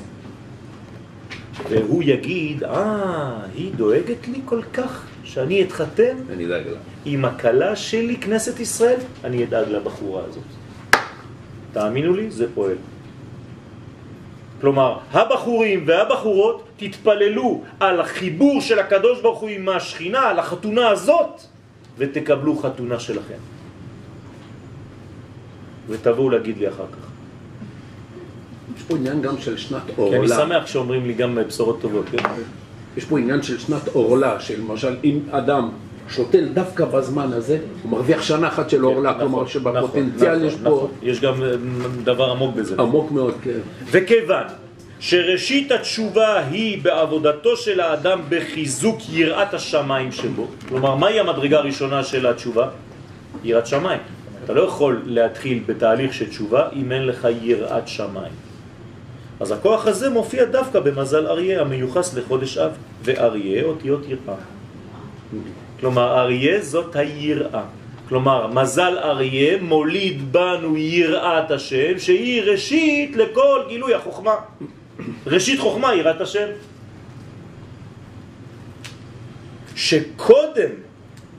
והוא 1.70 2.04
יגיד, 2.06 2.64
אה, 2.64 3.40
היא 3.56 3.72
דואגת 3.76 4.28
לי 4.28 4.40
כל 4.46 4.62
כך 4.74 5.06
שאני 5.24 5.64
אתחתן 5.64 6.18
אני 6.34 6.46
אדאג 6.46 6.68
לה. 6.68 6.78
עם 7.06 7.26
הקלה 7.26 7.76
שלי, 7.76 8.16
כנסת 8.16 8.60
ישראל, 8.60 9.00
אני 9.24 9.44
אדאג 9.44 9.70
לבחורה 9.70 10.24
הזאת. 10.24 10.44
תאמינו 11.74 12.14
לי, 12.14 12.32
זה 12.32 12.48
פועל. 12.54 12.76
כלומר, 14.62 14.98
הבחורים 15.12 15.84
והבחורות 15.88 16.64
תתפללו 16.78 17.64
על 17.80 18.02
החיבור 18.02 18.62
של 18.62 18.80
הקדוש 18.80 19.22
ברוך 19.22 19.40
הוא 19.40 19.50
עם 19.50 19.70
השכינה, 19.70 20.20
על 20.20 20.40
החתונה 20.40 20.90
הזאת, 20.90 21.42
ותקבלו 21.98 22.56
חתונה 22.58 23.00
שלכם. 23.00 23.40
ותבואו 25.88 26.30
להגיד 26.30 26.58
לי 26.58 26.70
אחר 26.70 26.86
כך. 26.92 27.06
יש 28.78 28.84
פה 28.84 28.96
עניין 28.96 29.22
גם 29.22 29.38
של 29.38 29.58
שנת 29.58 29.82
כי 29.96 30.18
אני. 30.18 30.28
שמח 30.28 30.68
שאומרים 30.68 31.06
לי 31.06 31.14
גם 31.14 31.38
בשורות 31.48 31.82
טובות. 31.82 32.06
כן? 32.12 32.18
יש 32.98 33.06
פה 33.06 33.20
עניין 33.20 33.44
של 33.44 33.60
שנת 33.60 33.88
עורלה, 33.88 34.40
של 34.40 34.62
למשל 34.62 34.96
אם 35.04 35.20
אדם 35.32 35.70
שותל 36.10 36.48
דווקא 36.54 36.86
בזמן 36.86 37.34
הזה, 37.34 37.60
הוא 37.84 37.92
מרוויח 37.92 38.22
שנה 38.22 38.48
אחת 38.48 38.70
של 38.70 38.82
עורלה, 38.82 39.10
נכון, 39.10 39.20
כלומר 39.20 39.38
נכון, 39.38 39.48
שבפוטנציאל 39.48 40.36
נכון, 40.36 40.48
יש 40.48 40.56
פה 40.56 40.70
נכון. 40.70 40.90
יש 41.02 41.22
גם 41.22 41.44
אה, 41.44 41.50
דבר 42.04 42.32
עמוק 42.32 42.56
בזה. 42.56 42.76
עמוק 42.80 43.12
מאוד, 43.12 43.34
כן. 43.44 43.60
וכיוון 43.92 44.44
שראשית 45.00 45.72
התשובה 45.72 46.40
היא 46.40 46.84
בעבודתו 46.84 47.58
של 47.58 47.80
האדם 47.80 48.22
בחיזוק 48.30 48.98
יראת 49.10 49.54
השמיים 49.54 50.12
שבו, 50.12 50.48
כלומר, 50.70 50.96
מהי 50.96 51.20
המדרגה 51.20 51.58
הראשונה 51.58 52.04
של 52.04 52.28
התשובה? 52.28 52.70
יראת 53.44 53.68
שמיים. 53.68 54.00
אתה 54.44 54.54
לא 54.54 54.62
יכול 54.62 55.02
להתחיל 55.06 55.64
בתהליך 55.66 56.14
של 56.14 56.30
תשובה 56.30 56.70
אם 56.74 56.92
אין 56.92 57.06
לך 57.06 57.28
יראת 57.42 57.88
שמיים. 57.88 58.34
אז 59.40 59.52
הכוח 59.52 59.88
הזה 59.88 60.10
מופיע 60.10 60.46
דווקא 60.46 60.80
במזל 60.80 61.28
אריה 61.28 61.62
המיוחס 61.62 62.14
לחודש 62.14 62.58
אב, 62.58 62.72
ואריה 63.04 63.64
אותיות 63.64 64.02
יראה. 64.08 64.36
כלומר, 65.80 66.20
אריה 66.20 66.62
זאת 66.62 66.96
היראה. 66.96 67.64
כלומר, 68.10 68.48
מזל 68.48 68.98
אריה 68.98 69.62
מוליד 69.62 70.32
בנו 70.32 70.78
יראת 70.78 71.52
השם, 71.52 72.00
שהיא 72.00 72.42
ראשית 72.42 73.16
לכל 73.16 73.60
גילוי 73.68 73.94
החוכמה. 73.94 74.36
ראשית 75.28 75.60
חוכמה, 75.60 75.96
יראת 75.96 76.22
השם. 76.22 76.48
שקודם, 79.76 80.72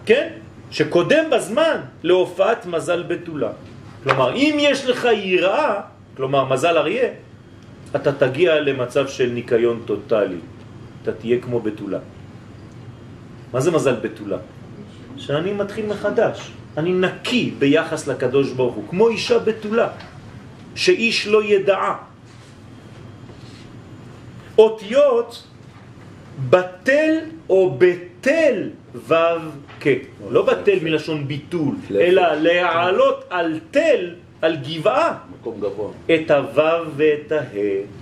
כן? 0.07 0.29
שקודם 0.71 1.25
בזמן 1.31 1.81
להופעת 2.03 2.67
מזל 2.67 3.03
בתולה. 3.03 3.51
כלומר, 4.03 4.35
אם 4.35 4.57
יש 4.61 4.87
לך 4.87 5.09
יראה, 5.15 5.81
כלומר 6.17 6.45
מזל 6.45 6.79
אריה, 6.79 7.09
אתה 7.97 8.13
תגיע 8.13 8.61
למצב 8.61 9.09
של 9.09 9.31
ניקיון 9.31 9.83
טוטלי. 9.85 10.43
אתה 11.03 11.13
תהיה 11.13 11.39
כמו 11.41 11.61
בתולה. 11.61 11.99
מה 13.57 13.61
זה 13.61 13.71
מזל 13.71 13.95
בתולה? 13.95 14.37
שאני 15.17 15.53
מתחיל 15.53 15.87
מחדש. 15.87 16.51
אני 16.77 16.93
נקי 16.93 17.55
ביחס 17.59 18.09
לקדוש 18.09 18.53
ברוך 18.53 18.75
הוא, 18.75 18.85
כמו 18.89 19.09
אישה 19.09 19.39
בתולה, 19.39 19.89
שאיש 20.75 21.27
לא 21.27 21.45
ידעה. 21.45 21.97
אותיות 24.59 25.47
בטל 26.51 27.15
או 27.49 27.79
בטל 27.79 28.71
ו' 28.95 29.15
כ. 29.81 29.87
לא 30.31 30.43
בטל 30.43 30.79
מלשון 30.83 31.29
ביטול, 31.29 31.75
אלא 31.91 32.35
להעלות 32.35 33.25
על 33.31 33.61
תל, 33.71 34.15
על 34.43 34.57
גבעה, 34.57 35.19
מקום 35.33 35.61
גבוה. 35.61 35.91
את 36.15 36.31
הו' 36.31 36.93
ואת 36.97 37.33
הה. 37.33 37.96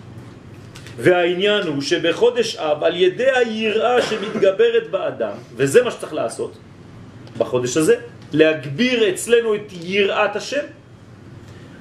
והעניין 0.97 1.67
הוא 1.67 1.83
שבחודש 1.83 2.57
אב, 2.57 2.85
על 2.85 2.97
ידי 2.97 3.31
היראה 3.35 4.03
שמתגברת 4.03 4.91
באדם, 4.91 5.37
וזה 5.57 5.85
מה 5.85 5.91
שצריך 5.91 6.13
לעשות 6.13 6.53
בחודש 7.39 7.77
הזה, 7.77 7.97
להגביר 8.33 9.09
אצלנו 9.11 9.55
את 9.55 9.73
יראת 9.83 10.37
השם. 10.37 10.65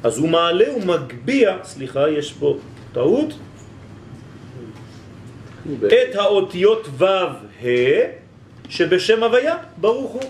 אז 0.03 0.17
הוא 0.17 0.29
מעלה 0.29 0.65
ומגביה, 0.75 1.57
סליחה, 1.63 2.09
יש 2.09 2.33
פה 2.33 2.57
טעות, 2.93 3.33
את 5.87 6.15
האותיות 6.15 6.87
ו' 6.97 7.05
ה' 7.63 8.23
שבשם 8.69 9.23
הוויה, 9.23 9.55
ברוך 9.77 10.11
הוא, 10.11 10.23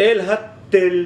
אל 0.00 0.20
התל 0.20 1.04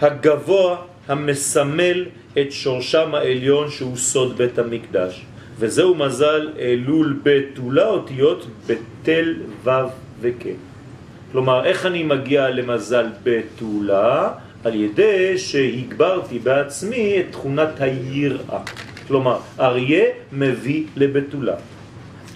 הגבוה 0.00 0.76
המסמל 1.08 2.04
את 2.38 2.52
שורשם 2.52 3.14
העליון 3.14 3.70
שהוא 3.70 3.96
סוד 3.96 4.36
בית 4.36 4.58
המקדש. 4.58 5.24
וזהו 5.58 5.94
מזל 5.94 6.48
אלול 6.58 7.20
בתולה 7.22 7.86
אותיות 7.86 8.46
בתל 8.66 9.34
ו' 9.64 9.70
וכ'. 10.20 10.46
כלומר, 11.32 11.64
איך 11.64 11.86
אני 11.86 12.02
מגיע 12.02 12.50
למזל 12.50 13.06
בתולה? 13.22 14.32
על 14.64 14.74
ידי 14.74 15.38
שהגברתי 15.38 16.38
בעצמי 16.38 17.20
את 17.20 17.24
תכונת 17.30 17.80
היראה. 17.80 18.60
כלומר, 19.08 19.38
אריה 19.60 20.04
מביא 20.32 20.84
לבתולה. 20.96 21.54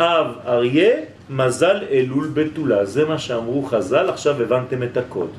אב 0.01 0.26
אריה, 0.46 0.94
מזל 1.30 1.84
אלול 1.90 2.30
בתולה. 2.34 2.84
זה 2.84 3.05
מה 3.05 3.18
שאמרו 3.18 3.62
חז"ל, 3.62 4.09
עכשיו 4.09 4.42
הבנתם 4.42 4.82
את 4.82 4.96
הקוד. 4.96 5.30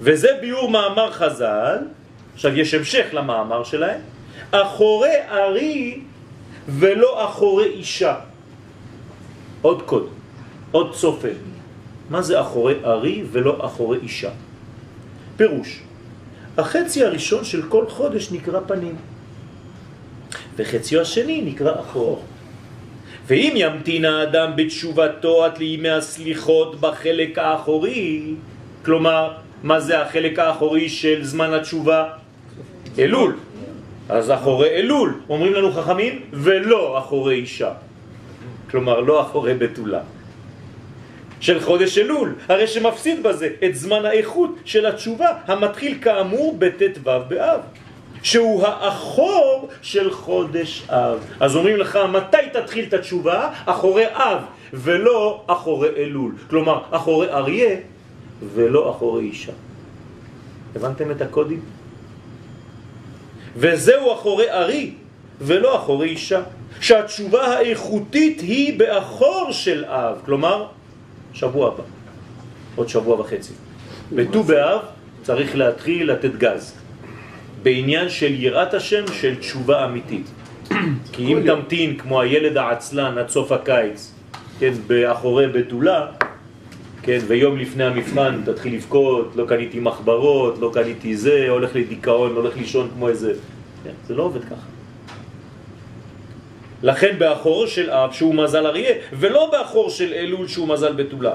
וזה 0.00 0.28
ביור 0.40 0.70
מאמר 0.70 1.10
חז"ל, 1.10 1.78
עכשיו 2.38 2.58
יש 2.58 2.74
המשך 2.74 3.06
למאמר 3.12 3.64
שלהם, 3.64 4.00
אחורי 4.50 5.14
ארי 5.30 6.00
ולא 6.68 7.24
אחורי 7.24 7.66
אישה. 7.66 8.14
עוד 9.62 9.82
קוד, 9.82 10.08
עוד 10.70 10.94
צופן. 10.94 11.34
מה 12.10 12.22
זה 12.22 12.40
אחורי 12.40 12.74
ארי 12.84 13.24
ולא 13.32 13.66
אחורי 13.66 13.98
אישה? 14.02 14.30
פירוש, 15.36 15.80
החצי 16.58 17.04
הראשון 17.04 17.44
של 17.44 17.62
כל 17.68 17.84
חודש 17.88 18.30
נקרא 18.32 18.60
פנים, 18.66 18.96
וחציו 20.56 21.00
השני 21.00 21.42
נקרא 21.42 21.80
אחור. 21.80 22.22
ואם 23.26 23.52
ימתין 23.56 24.04
האדם 24.04 24.56
בתשובתו 24.56 25.44
עד 25.44 25.58
לימי 25.58 25.90
הסליחות 25.90 26.80
בחלק 26.80 27.38
האחורי, 27.38 28.34
כלומר, 28.84 29.32
מה 29.62 29.80
זה 29.80 30.02
החלק 30.02 30.38
האחורי 30.38 30.88
של 30.88 31.24
זמן 31.24 31.52
התשובה? 31.54 32.27
אלול. 32.98 33.36
אז 34.08 34.30
אחורי 34.30 34.68
אלול, 34.68 35.20
אומרים 35.28 35.52
לנו 35.52 35.72
חכמים, 35.72 36.22
ולא 36.32 36.98
אחורי 36.98 37.34
אישה. 37.34 37.72
כלומר, 38.70 39.00
לא 39.00 39.22
אחורי 39.22 39.54
בתולה. 39.54 40.00
של 41.40 41.60
חודש 41.60 41.98
אלול, 41.98 42.34
הרי 42.48 42.66
שמפסיד 42.66 43.22
בזה 43.22 43.48
את 43.64 43.74
זמן 43.74 44.04
האיכות 44.04 44.50
של 44.64 44.86
התשובה 44.86 45.28
המתחיל 45.46 45.98
כאמור 46.00 46.56
בט"ו 46.58 47.10
באב, 47.28 47.60
שהוא 48.22 48.66
האחור 48.66 49.68
של 49.82 50.10
חודש 50.10 50.82
אב. 50.88 51.18
אז 51.40 51.56
אומרים 51.56 51.76
לך, 51.76 51.98
מתי 52.12 52.36
תתחיל 52.52 52.84
את 52.88 52.94
התשובה? 52.94 53.50
אחורי 53.66 54.04
אב, 54.06 54.42
ולא 54.72 55.44
אחורי 55.46 55.88
אלול. 55.96 56.32
כלומר, 56.50 56.82
אחורי 56.90 57.30
אריה 57.30 57.76
ולא 58.54 58.90
אחורי 58.90 59.24
אישה. 59.24 59.52
הבנתם 60.76 61.10
את 61.10 61.22
הקודים? 61.22 61.60
וזהו 63.58 64.12
אחורי 64.12 64.50
ארי 64.50 64.90
ולא 65.40 65.76
אחורי 65.76 66.08
אישה. 66.08 66.42
שהתשובה 66.80 67.46
האיכותית 67.46 68.40
היא 68.40 68.78
באחור 68.78 69.48
של 69.52 69.84
אב, 69.84 70.16
כלומר 70.24 70.66
שבוע 71.32 71.68
הבא, 71.68 71.82
עוד 72.76 72.88
שבוע 72.88 73.20
וחצי. 73.20 73.52
בט"ו 74.12 74.42
באב 74.42 74.80
צריך 75.22 75.56
להתחיל 75.56 76.12
לתת 76.12 76.34
גז, 76.38 76.74
בעניין 77.62 78.08
של 78.08 78.34
יראת 78.34 78.74
השם 78.74 79.04
של 79.12 79.34
תשובה 79.36 79.84
אמיתית. 79.84 80.26
כי 81.12 81.32
אם 81.32 81.42
תמתין 81.46 81.96
כמו 81.96 82.20
הילד 82.20 82.56
העצלן 82.56 83.18
עד 83.18 83.28
סוף 83.28 83.52
הקיץ, 83.52 84.12
כן, 84.58 84.72
באחורי 84.86 85.46
בתולה, 85.46 86.06
כן, 87.08 87.18
ויום 87.26 87.58
לפני 87.58 87.84
המבחן 87.84 88.42
תתחיל 88.44 88.74
לבכות, 88.74 89.32
לא 89.36 89.44
קניתי 89.48 89.80
מחברות, 89.80 90.58
לא 90.58 90.70
קניתי 90.74 91.16
זה, 91.16 91.46
הולך 91.48 91.76
לדיכאון, 91.76 92.36
הולך 92.36 92.56
לישון 92.56 92.90
כמו 92.94 93.08
איזה... 93.08 93.32
כן, 93.84 93.96
זה 94.06 94.14
לא 94.14 94.22
עובד 94.22 94.44
ככה. 94.44 94.68
לכן 96.82 97.18
באחור 97.18 97.66
של 97.66 97.90
אב 97.90 98.12
שהוא 98.12 98.34
מזל 98.34 98.66
אריה, 98.66 98.94
ולא 99.12 99.48
באחור 99.52 99.90
של 99.90 100.12
אלול 100.12 100.48
שהוא 100.48 100.68
מזל 100.68 100.92
בתולה. 100.92 101.34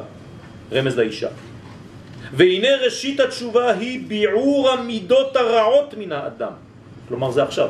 רמז 0.72 0.98
לאישה. 0.98 1.30
והנה 2.34 2.76
ראשית 2.86 3.20
התשובה 3.20 3.72
היא 3.74 4.08
ביעור 4.08 4.70
המידות 4.70 5.36
הרעות 5.36 5.94
מן 5.98 6.12
האדם. 6.12 6.54
כלומר 7.08 7.32
זה 7.32 7.44
עכשיו. 7.44 7.70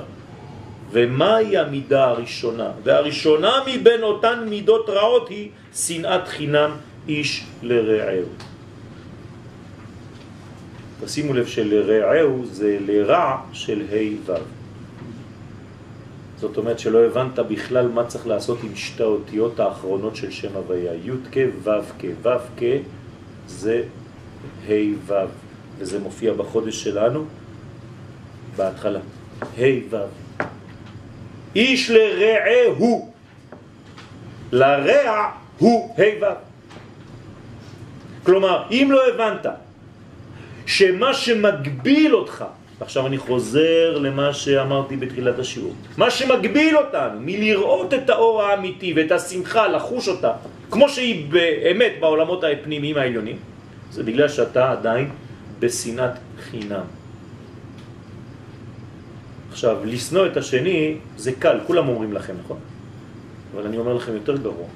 ומהי 0.92 1.58
המידה 1.58 2.06
הראשונה? 2.06 2.72
והראשונה 2.84 3.52
מבין 3.68 4.04
אותן 4.04 4.44
מידות 4.50 4.90
רעות 4.90 5.30
היא 5.30 5.50
שנאת 5.76 6.28
חינם 6.28 6.72
איש 7.08 7.46
לרעהו. 7.62 8.28
תשימו 11.04 11.34
לב 11.34 11.46
שלרעהו 11.46 12.46
זה 12.46 12.78
לרע 12.86 13.38
של 13.54 13.82
ה' 13.92 14.32
ו'. 14.32 14.36
זאת 16.38 16.58
אומרת 16.58 16.80
שלא 16.80 17.06
הבנת 17.06 17.40
בכלל 17.40 17.88
מה 17.88 18.06
צריך 18.06 18.28
לעשות 18.28 18.58
עם 18.64 18.76
שתי 18.76 19.04
האותיות 19.04 19.60
האחרונות 19.60 20.16
של 20.16 20.32
שם 20.32 20.56
הוויה, 20.56 20.94
י' 20.94 21.12
כ' 21.32 21.38
ו' 21.64 21.70
כ', 22.00 22.06
ו' 22.22 22.30
כ' 22.58 22.64
זה 23.48 23.84
ה' 24.68 24.72
ו', 25.06 25.14
וזה 25.80 26.00
מופיע 26.00 26.34
בחודש 26.34 26.84
שלנו 26.84 27.26
בהתחלה, 28.56 29.00
ה' 29.42 29.64
ו'. 29.90 29.98
איש 31.56 31.90
לרעהו, 31.90 33.14
לרע 34.52 35.32
הוא 35.60 35.96
ה' 35.98 36.22
ו'. 36.22 36.53
כלומר, 38.24 38.64
אם 38.72 38.88
לא 38.92 39.08
הבנת 39.08 39.46
שמה 40.66 41.14
שמגביל 41.14 42.16
אותך 42.16 42.46
עכשיו 42.84 43.08
אני 43.08 43.18
חוזר 43.18 43.98
למה 43.98 44.34
שאמרתי 44.34 44.96
בתחילת 44.98 45.40
השיעור. 45.40 45.74
מה 45.98 46.12
שמגביל 46.12 46.78
אותנו 46.78 47.20
מלראות 47.20 47.94
את 47.94 48.10
האור 48.10 48.44
האמיתי 48.44 48.94
ואת 48.96 49.12
השמחה, 49.12 49.68
לחוש 49.68 50.08
אותה, 50.08 50.32
כמו 50.72 50.90
שהיא 50.90 51.32
באמת 51.32 51.92
בעולמות 52.00 52.44
הפנימיים 52.44 52.98
העליונים, 52.98 53.38
זה 53.92 54.04
בגלל 54.04 54.30
שאתה 54.30 54.72
עדיין 54.72 55.10
בשנאת 55.60 56.12
חינם. 56.40 56.86
עכשיו, 59.52 59.78
לשנוא 59.86 60.26
את 60.26 60.38
השני 60.38 60.98
זה 61.18 61.32
קל, 61.32 61.60
כולם 61.68 61.90
אומרים 61.90 62.14
לכם, 62.14 62.34
נכון? 62.44 62.58
אבל 63.56 63.68
אני 63.68 63.78
אומר 63.78 63.94
לכם 63.94 64.14
יותר 64.14 64.38
גרוע, 64.38 64.68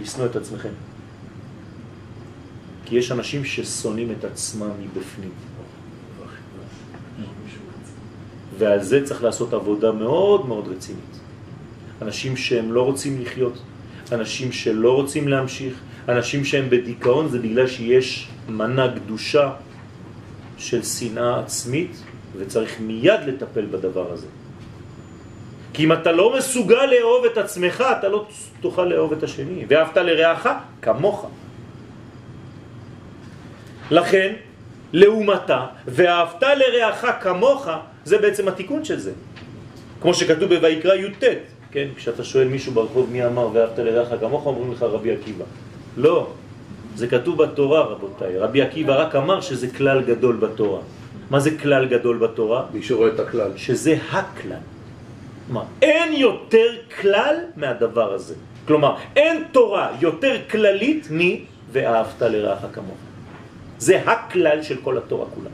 לשנוא 0.00 0.26
את 0.26 0.36
עצמכם. 0.36 0.89
כי 2.90 2.96
יש 2.96 3.12
אנשים 3.12 3.44
ששונאים 3.44 4.12
את 4.18 4.24
עצמם 4.24 4.70
מבפנים. 4.82 5.30
ועל 8.58 8.82
זה 8.82 9.04
צריך 9.04 9.22
לעשות 9.24 9.52
עבודה 9.52 9.92
מאוד 9.92 10.48
מאוד 10.48 10.68
רצינית. 10.68 11.20
אנשים 12.02 12.36
שהם 12.36 12.72
לא 12.72 12.82
רוצים 12.82 13.22
לחיות, 13.22 13.62
אנשים 14.12 14.52
שלא 14.52 14.94
רוצים 14.94 15.28
להמשיך, 15.28 15.74
אנשים 16.08 16.44
שהם 16.44 16.70
בדיכאון 16.70 17.28
זה 17.28 17.38
בגלל 17.38 17.66
שיש 17.66 18.28
מנה 18.48 18.94
קדושה 18.94 19.52
של 20.58 20.82
שנאה 20.82 21.40
עצמית 21.40 22.02
וצריך 22.36 22.80
מיד 22.80 23.20
לטפל 23.26 23.66
בדבר 23.70 24.12
הזה. 24.12 24.26
כי 25.72 25.84
אם 25.84 25.92
אתה 25.92 26.12
לא 26.12 26.38
מסוגל 26.38 26.86
לאהוב 26.86 27.24
את 27.24 27.38
עצמך, 27.38 27.84
אתה 27.98 28.08
לא 28.08 28.26
תוכל 28.60 28.84
לאהוב 28.84 29.12
את 29.12 29.22
השני. 29.22 29.64
ואהבת 29.68 29.96
לרעך 29.96 30.46
כמוך. 30.82 31.30
לכן, 33.90 34.32
לעומתה, 34.92 35.66
ואהבת 35.86 36.42
לרעך 36.42 37.04
כמוך, 37.20 37.68
זה 38.04 38.18
בעצם 38.18 38.48
התיקון 38.48 38.84
של 38.84 38.98
זה. 38.98 39.12
כמו 40.00 40.14
שכתוב 40.14 40.54
בויקרא 40.54 40.94
י"ט, 40.94 41.24
כן? 41.70 41.88
כשאתה 41.96 42.24
שואל 42.24 42.48
מישהו 42.48 42.72
ברחוב 42.72 43.10
מי 43.12 43.26
אמר 43.26 43.48
ואהבת 43.52 43.78
לרעך 43.78 44.20
כמוך, 44.20 44.46
אומרים 44.46 44.72
לך 44.72 44.82
רבי 44.82 45.12
עקיבא. 45.12 45.44
לא, 45.96 46.30
זה 46.96 47.06
כתוב 47.06 47.42
בתורה 47.42 47.80
רבותיי. 47.80 48.38
רבי 48.38 48.62
עקיבא 48.62 49.02
רק 49.02 49.16
אמר 49.16 49.40
שזה 49.40 49.68
כלל 49.70 50.02
גדול 50.02 50.36
בתורה. 50.36 50.80
מה 51.30 51.40
זה 51.40 51.50
כלל 51.58 51.86
גדול 51.86 52.18
בתורה? 52.18 52.64
מי 52.72 52.82
שרואה 52.82 53.08
את 53.08 53.20
הכלל. 53.20 53.50
שזה 53.56 53.96
הכלל. 54.10 54.64
כלומר, 55.46 55.62
אין 55.82 56.12
יותר 56.12 56.70
כלל 57.00 57.34
מהדבר 57.56 58.12
הזה. 58.12 58.34
כלומר, 58.66 58.94
אין 59.16 59.44
תורה 59.52 59.88
יותר 60.00 60.36
כללית 60.50 61.08
מ... 61.10 61.18
ואהבת 61.72 62.22
לרעך 62.22 62.64
כמוך. 62.72 63.09
זה 63.80 64.02
הכלל 64.04 64.62
של 64.62 64.76
כל 64.84 64.98
התורה 64.98 65.26
כולה. 65.34 65.50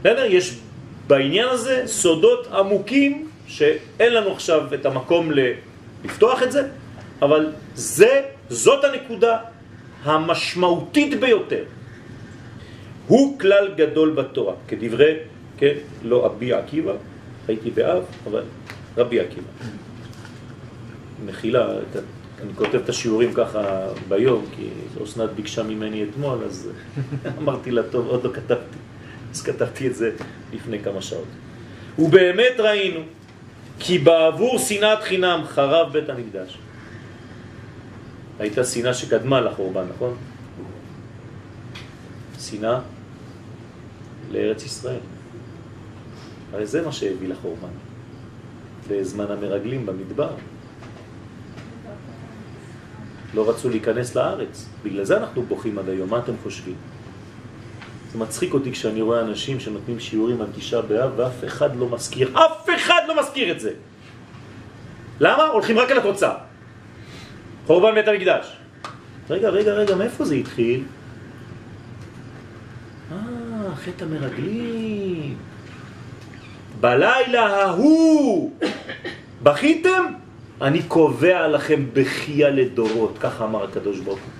בסדר? 0.00 0.24
יש 0.24 0.58
בעניין 1.06 1.48
הזה 1.48 1.82
סודות 1.86 2.46
עמוקים 2.46 3.28
שאין 3.46 4.12
לנו 4.14 4.32
עכשיו 4.32 4.74
את 4.74 4.86
המקום 4.86 5.30
לפתוח 6.04 6.42
את 6.42 6.52
זה, 6.52 6.68
אבל 7.22 7.52
זה, 7.74 8.22
זאת 8.48 8.84
הנקודה 8.84 9.38
המשמעותית 10.02 11.20
ביותר. 11.20 11.64
הוא 13.06 13.38
כלל 13.38 13.74
גדול 13.76 14.10
בתורה, 14.14 14.54
כדברי, 14.68 15.14
כן, 15.58 15.74
לא 16.02 16.26
אבי 16.26 16.52
עקיבא, 16.52 16.92
הייתי 17.48 17.70
באב, 17.70 18.04
אבל 18.26 18.42
רבי 18.96 19.20
עקיבא. 19.20 19.50
מחילה, 21.26 21.66
אני 22.42 22.54
כותב 22.54 22.74
את 22.74 22.88
השיעורים 22.88 23.34
ככה 23.34 23.86
ביום, 24.08 24.44
כי 24.56 24.68
אסנת 25.04 25.30
ביקשה 25.30 25.62
ממני 25.62 26.04
אתמול, 26.04 26.44
אז 26.44 26.70
אמרתי 27.38 27.70
לה, 27.70 27.82
טוב, 27.82 28.06
עוד 28.06 28.24
לא 28.24 28.30
כתבתי. 28.32 28.76
אז 29.32 29.42
כתבתי 29.42 29.86
את 29.86 29.94
זה 29.94 30.10
לפני 30.52 30.82
כמה 30.82 31.02
שעות. 31.02 31.28
ובאמת 31.98 32.54
ראינו 32.58 33.00
כי 33.78 33.98
בעבור 33.98 34.58
שנאת 34.58 35.02
חינם 35.02 35.40
חרב 35.46 35.92
בית 35.92 36.08
המקדש. 36.08 36.58
הייתה 38.38 38.64
שנאה 38.64 38.94
שקדמה 38.94 39.40
לחורבן, 39.40 39.84
נכון? 39.94 40.16
שנאה 42.40 42.78
לארץ 44.30 44.64
ישראל. 44.64 45.00
הרי 46.52 46.66
זה 46.66 46.82
מה 46.82 46.92
שהביא 46.92 47.28
לחורבן. 47.28 47.68
בזמן 48.88 49.24
המרגלים 49.30 49.86
במדבר. 49.86 50.30
לא 53.34 53.50
רצו 53.50 53.68
להיכנס 53.68 54.14
לארץ. 54.14 54.68
בגלל 54.82 55.04
זה 55.04 55.16
אנחנו 55.16 55.42
בוכים 55.42 55.78
עד 55.78 55.88
היום. 55.88 56.10
מה 56.10 56.18
אתם 56.18 56.32
חושבים? 56.42 56.74
זה 58.12 58.18
מצחיק 58.18 58.54
אותי 58.54 58.72
כשאני 58.72 59.02
רואה 59.02 59.20
אנשים 59.20 59.60
שנותנים 59.60 60.00
שיעורים 60.00 60.40
על 60.40 60.46
תשעה 60.56 60.82
באב 60.82 61.12
ואף 61.16 61.44
אחד 61.44 61.76
לא 61.76 61.88
מזכיר, 61.88 62.30
אף 62.34 62.68
אחד 62.76 63.02
לא 63.08 63.20
מזכיר 63.20 63.52
את 63.52 63.60
זה. 63.60 63.72
למה? 65.20 65.42
הולכים 65.42 65.78
רק 65.78 65.90
על 65.90 65.98
התוצאה. 65.98 66.34
חורבן 67.66 67.94
בית 67.94 68.08
המקדש. 68.08 68.56
רגע, 69.30 69.48
רגע, 69.48 69.72
רגע, 69.72 69.94
מאיפה 69.94 70.24
זה 70.24 70.34
התחיל? 70.34 70.84
אה, 73.12 73.16
חטא 73.76 74.04
המרגלים. 74.04 75.36
בלילה 76.80 77.62
ההוא 77.62 78.52
בכיתם? 79.42 80.04
אני 80.62 80.82
קובע 80.82 81.48
לכם 81.48 81.84
בכייה 81.92 82.50
לדורות, 82.50 83.18
ככה 83.20 83.44
אמר 83.44 83.64
הקדוש 83.64 83.98
ברוך 83.98 84.18
הוא. 84.18 84.30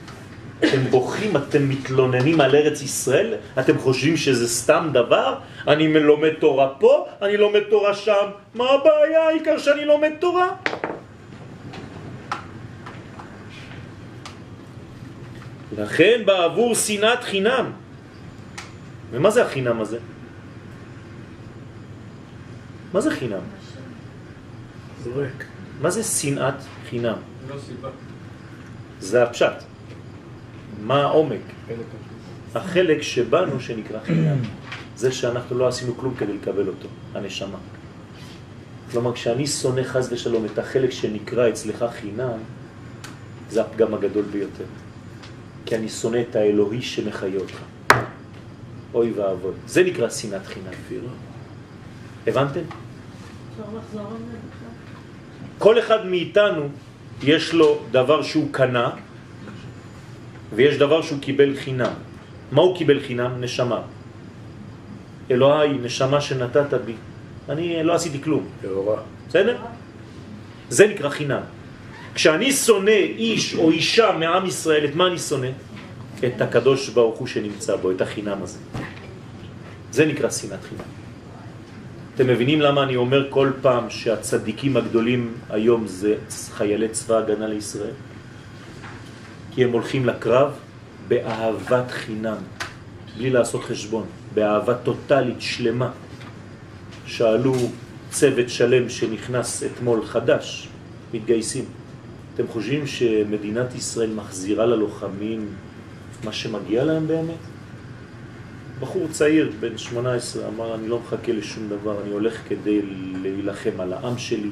אתם 0.69 0.91
בוכים, 0.91 1.37
אתם 1.37 1.69
מתלוננים 1.69 2.41
על 2.41 2.55
ארץ 2.55 2.83
ישראל? 2.83 3.35
אתם 3.61 3.79
חושבים 3.79 4.17
שזה 4.17 4.49
סתם 4.49 4.89
דבר? 4.93 5.39
אני 5.69 5.93
לומד 5.93 6.33
תורה 6.39 6.69
פה, 6.79 7.07
אני 7.23 7.37
לומד 7.37 7.61
תורה 7.71 7.95
שם. 7.95 8.29
מה 8.55 8.65
הבעיה? 8.71 9.23
העיקר 9.29 9.59
שאני 9.59 9.85
לומד 9.85 10.13
תורה. 10.19 10.49
לכן 15.79 16.23
בעבור 16.25 16.75
שנאת 16.75 17.25
חינם. 17.25 17.71
ומה 19.11 19.31
זה 19.31 19.43
החינם 19.43 19.81
הזה? 19.81 19.99
מה 22.93 23.01
זה 23.01 23.11
חינם? 23.11 23.45
זורק. 25.05 25.50
מה 25.81 25.91
זה 25.91 26.03
שנאת 26.03 26.55
חינם? 26.89 27.17
לא 27.49 27.55
סיבה. 27.67 27.89
זה 29.01 29.23
הפשט. 29.23 29.53
מה 30.83 31.03
העומק? 31.03 31.41
החלק 32.55 33.03
שבנו 33.03 33.61
שנקרא 33.61 34.01
חינם. 34.01 34.39
זה 34.97 35.13
שאנחנו 35.13 35.59
לא 35.59 35.69
עשינו 35.69 35.97
כלום 35.97 36.15
כדי 36.15 36.33
לקבל 36.33 36.69
אותו, 36.69 36.89
הנשמה. 37.15 37.59
כלומר, 38.91 39.13
כשאני 39.13 39.47
שונא 39.47 39.83
חז 39.83 40.13
ושלום 40.13 40.45
את 40.45 40.59
החלק 40.59 40.91
שנקרא 40.91 41.49
אצלך 41.49 41.85
חינם, 42.01 42.39
זה 43.51 43.61
הפגם 43.61 43.95
הגדול 43.95 44.25
ביותר. 44.25 44.65
כי 45.67 45.77
אני 45.77 45.89
שונא 45.89 46.19
את 46.31 46.37
האלוהי 46.37 46.83
שמחיה 46.83 47.41
אותך. 47.41 47.59
אוי 48.95 49.13
ואבוי. 49.13 49.53
זה 49.67 49.83
נקרא 49.83 50.11
שנאת 50.11 50.47
חינם. 50.47 50.73
הבנתם? 52.27 52.61
אפשר 52.61 53.79
לחזור 53.79 54.07
על 54.07 54.17
זה? 54.33 54.70
כל 55.61 55.79
אחד 55.79 56.07
מאיתנו 56.07 56.69
יש 57.23 57.53
לו 57.53 57.79
דבר 57.91 58.23
שהוא 58.23 58.49
קנה 58.51 58.91
ויש 60.57 60.77
דבר 60.77 61.03
שהוא 61.03 61.21
קיבל 61.21 61.57
חינם. 61.57 61.93
מה 62.53 62.63
הוא 62.63 62.77
קיבל 62.77 63.01
חינם? 63.01 63.41
נשמה. 63.41 63.81
אלוהי, 65.31 65.79
נשמה 65.83 66.21
שנתת 66.21 66.75
בי. 66.85 66.97
אני 67.49 67.85
לא 67.85 67.93
עשיתי 67.95 68.23
כלום. 68.23 68.49
בסדר? 69.29 69.57
זה 70.69 70.87
נקרא 70.87 71.09
חינם. 71.09 71.43
כשאני 72.15 72.53
שונא 72.53 73.01
איש 73.21 73.55
או 73.55 73.71
אישה 73.71 74.17
מעם 74.19 74.47
ישראל, 74.47 74.85
את 74.85 74.95
מה 74.95 75.07
אני 75.07 75.19
שונא? 75.19 75.53
את 76.25 76.41
הקדוש 76.41 76.89
ברוך 76.89 77.19
הוא 77.19 77.27
שנמצא 77.27 77.77
בו, 77.77 77.91
את 77.91 78.01
החינם 78.01 78.43
הזה. 78.43 78.59
זה 79.93 80.07
נקרא 80.07 80.31
שנאת 80.31 80.65
חינם. 80.69 81.00
אתם 82.21 82.29
מבינים 82.29 82.61
למה 82.61 82.83
אני 82.83 82.97
אומר 82.97 83.27
כל 83.31 83.51
פעם 83.63 83.91
שהצדיקים 83.91 84.77
הגדולים 84.77 85.35
היום 85.51 85.87
זה 85.87 86.15
חיילי 86.53 86.89
צבא 86.89 87.17
הגנה 87.17 87.47
לישראל? 87.47 87.97
כי 89.51 89.65
הם 89.65 89.73
הולכים 89.73 90.07
לקרב 90.07 90.53
באהבת 91.09 91.91
חינם, 91.91 92.37
בלי 93.17 93.31
לעשות 93.31 93.65
חשבון, 93.65 94.07
באהבה 94.35 94.75
טוטלית 94.75 95.41
שלמה. 95.41 95.91
שאלו 97.07 97.55
צוות 98.11 98.49
שלם 98.49 98.89
שנכנס 98.89 99.63
אתמול 99.63 100.05
חדש, 100.05 100.69
מתגייסים. 101.15 101.65
אתם 102.35 102.49
חושבים 102.49 102.87
שמדינת 102.87 103.75
ישראל 103.75 104.11
מחזירה 104.15 104.67
ללוחמים 104.67 105.49
מה 106.25 106.33
שמגיע 106.33 106.85
להם 106.85 107.07
באמת? 107.07 107.50
בחור 108.81 109.07
צעיר, 109.11 109.53
בן 109.61 109.79
18, 109.79 110.49
אמר, 110.49 110.75
אני 110.75 110.89
לא 110.89 110.99
מחכה 110.99 111.33
לשום 111.33 111.69
דבר, 111.69 112.03
אני 112.03 112.11
הולך 112.11 112.41
כדי 112.49 112.83
להילחם 113.23 113.81
על 113.81 113.93
העם 113.93 114.19
שלי, 114.19 114.51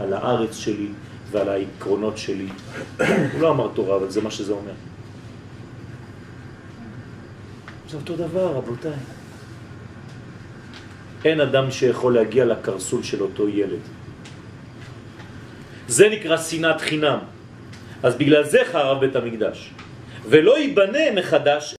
על 0.00 0.12
הארץ 0.12 0.56
שלי 0.56 0.88
ועל 1.30 1.48
העקרונות 1.48 2.18
שלי. 2.18 2.48
הוא 3.32 3.40
לא 3.40 3.50
אמר 3.50 3.68
תורה, 3.74 3.96
אבל 3.96 4.10
זה 4.10 4.20
מה 4.20 4.30
שזה 4.30 4.52
אומר. 4.52 4.72
זה 7.90 7.96
אותו 7.96 8.16
דבר, 8.16 8.46
רבותיי. 8.46 8.92
אין 11.24 11.40
אדם 11.40 11.70
שיכול 11.70 12.14
להגיע 12.14 12.44
לקרסול 12.44 13.02
של 13.02 13.22
אותו 13.22 13.48
ילד. 13.48 13.80
זה 15.88 16.08
נקרא 16.08 16.36
שנאת 16.36 16.80
חינם. 16.80 17.18
אז 18.02 18.14
בגלל 18.14 18.44
זה 18.44 18.58
חרב 18.72 19.00
בית 19.00 19.16
המקדש. 19.16 19.70
ולא 20.28 20.58
ייבנה 20.58 21.12
מחדש, 21.16 21.64